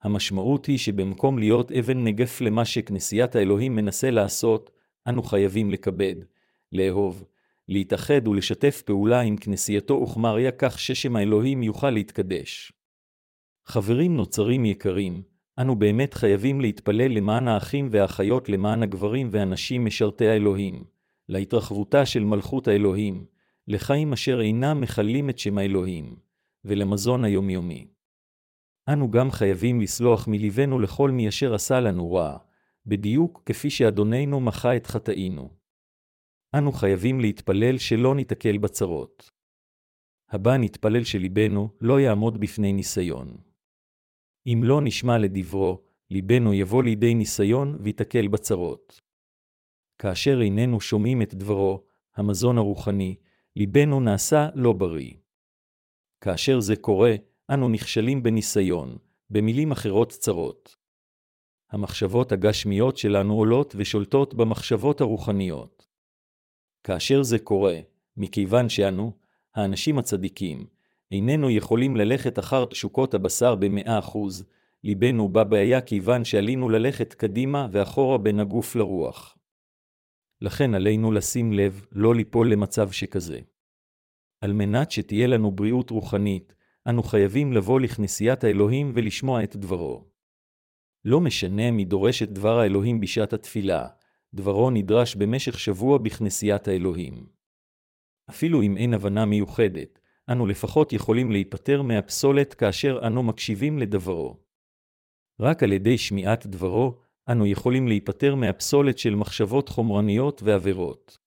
המשמעות 0.03 0.65
היא 0.65 0.77
שבמקום 0.77 1.39
להיות 1.39 1.71
אבן 1.71 2.03
נגף 2.03 2.41
למה 2.41 2.65
שכנסיית 2.65 3.35
האלוהים 3.35 3.75
מנסה 3.75 4.11
לעשות, 4.11 4.71
אנו 5.07 5.23
חייבים 5.23 5.71
לכבד, 5.71 6.15
לאהוב, 6.71 7.23
להתאחד 7.67 8.27
ולשתף 8.27 8.81
פעולה 8.85 9.21
עם 9.21 9.37
כנסייתו 9.37 9.93
וכמריה 9.93 10.51
כך 10.51 10.79
ששם 10.79 11.15
האלוהים 11.15 11.63
יוכל 11.63 11.89
להתקדש. 11.89 12.71
חברים 13.65 14.15
נוצרים 14.15 14.65
יקרים, 14.65 15.21
אנו 15.59 15.75
באמת 15.75 16.13
חייבים 16.13 16.61
להתפלל 16.61 17.11
למען 17.11 17.47
האחים 17.47 17.87
והאחיות 17.91 18.49
למען 18.49 18.83
הגברים 18.83 19.27
והנשים 19.31 19.85
משרתי 19.85 20.27
האלוהים, 20.27 20.83
להתרחבותה 21.29 22.05
של 22.05 22.23
מלכות 22.23 22.67
האלוהים, 22.67 23.25
לחיים 23.67 24.13
אשר 24.13 24.41
אינם 24.41 24.81
מכלים 24.81 25.29
את 25.29 25.39
שם 25.39 25.57
האלוהים, 25.57 26.15
ולמזון 26.65 27.23
היומיומי. 27.23 27.87
אנו 28.93 29.11
גם 29.11 29.31
חייבים 29.31 29.81
לסלוח 29.81 30.27
מלבנו 30.27 30.79
לכל 30.79 31.11
מי 31.11 31.29
אשר 31.29 31.53
עשה 31.53 31.79
לנו 31.79 32.13
רע, 32.13 32.37
בדיוק 32.85 33.43
כפי 33.45 33.69
שאדוננו 33.69 34.39
מחה 34.39 34.75
את 34.75 34.87
חטאינו. 34.87 35.49
אנו 36.55 36.71
חייבים 36.71 37.19
להתפלל 37.19 37.77
שלא 37.77 38.15
ניתקל 38.15 38.57
בצרות. 38.57 39.31
הבא 40.29 40.57
נתפלל 40.57 41.03
שליבנו 41.03 41.69
לא 41.81 41.99
יעמוד 41.99 42.39
בפני 42.39 42.73
ניסיון. 42.73 43.37
אם 44.47 44.61
לא 44.63 44.81
נשמע 44.81 45.17
לדברו, 45.17 45.81
ליבנו 46.09 46.53
יבוא 46.53 46.83
לידי 46.83 47.13
ניסיון 47.13 47.77
ויתקל 47.79 48.27
בצרות. 48.27 49.01
כאשר 49.97 50.41
איננו 50.41 50.81
שומעים 50.81 51.21
את 51.21 51.33
דברו, 51.33 51.83
המזון 52.15 52.57
הרוחני, 52.57 53.15
ליבנו 53.55 53.99
נעשה 53.99 54.49
לא 54.55 54.73
בריא. 54.73 55.13
כאשר 56.21 56.59
זה 56.59 56.75
קורה, 56.75 57.15
אנו 57.53 57.69
נכשלים 57.69 58.23
בניסיון, 58.23 58.97
במילים 59.29 59.71
אחרות 59.71 60.09
צרות. 60.09 60.75
המחשבות 61.71 62.31
הגשמיות 62.31 62.97
שלנו 62.97 63.33
עולות 63.33 63.75
ושולטות 63.77 64.33
במחשבות 64.33 65.01
הרוחניות. 65.01 65.87
כאשר 66.83 67.23
זה 67.23 67.39
קורה, 67.39 67.79
מכיוון 68.17 68.69
שאנו, 68.69 69.11
האנשים 69.55 69.97
הצדיקים, 69.97 70.67
איננו 71.11 71.49
יכולים 71.49 71.95
ללכת 71.95 72.39
אחר 72.39 72.65
תשוקות 72.65 73.13
הבשר 73.13 73.55
במאה 73.55 73.99
אחוז, 73.99 74.45
ליבנו 74.83 75.29
בבעיה 75.29 75.81
כיוון 75.81 76.25
שעלינו 76.25 76.69
ללכת 76.69 77.13
קדימה 77.13 77.67
ואחורה 77.71 78.17
בין 78.17 78.39
הגוף 78.39 78.75
לרוח. 78.75 79.37
לכן 80.41 80.73
עלינו 80.73 81.11
לשים 81.11 81.53
לב 81.53 81.85
לא 81.91 82.15
ליפול 82.15 82.51
למצב 82.51 82.91
שכזה. 82.91 83.39
על 84.41 84.53
מנת 84.53 84.91
שתהיה 84.91 85.27
לנו 85.27 85.51
בריאות 85.51 85.89
רוחנית, 85.89 86.53
אנו 86.87 87.03
חייבים 87.03 87.53
לבוא 87.53 87.79
לכנסיית 87.79 88.43
האלוהים 88.43 88.91
ולשמוע 88.95 89.43
את 89.43 89.55
דברו. 89.55 90.05
לא 91.05 91.21
משנה 91.21 91.71
מי 91.71 91.85
דורש 91.85 92.23
את 92.23 92.31
דבר 92.31 92.59
האלוהים 92.59 92.99
בשעת 92.99 93.33
התפילה, 93.33 93.87
דברו 94.33 94.69
נדרש 94.69 95.15
במשך 95.15 95.59
שבוע 95.59 95.97
בכנסיית 95.97 96.67
האלוהים. 96.67 97.25
אפילו 98.29 98.61
אם 98.61 98.77
אין 98.77 98.93
הבנה 98.93 99.25
מיוחדת, 99.25 99.99
אנו 100.31 100.45
לפחות 100.45 100.93
יכולים 100.93 101.31
להיפטר 101.31 101.81
מהפסולת 101.81 102.53
כאשר 102.53 102.99
אנו 103.07 103.23
מקשיבים 103.23 103.79
לדברו. 103.79 104.37
רק 105.39 105.63
על 105.63 105.71
ידי 105.71 105.97
שמיעת 105.97 106.47
דברו, 106.47 106.99
אנו 107.31 107.45
יכולים 107.45 107.87
להיפטר 107.87 108.35
מהפסולת 108.35 108.97
של 108.97 109.15
מחשבות 109.15 109.69
חומרניות 109.69 110.41
ועבירות. 110.43 111.17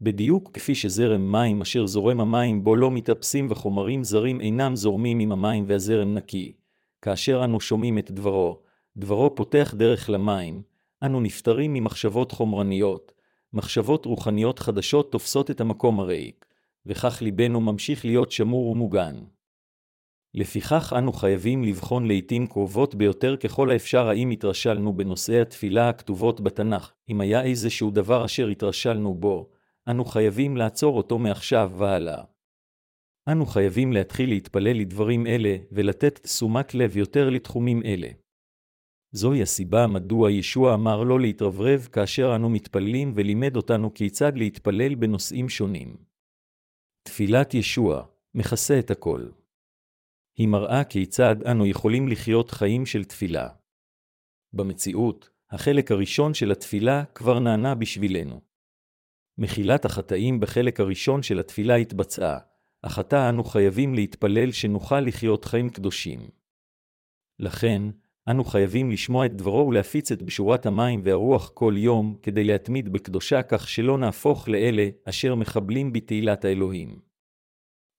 בדיוק 0.00 0.50
כפי 0.52 0.74
שזרם 0.74 1.32
מים 1.32 1.60
אשר 1.60 1.86
זורם 1.86 2.20
המים 2.20 2.64
בו 2.64 2.76
לא 2.76 2.90
מתאפסים 2.90 3.46
וחומרים 3.50 4.04
זרים 4.04 4.40
אינם 4.40 4.76
זורמים 4.76 5.18
עם 5.18 5.32
המים 5.32 5.64
והזרם 5.66 6.14
נקי. 6.14 6.52
כאשר 7.02 7.44
אנו 7.44 7.60
שומעים 7.60 7.98
את 7.98 8.10
דברו, 8.10 8.60
דברו 8.96 9.34
פותח 9.34 9.74
דרך 9.76 10.10
למים, 10.10 10.62
אנו 11.02 11.20
נפטרים 11.20 11.74
ממחשבות 11.74 12.32
חומרניות, 12.32 13.12
מחשבות 13.52 14.04
רוחניות 14.04 14.58
חדשות 14.58 15.12
תופסות 15.12 15.50
את 15.50 15.60
המקום 15.60 16.00
הריק, 16.00 16.46
וכך 16.86 17.22
ליבנו 17.22 17.60
ממשיך 17.60 18.04
להיות 18.04 18.32
שמור 18.32 18.66
ומוגן. 18.66 19.14
לפיכך 20.34 20.92
אנו 20.98 21.12
חייבים 21.12 21.64
לבחון 21.64 22.08
לעתים 22.08 22.46
קרובות 22.46 22.94
ביותר 22.94 23.36
ככל 23.36 23.70
האפשר 23.70 24.08
האם 24.08 24.30
התרשלנו 24.30 24.92
בנושאי 24.92 25.40
התפילה 25.40 25.88
הכתובות 25.88 26.40
בתנ"ך. 26.40 26.92
אם 27.08 27.20
היה 27.20 27.42
איזשהו 27.42 27.90
דבר 27.90 28.24
אשר 28.24 28.48
התרשלנו 28.48 29.14
בו, 29.14 29.50
אנו 29.90 30.04
חייבים 30.04 30.56
לעצור 30.56 30.96
אותו 30.96 31.18
מעכשיו 31.18 31.72
והלאה. 31.78 32.24
אנו 33.32 33.46
חייבים 33.46 33.92
להתחיל 33.92 34.28
להתפלל 34.28 34.80
לדברים 34.80 35.26
אלה, 35.26 35.56
ולתת 35.72 36.18
תשומת 36.22 36.74
לב 36.74 36.96
יותר 36.96 37.30
לתחומים 37.30 37.82
אלה. 37.82 38.08
זוהי 39.12 39.42
הסיבה 39.42 39.86
מדוע 39.86 40.30
ישוע 40.30 40.74
אמר 40.74 41.02
לא 41.02 41.20
להתרברב 41.20 41.88
כאשר 41.92 42.32
אנו 42.36 42.50
מתפללים 42.50 43.12
ולימד 43.16 43.56
אותנו 43.56 43.94
כיצד 43.94 44.32
להתפלל 44.36 44.94
בנושאים 44.94 45.48
שונים. 45.48 45.96
תפילת 47.02 47.54
ישוע 47.54 48.06
מכסה 48.34 48.78
את 48.78 48.90
הכל. 48.90 49.28
היא 50.38 50.48
מראה 50.48 50.84
כיצד 50.84 51.36
אנו 51.50 51.66
יכולים 51.66 52.08
לחיות 52.08 52.50
חיים 52.50 52.86
של 52.86 53.04
תפילה. 53.04 53.48
במציאות, 54.52 55.30
החלק 55.50 55.90
הראשון 55.90 56.34
של 56.34 56.52
התפילה 56.52 57.04
כבר 57.14 57.38
נענה 57.38 57.74
בשבילנו. 57.74 58.47
מחילת 59.38 59.84
החטאים 59.84 60.40
בחלק 60.40 60.80
הראשון 60.80 61.22
של 61.22 61.38
התפילה 61.38 61.74
התבצעה, 61.74 62.38
אך 62.82 62.98
עתה 62.98 63.28
אנו 63.28 63.44
חייבים 63.44 63.94
להתפלל 63.94 64.52
שנוכל 64.52 65.00
לחיות 65.00 65.44
חיים 65.44 65.68
קדושים. 65.70 66.20
לכן, 67.38 67.82
אנו 68.30 68.44
חייבים 68.44 68.90
לשמוע 68.90 69.26
את 69.26 69.34
דברו 69.34 69.68
ולהפיץ 69.68 70.12
את 70.12 70.22
בשורת 70.22 70.66
המים 70.66 71.00
והרוח 71.04 71.50
כל 71.54 71.74
יום, 71.76 72.16
כדי 72.22 72.44
להתמיד 72.44 72.88
בקדושה 72.92 73.42
כך 73.42 73.68
שלא 73.68 73.98
נהפוך 73.98 74.48
לאלה 74.48 74.88
אשר 75.04 75.34
מחבלים 75.34 75.92
בתהילת 75.92 76.44
האלוהים. 76.44 77.00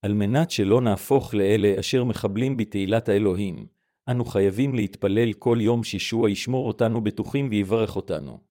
על 0.02 0.12
מנת 0.12 0.50
שלא 0.50 0.80
נהפוך 0.80 1.34
לאלה 1.34 1.80
אשר 1.80 2.04
מחבלים 2.04 2.56
בתהילת 2.56 3.08
האלוהים, 3.08 3.66
אנו 4.10 4.24
חייבים 4.24 4.74
להתפלל 4.74 5.32
כל 5.32 5.58
יום 5.60 5.84
שישוע 5.84 6.30
ישמור 6.30 6.68
אותנו 6.68 7.00
בטוחים 7.00 7.48
ויברך 7.50 7.96
אותנו. 7.96 8.49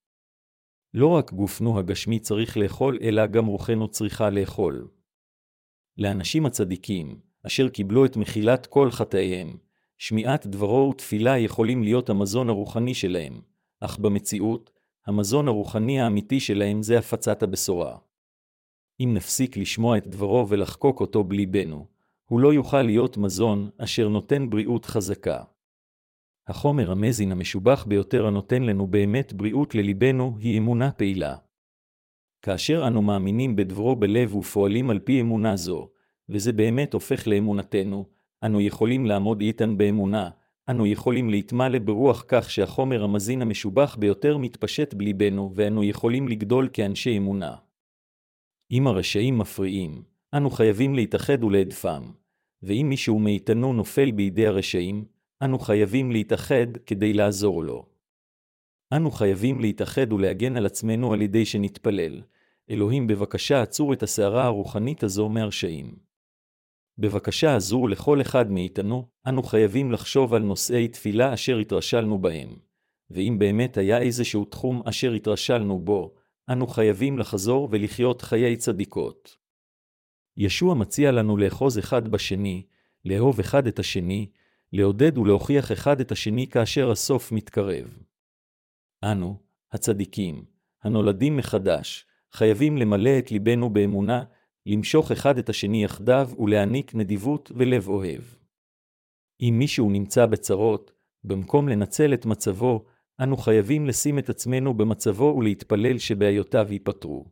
לא 0.93 1.07
רק 1.07 1.33
גופנו 1.33 1.79
הגשמי 1.79 2.19
צריך 2.19 2.57
לאכול, 2.57 2.97
אלא 3.01 3.25
גם 3.25 3.45
רוחנו 3.45 3.87
צריכה 3.87 4.29
לאכול. 4.29 4.87
לאנשים 5.97 6.45
הצדיקים, 6.45 7.19
אשר 7.47 7.69
קיבלו 7.69 8.05
את 8.05 8.17
מחילת 8.17 8.65
כל 8.65 8.91
חטאיהם, 8.91 9.57
שמיעת 9.97 10.47
דברו 10.47 10.89
ותפילה 10.89 11.37
יכולים 11.37 11.83
להיות 11.83 12.09
המזון 12.09 12.49
הרוחני 12.49 12.93
שלהם, 12.93 13.41
אך 13.79 13.97
במציאות, 13.97 14.71
המזון 15.07 15.47
הרוחני 15.47 16.01
האמיתי 16.01 16.39
שלהם 16.39 16.81
זה 16.81 16.99
הפצת 16.99 17.43
הבשורה. 17.43 17.97
אם 18.99 19.13
נפסיק 19.13 19.57
לשמוע 19.57 19.97
את 19.97 20.07
דברו 20.07 20.49
ולחקוק 20.49 21.01
אותו 21.01 21.23
בליבנו, 21.23 21.87
הוא 22.25 22.39
לא 22.39 22.53
יוכל 22.53 22.81
להיות 22.81 23.17
מזון 23.17 23.69
אשר 23.77 24.09
נותן 24.09 24.49
בריאות 24.49 24.85
חזקה. 24.85 25.43
החומר 26.49 26.91
המזין 26.91 27.31
המשובח 27.31 27.85
ביותר 27.87 28.27
הנותן 28.27 28.63
לנו 28.63 28.87
באמת 28.87 29.33
בריאות 29.33 29.75
לליבנו 29.75 30.37
היא 30.39 30.57
אמונה 30.57 30.91
פעילה. 30.91 31.35
כאשר 32.41 32.87
אנו 32.87 33.01
מאמינים 33.01 33.55
בדברו 33.55 33.95
בלב 33.95 34.35
ופועלים 34.35 34.89
על 34.89 34.99
פי 34.99 35.21
אמונה 35.21 35.55
זו, 35.55 35.89
וזה 36.29 36.53
באמת 36.53 36.93
הופך 36.93 37.27
לאמונתנו, 37.27 38.05
אנו 38.43 38.61
יכולים 38.61 39.05
לעמוד 39.05 39.41
איתן 39.41 39.77
באמונה, 39.77 40.29
אנו 40.69 40.87
יכולים 40.87 41.29
להתמלא 41.29 41.79
ברוח 41.79 42.25
כך 42.27 42.51
שהחומר 42.51 43.03
המזין 43.03 43.41
המשובח 43.41 43.95
ביותר 43.99 44.37
מתפשט 44.37 44.93
בליבנו, 44.93 45.51
ואנו 45.55 45.83
יכולים 45.83 46.27
לגדול 46.27 46.69
כאנשי 46.73 47.17
אמונה. 47.17 47.55
אם 48.71 48.87
הרשעים 48.87 49.37
מפריעים, 49.37 50.03
אנו 50.33 50.49
חייבים 50.49 50.95
להתאחד 50.95 51.43
ולהדפם, 51.43 52.03
ואם 52.63 52.85
מישהו 52.89 53.19
מאיתנו 53.19 53.73
נופל 53.73 54.11
בידי 54.11 54.47
הרשעים, 54.47 55.05
אנו 55.43 55.59
חייבים 55.59 56.11
להתאחד 56.11 56.77
כדי 56.85 57.13
לעזור 57.13 57.63
לו. 57.63 57.85
אנו 58.93 59.11
חייבים 59.11 59.59
להתאחד 59.59 60.13
ולהגן 60.13 60.57
על 60.57 60.65
עצמנו 60.65 61.13
על 61.13 61.21
ידי 61.21 61.45
שנתפלל. 61.45 62.21
אלוהים 62.69 63.07
בבקשה 63.07 63.61
עצור 63.61 63.93
את 63.93 64.03
הסערה 64.03 64.45
הרוחנית 64.45 65.03
הזו 65.03 65.29
מהרשעים. 65.29 65.95
בבקשה 66.97 67.55
עזור 67.55 67.89
לכל 67.89 68.21
אחד 68.21 68.51
מאיתנו, 68.51 69.07
אנו 69.27 69.43
חייבים 69.43 69.91
לחשוב 69.91 70.33
על 70.33 70.41
נושאי 70.41 70.87
תפילה 70.87 71.33
אשר 71.33 71.57
התרשלנו 71.57 72.19
בהם. 72.19 72.55
ואם 73.09 73.35
באמת 73.39 73.77
היה 73.77 74.01
איזשהו 74.01 74.45
תחום 74.45 74.81
אשר 74.85 75.13
התרשלנו 75.13 75.79
בו, 75.79 76.15
אנו 76.49 76.67
חייבים 76.67 77.19
לחזור 77.19 77.67
ולחיות 77.71 78.21
חיי 78.21 78.57
צדיקות. 78.57 79.37
ישוע 80.37 80.75
מציע 80.75 81.11
לנו 81.11 81.37
לאחוז 81.37 81.79
אחד 81.79 82.07
בשני, 82.07 82.65
לאהוב 83.05 83.39
אחד 83.39 83.67
את 83.67 83.79
השני, 83.79 84.29
לעודד 84.73 85.17
ולהוכיח 85.17 85.71
אחד 85.71 85.99
את 85.99 86.11
השני 86.11 86.47
כאשר 86.47 86.91
הסוף 86.91 87.31
מתקרב. 87.31 88.03
אנו, 89.03 89.39
הצדיקים, 89.71 90.45
הנולדים 90.83 91.37
מחדש, 91.37 92.05
חייבים 92.33 92.77
למלא 92.77 93.19
את 93.19 93.31
ליבנו 93.31 93.69
באמונה, 93.69 94.23
למשוך 94.65 95.11
אחד 95.11 95.37
את 95.37 95.49
השני 95.49 95.83
יחדיו 95.83 96.29
ולהעניק 96.39 96.95
נדיבות 96.95 97.51
ולב 97.55 97.87
אוהב. 97.87 98.21
אם 99.41 99.55
מישהו 99.59 99.89
נמצא 99.89 100.25
בצרות, 100.25 100.91
במקום 101.23 101.69
לנצל 101.69 102.13
את 102.13 102.25
מצבו, 102.25 102.85
אנו 103.23 103.37
חייבים 103.37 103.87
לשים 103.87 104.19
את 104.19 104.29
עצמנו 104.29 104.73
במצבו 104.73 105.35
ולהתפלל 105.37 105.97
שבעיותיו 105.97 106.67
ייפתרו. 106.71 107.25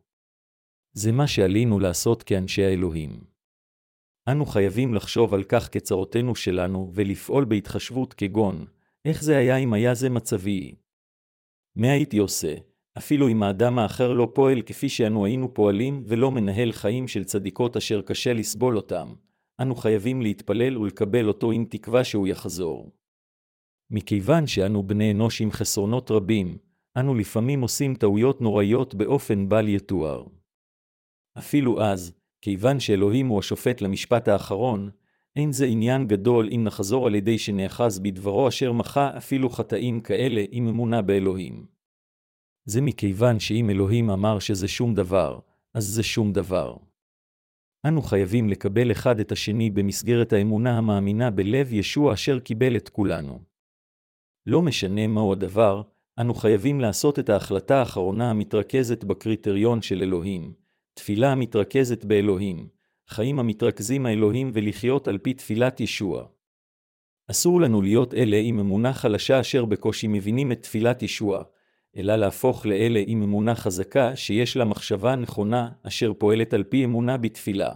זה 0.92 1.12
מה 1.12 1.26
שעלינו 1.26 1.78
לעשות 1.78 2.22
כאנשי 2.22 2.64
האלוהים. 2.64 3.24
אנו 4.32 4.46
חייבים 4.46 4.94
לחשוב 4.94 5.34
על 5.34 5.44
כך 5.44 5.68
כצרותינו 5.72 6.34
שלנו 6.34 6.90
ולפעול 6.94 7.44
בהתחשבות 7.44 8.14
כגון, 8.14 8.66
איך 9.04 9.22
זה 9.22 9.36
היה 9.36 9.56
אם 9.56 9.72
היה 9.72 9.94
זה 9.94 10.10
מצבי? 10.10 10.74
מה 11.76 11.90
הייתי 11.90 12.18
עושה, 12.18 12.54
אפילו 12.98 13.28
אם 13.28 13.42
האדם 13.42 13.78
האחר 13.78 14.12
לא 14.12 14.30
פועל 14.34 14.62
כפי 14.62 14.88
שאנו 14.88 15.24
היינו 15.24 15.54
פועלים 15.54 16.02
ולא 16.06 16.30
מנהל 16.30 16.72
חיים 16.72 17.08
של 17.08 17.24
צדיקות 17.24 17.76
אשר 17.76 18.02
קשה 18.02 18.32
לסבול 18.32 18.76
אותם, 18.76 19.14
אנו 19.60 19.74
חייבים 19.74 20.22
להתפלל 20.22 20.78
ולקבל 20.78 21.28
אותו 21.28 21.50
עם 21.50 21.64
תקווה 21.64 22.04
שהוא 22.04 22.28
יחזור. 22.28 22.92
מכיוון 23.90 24.46
שאנו 24.46 24.82
בני 24.82 25.12
אנוש 25.12 25.40
עם 25.40 25.50
חסרונות 25.50 26.10
רבים, 26.10 26.58
אנו 26.96 27.14
לפעמים 27.14 27.60
עושים 27.60 27.94
טעויות 27.94 28.40
נוראיות 28.40 28.94
באופן 28.94 29.48
בל 29.48 29.68
יתואר. 29.68 30.24
אפילו 31.38 31.82
אז, 31.82 32.17
כיוון 32.40 32.80
שאלוהים 32.80 33.26
הוא 33.26 33.38
השופט 33.38 33.80
למשפט 33.80 34.28
האחרון, 34.28 34.90
אין 35.36 35.52
זה 35.52 35.66
עניין 35.66 36.06
גדול 36.06 36.48
אם 36.54 36.64
נחזור 36.64 37.06
על 37.06 37.14
ידי 37.14 37.38
שנאחז 37.38 37.98
בדברו 37.98 38.48
אשר 38.48 38.72
מחה 38.72 39.16
אפילו 39.16 39.50
חטאים 39.50 40.00
כאלה 40.00 40.44
עם 40.50 40.68
אמונה 40.68 41.02
באלוהים. 41.02 41.66
זה 42.64 42.80
מכיוון 42.80 43.40
שאם 43.40 43.70
אלוהים 43.70 44.10
אמר 44.10 44.38
שזה 44.38 44.68
שום 44.68 44.94
דבר, 44.94 45.38
אז 45.74 45.84
זה 45.84 46.02
שום 46.02 46.32
דבר. 46.32 46.76
אנו 47.86 48.02
חייבים 48.02 48.48
לקבל 48.48 48.92
אחד 48.92 49.20
את 49.20 49.32
השני 49.32 49.70
במסגרת 49.70 50.32
האמונה 50.32 50.78
המאמינה 50.78 51.30
בלב 51.30 51.72
ישוע 51.72 52.14
אשר 52.14 52.38
קיבל 52.38 52.76
את 52.76 52.88
כולנו. 52.88 53.40
לא 54.46 54.62
משנה 54.62 55.06
מהו 55.06 55.32
הדבר, 55.32 55.82
אנו 56.20 56.34
חייבים 56.34 56.80
לעשות 56.80 57.18
את 57.18 57.28
ההחלטה 57.28 57.78
האחרונה 57.78 58.30
המתרכזת 58.30 59.04
בקריטריון 59.04 59.82
של 59.82 60.02
אלוהים, 60.02 60.52
תפילה 60.98 61.32
המתרכזת 61.32 62.04
באלוהים, 62.04 62.68
חיים 63.08 63.38
המתרכזים 63.38 64.06
האלוהים 64.06 64.50
ולחיות 64.54 65.08
על 65.08 65.18
פי 65.18 65.34
תפילת 65.34 65.80
ישוע. 65.80 66.24
אסור 67.30 67.60
לנו 67.60 67.82
להיות 67.82 68.14
אלה 68.14 68.36
עם 68.36 68.58
אמונה 68.58 68.92
חלשה 68.92 69.40
אשר 69.40 69.64
בקושי 69.64 70.06
מבינים 70.06 70.52
את 70.52 70.62
תפילת 70.62 71.02
ישוע, 71.02 71.42
אלא 71.96 72.16
להפוך 72.16 72.66
לאלה 72.66 73.02
עם 73.06 73.22
אמונה 73.22 73.54
חזקה 73.54 74.16
שיש 74.16 74.56
לה 74.56 74.64
מחשבה 74.64 75.16
נכונה 75.16 75.70
אשר 75.82 76.12
פועלת 76.18 76.54
על 76.54 76.62
פי 76.64 76.84
אמונה 76.84 77.16
בתפילה. 77.16 77.70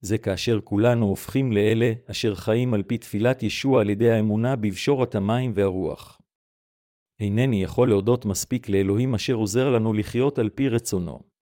זה 0.00 0.18
כאשר 0.18 0.60
כולנו 0.64 1.06
הופכים 1.06 1.52
לאלה 1.52 1.92
אשר 2.10 2.34
חיים 2.34 2.74
על 2.74 2.82
פי 2.82 2.98
תפילת 2.98 3.42
ישוע 3.42 3.80
על 3.80 3.90
ידי 3.90 4.10
האמונה 4.10 4.56
בבשורת 4.56 5.14
המים 5.14 5.52
והרוח. 5.54 6.20
אינני 7.20 7.62
יכול 7.62 7.88
להודות 7.88 8.24
מספיק 8.24 8.68
לאלוהים 8.68 9.14
אשר 9.14 9.34
עוזר 9.34 9.70
לנו 9.70 9.92
לחיות 9.92 10.38
על 10.38 10.48
פי 10.48 10.68
רצונו. 10.68 11.37